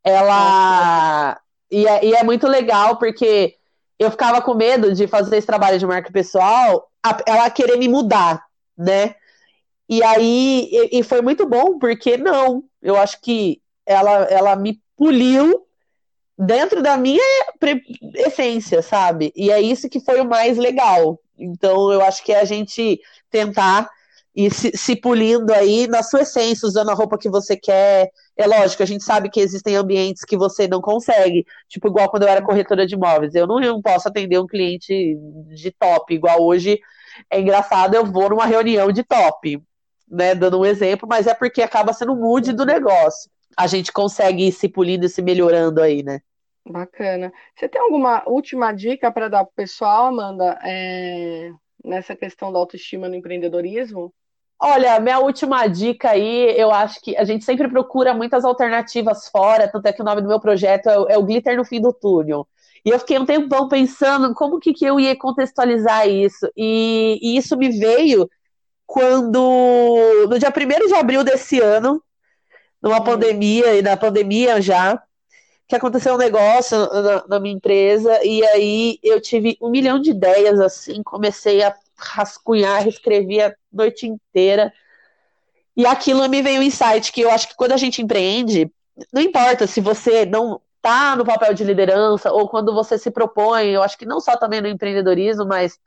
Ela. 0.04 1.40
E 1.72 1.88
é, 1.88 2.06
e 2.06 2.14
é 2.14 2.24
muito 2.24 2.48
legal 2.48 2.98
porque 2.98 3.56
eu 3.98 4.12
ficava 4.12 4.42
com 4.42 4.54
medo 4.54 4.94
de 4.94 5.08
fazer 5.08 5.38
esse 5.38 5.48
trabalho 5.48 5.80
de 5.80 5.86
marca 5.86 6.12
pessoal, 6.12 6.90
ela 7.26 7.50
querer 7.50 7.78
me 7.78 7.88
mudar, 7.88 8.44
né? 8.78 9.16
E 9.88 10.04
aí, 10.04 10.70
e, 10.72 11.00
e 11.00 11.04
foi 11.04 11.22
muito 11.22 11.48
bom, 11.48 11.78
porque 11.80 12.18
não, 12.18 12.64
eu 12.82 12.98
acho 12.98 13.22
que 13.22 13.62
ela, 13.86 14.24
ela 14.26 14.56
me 14.56 14.82
puliu 14.98 15.66
dentro 16.38 16.82
da 16.82 16.98
minha 16.98 17.24
essência, 18.16 18.82
sabe? 18.82 19.32
E 19.36 19.52
é 19.52 19.62
isso 19.62 19.90
que 19.90 20.00
foi 20.00 20.20
o 20.22 20.30
mais 20.30 20.58
legal. 20.58 21.20
Então, 21.38 21.92
eu 21.92 22.02
acho 22.02 22.24
que 22.24 22.32
é 22.32 22.40
a 22.40 22.46
gente 22.46 23.00
tentar 23.30 23.90
e 24.36 24.52
se, 24.52 24.72
se, 24.76 24.96
pulindo 24.98 25.54
aí 25.54 25.88
na 25.88 26.04
sua 26.04 26.22
essência, 26.22 26.68
usando 26.68 26.90
a 26.90 26.94
roupa 26.94 27.18
que 27.18 27.30
você 27.30 27.56
quer. 27.56 28.10
É 28.38 28.46
lógico, 28.46 28.84
a 28.84 28.86
gente 28.86 29.04
sabe 29.04 29.30
que 29.30 29.40
existem 29.40 29.76
ambientes 29.78 30.26
que 30.26 30.36
você 30.38 30.68
não 30.68 30.82
consegue. 30.82 31.46
Tipo, 31.70 31.88
igual 31.88 32.10
quando 32.10 32.24
eu 32.24 32.30
era 32.30 32.42
corretora 32.42 32.86
de 32.86 32.96
imóveis. 32.96 33.34
Eu 33.34 33.48
não, 33.48 33.62
eu 33.62 33.74
não 33.74 33.82
posso 33.82 34.08
atender 34.10 34.38
um 34.40 34.48
cliente 34.48 35.18
de 35.54 35.72
top, 35.72 36.14
igual 36.14 36.42
hoje. 36.44 36.80
É 37.30 37.40
engraçado, 37.40 37.96
eu 37.96 38.06
vou 38.06 38.30
numa 38.30 38.46
reunião 38.46 38.92
de 38.92 39.04
top. 39.04 39.62
né, 40.10 40.36
dando 40.36 40.60
um 40.60 40.66
exemplo, 40.66 41.08
mas 41.10 41.28
é 41.28 41.34
porque 41.34 41.62
acaba 41.62 41.94
sendo 41.94 42.14
o 42.14 42.16
mood 42.16 42.54
do 42.54 42.66
negócio. 42.66 43.30
A 43.58 43.68
gente 43.68 43.92
consegue 43.92 44.48
ir 44.48 44.52
se 44.52 44.68
polindo 44.68 45.06
e 45.06 45.10
se 45.10 45.22
melhorando 45.22 45.82
aí, 45.82 46.04
né? 46.04 46.20
Bacana. 46.68 47.32
Você 47.56 47.70
tem 47.70 47.80
alguma 47.80 48.24
última 48.28 48.72
dica 48.72 49.12
para 49.12 49.30
dar 49.30 49.44
para 49.46 49.52
o 49.52 49.56
pessoal, 49.56 50.08
Amanda, 50.08 50.60
é, 50.64 51.52
nessa 51.84 52.16
questão 52.16 52.52
da 52.52 52.58
autoestima 52.58 53.08
no 53.08 53.16
empreendedorismo? 53.16 54.12
Olha, 54.60 55.00
minha 55.00 55.20
última 55.20 55.68
dica 55.68 56.12
aí, 56.12 56.58
eu 56.58 56.72
acho 56.72 57.02
que 57.02 57.16
a 57.18 57.24
gente 57.24 57.44
sempre 57.44 57.68
procura 57.68 58.14
muitas 58.14 58.44
alternativas 58.46 59.28
fora, 59.28 59.68
tanto 59.68 59.86
é 59.86 59.94
que 59.94 60.02
o 60.02 60.06
nome 60.06 60.22
do 60.22 60.28
meu 60.28 60.40
projeto 60.40 60.88
é, 60.88 61.14
é 61.14 61.18
o 61.18 61.24
Glitter 61.24 61.58
no 61.58 61.66
Fim 61.66 61.82
do 61.82 61.94
Túnel. 61.94 62.48
E 62.84 62.90
eu 62.90 63.00
fiquei 63.00 63.20
um 63.20 63.26
tempão 63.26 63.68
pensando 63.68 64.34
como 64.34 64.60
que, 64.60 64.74
que 64.74 64.86
eu 64.86 65.00
ia 65.00 65.16
contextualizar 65.18 66.08
isso. 66.08 66.50
E, 66.56 67.20
e 67.22 67.38
isso 67.38 67.58
me 67.58 67.70
veio 67.70 68.30
quando, 68.86 70.28
no 70.30 70.40
dia 70.40 70.50
1 70.50 70.88
de 70.88 70.94
abril 70.94 71.24
desse 71.24 71.60
ano, 71.60 72.02
numa 72.86 73.02
hum. 73.02 73.04
pandemia, 73.04 73.74
e 73.76 73.82
na 73.82 73.98
pandemia 73.98 74.62
já, 74.62 75.02
que 75.68 75.76
aconteceu 75.76 76.14
um 76.14 76.18
negócio 76.18 76.78
na, 76.78 77.28
na, 77.28 77.40
minha 77.40 77.56
empresa, 77.56 78.24
e 78.24 78.46
aí 78.46 79.00
eu 79.02 79.20
tive 79.20 79.58
um 79.60 79.72
milhão 79.72 80.00
de 80.00 80.12
ideias, 80.12 80.60
assim, 80.60 81.02
comecei 81.02 81.64
a 81.64 81.76
rascunhar, 81.98 82.88
escrevi 82.88 83.42
a 83.42 83.56
noite 83.74 84.06
inteira, 84.06 84.72
e 85.76 85.86
aquilo 85.86 86.30
me 86.30 86.44
veio 86.44 86.62
um 86.62 86.64
insight, 86.64 87.12
que 87.12 87.22
eu 87.22 87.32
acho 87.32 87.50
que 87.50 87.56
quando 87.56 87.72
a 87.72 87.78
gente 87.78 88.02
empreende, 88.02 88.72
não 89.12 89.22
importa 89.22 89.66
se 89.66 89.82
você 89.82 90.24
não 90.24 90.62
tá 90.82 91.16
no 91.16 91.26
papel 91.26 91.54
de 91.56 91.64
liderança, 91.64 92.32
ou 92.32 92.48
quando 92.48 92.72
você 92.72 93.00
se 93.00 93.10
propõe, 93.10 93.72
eu 93.72 93.82
acho 93.82 93.98
que 93.98 94.06
não 94.06 94.22
só 94.22 94.38
também 94.38 94.62
no 94.62 94.68
empreendedorismo, 94.68 95.46
mas 95.46 95.80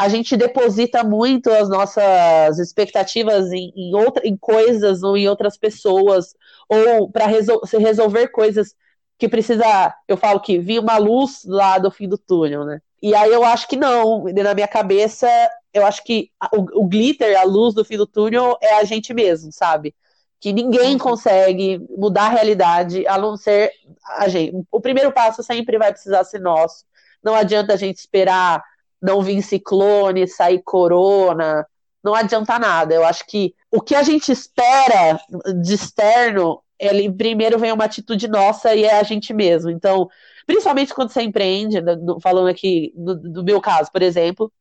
a 0.00 0.08
gente 0.08 0.34
deposita 0.34 1.04
muito 1.04 1.50
as 1.50 1.68
nossas 1.68 2.58
expectativas 2.58 3.52
em, 3.52 3.70
em, 3.76 3.94
outra, 3.94 4.26
em 4.26 4.34
coisas 4.34 5.02
ou 5.02 5.14
em 5.14 5.28
outras 5.28 5.58
pessoas, 5.58 6.34
ou 6.66 7.10
para 7.10 7.26
resol 7.26 7.60
resolver 7.78 8.28
coisas 8.28 8.74
que 9.18 9.28
precisa, 9.28 9.94
eu 10.08 10.16
falo 10.16 10.40
que 10.40 10.58
vi 10.58 10.78
uma 10.78 10.96
luz 10.96 11.42
lá 11.44 11.76
do 11.76 11.90
fim 11.90 12.08
do 12.08 12.16
túnel, 12.16 12.64
né? 12.64 12.80
E 13.02 13.14
aí 13.14 13.30
eu 13.30 13.44
acho 13.44 13.68
que 13.68 13.76
não, 13.76 14.24
na 14.24 14.54
minha 14.54 14.66
cabeça, 14.66 15.28
eu 15.74 15.84
acho 15.84 16.02
que 16.02 16.30
o, 16.50 16.80
o 16.80 16.88
glitter, 16.88 17.38
a 17.38 17.44
luz 17.44 17.74
do 17.74 17.84
fim 17.84 17.98
do 17.98 18.06
túnel 18.06 18.56
é 18.62 18.76
a 18.76 18.84
gente 18.84 19.12
mesmo, 19.12 19.52
sabe? 19.52 19.94
que 20.40 20.50
ninguém 20.54 20.92
uhum. 20.92 20.98
consegue 20.98 21.86
mudar 21.98 22.28
a 22.28 22.30
realidade 22.30 23.06
a 23.06 23.18
não 23.18 23.36
ser 23.36 23.70
a 24.16 24.26
gente. 24.26 24.64
O 24.72 24.80
primeiro 24.80 25.12
passo 25.12 25.42
sempre 25.42 25.76
vai 25.76 25.92
precisar 25.92 26.24
ser 26.24 26.40
nosso. 26.40 26.86
Não 27.22 27.34
adianta 27.34 27.74
a 27.74 27.76
gente 27.76 27.98
esperar 27.98 28.64
não 29.00 29.22
vir 29.22 29.42
ciclone, 29.42 30.28
sair 30.28 30.62
corona, 30.64 31.66
não 32.02 32.14
adianta 32.14 32.58
nada. 32.58 32.94
Eu 32.94 33.04
acho 33.04 33.26
que 33.26 33.54
o 33.70 33.80
que 33.80 33.94
a 33.94 34.02
gente 34.02 34.32
espera 34.32 35.18
de 35.62 35.74
externo, 35.74 36.62
ele 36.78 37.10
primeiro 37.12 37.58
vem 37.58 37.72
uma 37.72 37.84
atitude 37.84 38.28
nossa 38.28 38.74
e 38.74 38.84
é 38.84 38.98
a 38.98 39.02
gente 39.02 39.32
mesmo. 39.32 39.70
Então, 39.70 40.08
principalmente 40.46 40.94
quando 40.94 41.10
você 41.10 41.22
empreende, 41.22 41.78
falando 42.22 42.48
aqui 42.48 42.92
do, 42.96 43.14
do 43.16 43.44
meu 43.44 43.60
caso, 43.60 43.90
por 43.92 44.02
exemplo, 44.02 44.52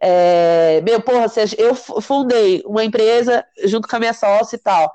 é, 0.00 0.80
meu, 0.82 1.00
porra, 1.02 1.26
eu 1.58 1.74
fundei 1.74 2.62
uma 2.66 2.84
empresa 2.84 3.44
junto 3.64 3.86
com 3.86 3.96
a 3.96 4.00
minha 4.00 4.14
sócia 4.14 4.56
e 4.56 4.58
tal 4.58 4.90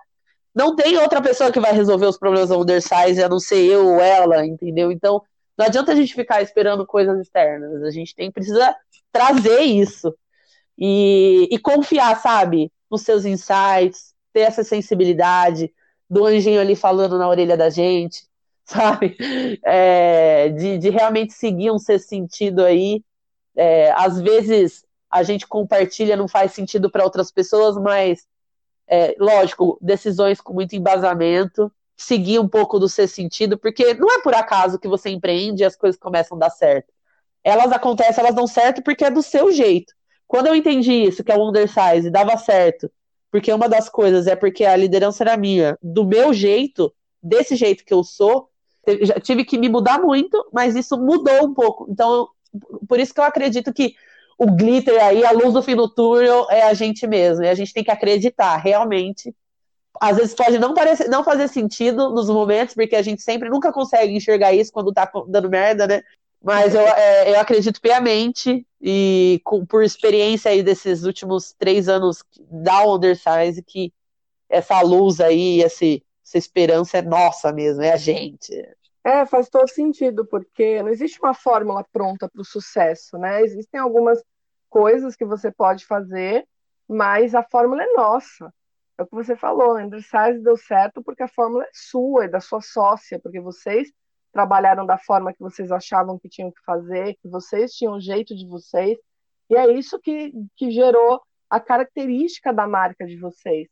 não 0.55 0.73
tem 0.73 0.97
outra 0.97 1.21
pessoa 1.21 1.51
que 1.51 1.59
vai 1.59 1.73
resolver 1.73 2.05
os 2.05 2.17
problemas 2.17 2.49
da 2.49 2.57
undersize 2.57 3.21
a 3.21 3.27
não 3.27 3.39
ser 3.39 3.65
eu 3.65 3.85
ou 3.85 3.99
ela, 3.99 4.45
entendeu? 4.45 4.89
Então, 4.89 5.21
não 5.57 5.65
adianta 5.65 5.91
a 5.91 5.95
gente 5.95 6.13
ficar 6.13 6.41
esperando 6.41 6.85
coisas 6.85 7.19
externas. 7.19 7.83
A 7.83 7.91
gente 7.91 8.13
tem 8.13 8.31
precisa 8.31 8.75
trazer 9.11 9.61
isso 9.61 10.13
e, 10.77 11.47
e 11.51 11.59
confiar, 11.59 12.19
sabe, 12.19 12.71
nos 12.91 13.01
seus 13.03 13.25
insights, 13.25 14.13
ter 14.33 14.41
essa 14.41 14.63
sensibilidade 14.63 15.73
do 16.09 16.25
anjinho 16.25 16.59
ali 16.59 16.75
falando 16.75 17.17
na 17.17 17.27
orelha 17.27 17.55
da 17.55 17.69
gente, 17.69 18.27
sabe? 18.65 19.17
É, 19.63 20.49
de, 20.49 20.77
de 20.77 20.89
realmente 20.89 21.33
seguir 21.33 21.71
um 21.71 21.79
ser 21.79 21.99
sentido 21.99 22.63
aí. 22.63 23.03
É, 23.55 23.91
às 23.93 24.19
vezes 24.21 24.85
a 25.09 25.23
gente 25.23 25.47
compartilha, 25.47 26.17
não 26.17 26.27
faz 26.27 26.51
sentido 26.51 26.91
para 26.91 27.03
outras 27.03 27.31
pessoas, 27.31 27.77
mas 27.77 28.27
é, 28.87 29.15
lógico, 29.17 29.77
decisões 29.81 30.41
com 30.41 30.53
muito 30.53 30.75
embasamento, 30.75 31.71
seguir 31.97 32.39
um 32.39 32.47
pouco 32.47 32.79
do 32.79 32.89
seu 32.89 33.07
sentido, 33.07 33.57
porque 33.57 33.93
não 33.93 34.11
é 34.11 34.21
por 34.21 34.33
acaso 34.33 34.79
que 34.79 34.87
você 34.87 35.09
empreende 35.09 35.63
e 35.63 35.65
as 35.65 35.75
coisas 35.75 35.99
começam 35.99 36.37
a 36.37 36.41
dar 36.41 36.49
certo. 36.49 36.91
Elas 37.43 37.71
acontecem, 37.71 38.23
elas 38.23 38.35
dão 38.35 38.47
certo 38.47 38.81
porque 38.83 39.05
é 39.05 39.11
do 39.11 39.21
seu 39.21 39.51
jeito. 39.51 39.93
Quando 40.27 40.47
eu 40.47 40.55
entendi 40.55 40.91
isso, 40.91 41.23
que 41.23 41.31
é 41.31 41.37
o 41.37 41.47
undersize, 41.47 42.09
dava 42.09 42.35
certo, 42.37 42.91
porque 43.31 43.53
uma 43.53 43.69
das 43.69 43.87
coisas 43.87 44.27
é 44.27 44.35
porque 44.35 44.65
a 44.65 44.75
liderança 44.75 45.23
era 45.23 45.37
minha, 45.37 45.77
do 45.81 46.05
meu 46.05 46.33
jeito, 46.33 46.93
desse 47.21 47.55
jeito 47.55 47.85
que 47.85 47.93
eu 47.93 48.03
sou, 48.03 48.49
já 49.01 49.19
tive 49.19 49.43
que 49.43 49.57
me 49.57 49.69
mudar 49.69 49.99
muito, 49.99 50.47
mas 50.53 50.75
isso 50.75 50.97
mudou 50.97 51.45
um 51.45 51.53
pouco. 51.53 51.87
Então, 51.89 52.27
por 52.87 52.99
isso 52.99 53.13
que 53.13 53.19
eu 53.19 53.23
acredito 53.23 53.73
que 53.73 53.95
o 54.37 54.51
glitter 54.51 55.01
aí, 55.03 55.25
a 55.25 55.31
luz 55.31 55.53
do 55.53 55.63
fim 55.63 55.75
do 55.75 55.89
túnel 55.89 56.47
é 56.49 56.63
a 56.63 56.73
gente 56.73 57.07
mesmo. 57.07 57.43
E 57.43 57.49
a 57.49 57.55
gente 57.55 57.73
tem 57.73 57.83
que 57.83 57.91
acreditar, 57.91 58.57
realmente. 58.57 59.33
Às 59.99 60.17
vezes 60.17 60.33
pode 60.33 60.57
não, 60.59 60.73
parecer, 60.73 61.07
não 61.09 61.23
fazer 61.23 61.47
sentido 61.47 62.09
nos 62.09 62.29
momentos, 62.29 62.75
porque 62.75 62.95
a 62.95 63.01
gente 63.01 63.21
sempre 63.21 63.49
nunca 63.49 63.71
consegue 63.71 64.13
enxergar 64.15 64.53
isso 64.53 64.71
quando 64.71 64.93
tá 64.93 65.09
dando 65.27 65.49
merda, 65.49 65.87
né? 65.87 66.03
Mas 66.43 66.75
eu, 66.75 66.81
é, 66.81 67.31
eu 67.31 67.39
acredito 67.39 67.81
piamente 67.81 68.65
e 68.79 69.41
com, 69.43 69.65
por 69.65 69.83
experiência 69.83 70.51
aí 70.51 70.61
desses 70.61 71.03
últimos 71.03 71.53
três 71.57 71.89
anos 71.89 72.23
da 72.51 72.85
Undersize 72.85 73.63
que 73.63 73.91
essa 74.47 74.79
luz 74.81 75.19
aí, 75.19 75.61
esse, 75.61 76.03
essa 76.23 76.37
esperança 76.37 76.99
é 76.99 77.01
nossa 77.01 77.51
mesmo, 77.51 77.81
é 77.81 77.91
a 77.91 77.97
gente. 77.97 78.53
É, 79.03 79.25
faz 79.25 79.49
todo 79.49 79.67
sentido, 79.69 80.25
porque 80.25 80.81
não 80.81 80.89
existe 80.89 81.19
uma 81.19 81.33
fórmula 81.33 81.83
pronta 81.91 82.29
para 82.29 82.41
o 82.41 82.45
sucesso, 82.45 83.17
né? 83.17 83.41
Existem 83.41 83.79
algumas 83.79 84.23
coisas 84.69 85.15
que 85.15 85.25
você 85.25 85.51
pode 85.51 85.85
fazer, 85.85 86.45
mas 86.87 87.33
a 87.33 87.43
fórmula 87.43 87.83
é 87.83 87.93
nossa. 87.93 88.53
É 88.97 89.03
o 89.03 89.05
que 89.05 89.15
você 89.15 89.35
falou, 89.35 89.77
Undersize 89.77 90.39
deu 90.41 90.55
certo 90.57 91.03
porque 91.03 91.23
a 91.23 91.27
fórmula 91.27 91.63
é 91.63 91.69
sua, 91.73 92.25
é 92.25 92.27
da 92.27 92.39
sua 92.39 92.61
sócia, 92.61 93.19
porque 93.19 93.39
vocês 93.39 93.91
trabalharam 94.31 94.85
da 94.85 94.97
forma 94.97 95.33
que 95.33 95.39
vocês 95.39 95.71
achavam 95.71 96.19
que 96.19 96.29
tinham 96.29 96.51
que 96.51 96.61
fazer, 96.65 97.15
que 97.21 97.27
vocês 97.27 97.73
tinham 97.73 97.93
o 97.93 98.01
jeito 98.01 98.35
de 98.35 98.47
vocês, 98.47 98.97
e 99.49 99.55
é 99.55 99.71
isso 99.71 99.99
que, 99.99 100.33
que 100.55 100.71
gerou 100.71 101.21
a 101.49 101.59
característica 101.59 102.53
da 102.53 102.67
marca 102.67 103.05
de 103.05 103.17
vocês 103.17 103.67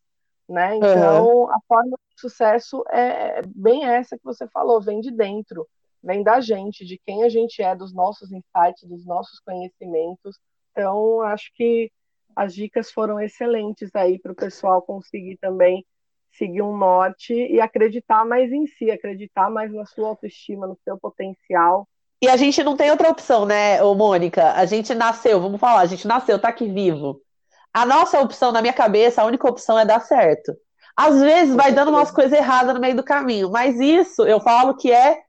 né? 0.48 0.76
Então, 0.76 1.50
a 1.50 1.60
forma 1.68 1.98
de 2.10 2.22
sucesso 2.22 2.84
é 2.92 3.42
bem 3.48 3.86
essa 3.86 4.18
que 4.18 4.24
você 4.24 4.48
falou, 4.48 4.82
vem 4.82 5.00
de 5.00 5.12
dentro, 5.12 5.68
vem 6.04 6.24
da 6.24 6.42
gente, 6.42 6.86
de 6.86 7.00
quem 7.06 7.24
a 7.24 7.30
gente 7.30 7.62
é, 7.62 7.76
dos 7.76 7.94
nossos 7.94 8.32
insights, 8.32 8.88
dos 8.88 9.06
nossos 9.06 9.40
conhecimentos. 9.40 10.38
Então, 10.72 11.22
acho 11.22 11.52
que 11.56 11.92
as 12.36 12.54
dicas 12.54 12.92
foram 12.92 13.20
excelentes 13.20 13.90
aí 13.96 14.20
para 14.20 14.32
o 14.32 14.36
pessoal 14.36 14.82
conseguir 14.82 15.38
também 15.38 15.86
seguir 16.32 16.62
um 16.62 16.76
norte 16.76 17.34
e 17.34 17.62
acreditar 17.62 18.26
mais 18.26 18.52
em 18.52 18.66
si, 18.66 18.90
acreditar 18.90 19.50
mais 19.50 19.72
na 19.72 19.86
sua 19.86 20.10
autoestima, 20.10 20.66
no 20.66 20.78
seu 20.84 20.98
potencial. 20.98 21.88
E 22.22 22.28
a 22.28 22.38
gente 22.38 22.64
não 22.64 22.76
tem 22.76 22.90
outra 22.90 23.10
opção, 23.10 23.46
né, 23.46 23.84
ô 23.84 23.94
Mônica? 23.94 24.54
A 24.54 24.66
gente 24.66 24.96
nasceu, 24.96 25.40
vamos 25.40 25.60
falar, 25.60 25.82
a 25.82 25.86
gente 25.86 26.08
nasceu, 26.08 26.40
tá 26.40 26.48
aqui 26.48 26.68
vivo 26.68 27.22
a 27.74 27.86
nossa 27.86 28.22
opção, 28.22 28.52
na 28.52 28.62
minha 28.62 28.74
cabeça, 28.74 29.22
a 29.22 29.26
única 29.26 29.50
opção 29.50 29.80
é 29.80 29.86
dar 29.86 30.00
certo. 30.00 30.56
Às 30.96 31.20
vezes 31.20 31.56
vai 31.56 31.72
dando 31.72 31.90
umas 31.90 32.12
coisas 32.12 32.32
erradas 32.32 32.76
no 32.76 32.80
meio 32.80 32.96
do 32.96 33.04
caminho, 33.04 33.50
mas 33.50 33.80
isso 33.80 34.24
eu 34.24 34.40
falo 34.40 34.76
que 34.76 34.92
é 34.92 35.24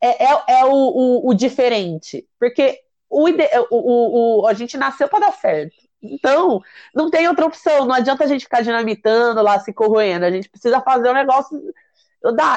é, 0.00 0.24
é, 0.24 0.42
é 0.60 0.64
o, 0.64 0.72
o, 0.72 1.28
o, 1.30 1.34
diferente, 1.34 2.26
porque 2.38 2.78
o, 3.08 3.28
o, 3.70 4.40
o, 4.42 4.46
a 4.46 4.52
gente 4.52 4.76
nasceu 4.76 5.08
para 5.08 5.26
dar 5.26 5.32
certo. 5.32 5.74
Então, 6.02 6.60
não 6.94 7.10
tem 7.10 7.26
outra 7.28 7.46
opção, 7.46 7.86
não 7.86 7.94
adianta 7.94 8.24
a 8.24 8.26
gente 8.26 8.44
ficar 8.44 8.62
dinamitando 8.62 9.42
lá, 9.42 9.58
se 9.58 9.72
corroendo, 9.72 10.24
a 10.24 10.30
gente 10.30 10.48
precisa 10.48 10.80
fazer 10.80 11.08
o 11.08 11.14
negócio. 11.14 11.60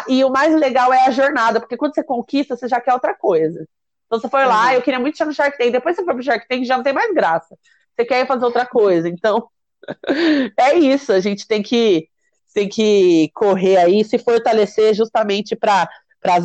E 0.08 0.24
o 0.24 0.30
mais 0.30 0.54
legal 0.56 0.92
é 0.94 1.06
a 1.06 1.12
jornada, 1.12 1.60
porque 1.60 1.78
quando 1.78 1.94
você 1.94 2.04
conquista, 2.04 2.56
você 2.56 2.68
já 2.68 2.80
quer 2.82 2.94
outra 2.94 3.14
coisa. 3.14 3.68
Então 4.06 4.20
você 4.20 4.30
foi 4.30 4.46
lá, 4.46 4.68
uhum. 4.68 4.74
eu 4.74 4.82
queria 4.82 5.00
muito 5.00 5.14
estar 5.14 5.26
no 5.26 5.34
Shark 5.34 5.58
Tank, 5.58 5.72
depois 5.72 5.96
você 5.96 6.04
foi 6.04 6.14
pro 6.14 6.24
Shark 6.24 6.48
Tank, 6.48 6.64
já 6.66 6.76
não 6.76 6.84
tem 6.84 6.94
mais 6.94 7.14
graça 7.14 7.56
você 8.00 8.06
quer 8.06 8.26
fazer 8.26 8.46
outra 8.46 8.66
coisa. 8.66 9.10
Então, 9.10 9.48
é 10.58 10.76
isso, 10.76 11.12
a 11.12 11.20
gente 11.20 11.48
tem 11.48 11.62
que, 11.62 12.08
tem 12.54 12.70
que 12.70 13.30
correr 13.34 13.78
aí, 13.78 14.04
se 14.04 14.18
fortalecer 14.18 14.94
justamente 14.94 15.56
para 15.56 15.90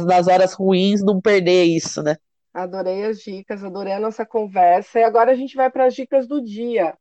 nas 0.06 0.28
horas 0.28 0.52
ruins 0.52 1.02
não 1.02 1.20
perder 1.20 1.64
isso, 1.64 2.02
né? 2.02 2.16
Adorei 2.54 3.04
as 3.04 3.18
dicas, 3.18 3.64
adorei 3.64 3.92
a 3.92 4.00
nossa 4.00 4.24
conversa. 4.24 5.00
E 5.00 5.02
agora 5.02 5.32
a 5.32 5.34
gente 5.34 5.56
vai 5.56 5.68
para 5.68 5.86
as 5.86 5.94
dicas 5.94 6.28
do 6.28 6.40
dia. 6.40 6.96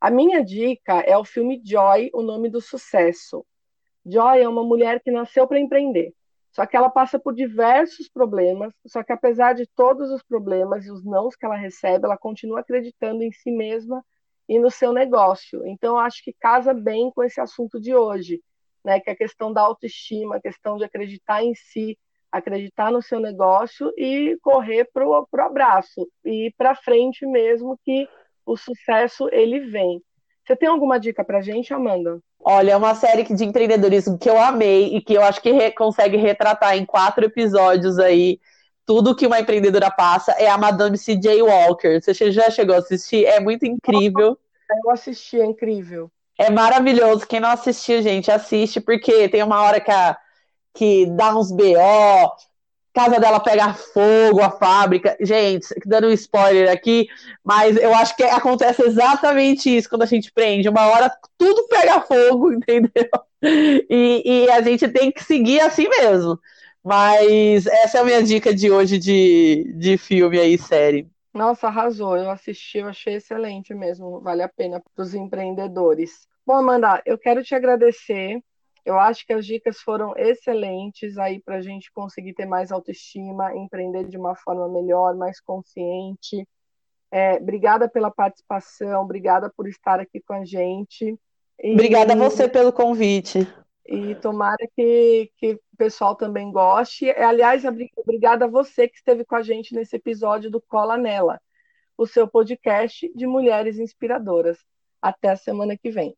A 0.00 0.08
minha 0.08 0.44
dica 0.44 1.00
é 1.00 1.18
o 1.18 1.24
filme 1.24 1.60
Joy, 1.64 2.10
O 2.14 2.22
Nome 2.22 2.48
do 2.48 2.60
Sucesso. 2.60 3.44
Joy 4.06 4.40
é 4.40 4.48
uma 4.48 4.62
mulher 4.62 5.00
que 5.00 5.10
nasceu 5.10 5.48
para 5.48 5.58
empreender. 5.58 6.14
Só 6.52 6.64
que 6.64 6.76
ela 6.76 6.88
passa 6.88 7.18
por 7.18 7.34
diversos 7.34 8.08
problemas, 8.08 8.72
só 8.86 9.02
que 9.02 9.12
apesar 9.12 9.54
de 9.54 9.66
todos 9.74 10.12
os 10.12 10.22
problemas 10.22 10.86
e 10.86 10.92
os 10.92 11.04
nãos 11.04 11.34
que 11.34 11.44
ela 11.44 11.56
recebe, 11.56 12.04
ela 12.04 12.16
continua 12.16 12.60
acreditando 12.60 13.24
em 13.24 13.32
si 13.32 13.50
mesma 13.50 14.04
e 14.48 14.60
no 14.60 14.70
seu 14.70 14.92
negócio. 14.92 15.66
Então, 15.66 15.98
acho 15.98 16.22
que 16.22 16.32
casa 16.32 16.72
bem 16.72 17.10
com 17.10 17.24
esse 17.24 17.40
assunto 17.40 17.80
de 17.80 17.92
hoje, 17.92 18.40
né? 18.84 19.00
Que 19.00 19.10
é 19.10 19.14
a 19.14 19.16
questão 19.16 19.52
da 19.52 19.62
autoestima, 19.62 20.36
a 20.36 20.40
questão 20.40 20.76
de 20.76 20.84
acreditar 20.84 21.42
em 21.42 21.54
si, 21.56 21.98
acreditar 22.36 22.90
no 22.90 23.00
seu 23.00 23.20
negócio 23.20 23.92
e 23.96 24.36
correr 24.42 24.88
para 24.92 25.06
o 25.06 25.14
abraço 25.40 26.08
e 26.24 26.52
para 26.58 26.74
frente 26.74 27.24
mesmo 27.24 27.78
que 27.84 28.08
o 28.44 28.56
sucesso 28.56 29.28
ele 29.30 29.60
vem. 29.60 30.02
Você 30.44 30.56
tem 30.56 30.68
alguma 30.68 30.98
dica 30.98 31.24
para 31.24 31.40
gente, 31.40 31.72
Amanda? 31.72 32.18
Olha, 32.40 32.72
é 32.72 32.76
uma 32.76 32.94
série 32.94 33.22
de 33.22 33.44
empreendedorismo 33.44 34.18
que 34.18 34.28
eu 34.28 34.38
amei 34.38 34.96
e 34.96 35.00
que 35.00 35.14
eu 35.14 35.22
acho 35.22 35.40
que 35.40 35.52
re 35.52 35.70
consegue 35.70 36.16
retratar 36.16 36.76
em 36.76 36.84
quatro 36.84 37.24
episódios 37.24 37.98
aí 37.98 38.38
tudo 38.84 39.14
que 39.14 39.26
uma 39.26 39.40
empreendedora 39.40 39.90
passa. 39.90 40.32
É 40.32 40.50
a 40.50 40.58
Madame 40.58 40.98
C.J. 40.98 41.40
Walker. 41.40 42.02
Você 42.02 42.32
já 42.32 42.50
chegou 42.50 42.74
a 42.74 42.78
assistir? 42.78 43.24
É 43.24 43.40
muito 43.40 43.64
incrível. 43.64 44.36
Eu 44.84 44.90
assisti, 44.90 45.40
é 45.40 45.44
incrível. 45.44 46.10
É 46.38 46.50
maravilhoso. 46.50 47.26
Quem 47.26 47.40
não 47.40 47.48
assistiu, 47.48 48.02
gente, 48.02 48.30
assiste, 48.30 48.80
porque 48.80 49.28
tem 49.28 49.42
uma 49.42 49.62
hora 49.62 49.80
que, 49.80 49.90
a, 49.90 50.18
que 50.74 51.06
dá 51.06 51.36
uns 51.36 51.52
BO, 51.52 52.34
casa 52.92 53.18
dela 53.18 53.40
pega 53.40 53.74
fogo, 53.74 54.40
a 54.40 54.50
fábrica. 54.50 55.16
Gente, 55.20 55.66
dando 55.84 56.08
um 56.08 56.12
spoiler 56.12 56.70
aqui, 56.70 57.08
mas 57.42 57.76
eu 57.76 57.94
acho 57.94 58.16
que 58.16 58.22
acontece 58.22 58.82
exatamente 58.82 59.74
isso 59.74 59.88
quando 59.88 60.02
a 60.02 60.06
gente 60.06 60.32
prende. 60.32 60.68
Uma 60.68 60.86
hora 60.86 61.10
tudo 61.36 61.66
pega 61.68 62.00
fogo, 62.00 62.52
entendeu? 62.54 63.08
E, 63.42 64.22
e 64.24 64.50
a 64.50 64.60
gente 64.62 64.88
tem 64.88 65.10
que 65.10 65.22
seguir 65.24 65.60
assim 65.60 65.88
mesmo. 65.88 66.38
Mas 66.82 67.66
essa 67.66 67.98
é 67.98 68.00
a 68.02 68.04
minha 68.04 68.22
dica 68.22 68.54
de 68.54 68.70
hoje 68.70 68.98
de, 68.98 69.72
de 69.76 69.96
filme 69.96 70.38
aí, 70.38 70.58
série. 70.58 71.08
Nossa, 71.32 71.66
arrasou. 71.66 72.16
Eu 72.16 72.30
assisti, 72.30 72.78
eu 72.78 72.88
achei 72.88 73.14
excelente 73.14 73.74
mesmo. 73.74 74.20
Vale 74.20 74.42
a 74.42 74.48
pena 74.48 74.80
para 74.94 75.02
os 75.02 75.14
empreendedores. 75.14 76.28
Bom, 76.46 76.54
Amanda, 76.54 77.02
eu 77.06 77.18
quero 77.18 77.42
te 77.42 77.54
agradecer 77.54 78.40
eu 78.84 78.98
acho 78.98 79.26
que 79.26 79.32
as 79.32 79.46
dicas 79.46 79.78
foram 79.80 80.14
excelentes 80.16 81.16
aí 81.16 81.40
para 81.40 81.56
a 81.56 81.62
gente 81.62 81.90
conseguir 81.92 82.34
ter 82.34 82.44
mais 82.44 82.70
autoestima, 82.70 83.56
empreender 83.56 84.04
de 84.04 84.18
uma 84.18 84.36
forma 84.36 84.68
melhor, 84.68 85.14
mais 85.16 85.40
consciente. 85.40 86.46
É, 87.10 87.34
obrigada 87.36 87.88
pela 87.88 88.10
participação, 88.10 89.02
obrigada 89.02 89.50
por 89.56 89.66
estar 89.68 90.00
aqui 90.00 90.20
com 90.20 90.34
a 90.34 90.44
gente. 90.44 91.18
E, 91.62 91.72
obrigada 91.72 92.12
a 92.12 92.16
você 92.16 92.48
pelo 92.48 92.72
convite. 92.72 93.46
E 93.86 94.14
tomara 94.16 94.68
que, 94.74 95.30
que 95.36 95.52
o 95.52 95.76
pessoal 95.78 96.14
também 96.14 96.50
goste. 96.50 97.08
Aliás, 97.10 97.64
obrigada 97.64 98.46
a 98.46 98.48
você 98.48 98.88
que 98.88 98.96
esteve 98.96 99.24
com 99.24 99.36
a 99.36 99.42
gente 99.42 99.74
nesse 99.74 99.96
episódio 99.96 100.50
do 100.50 100.60
Cola 100.60 100.96
Nela, 100.96 101.40
o 101.96 102.06
seu 102.06 102.26
podcast 102.26 103.10
de 103.14 103.26
mulheres 103.26 103.78
inspiradoras. 103.78 104.58
Até 105.00 105.30
a 105.30 105.36
semana 105.36 105.76
que 105.76 105.90
vem. 105.90 106.16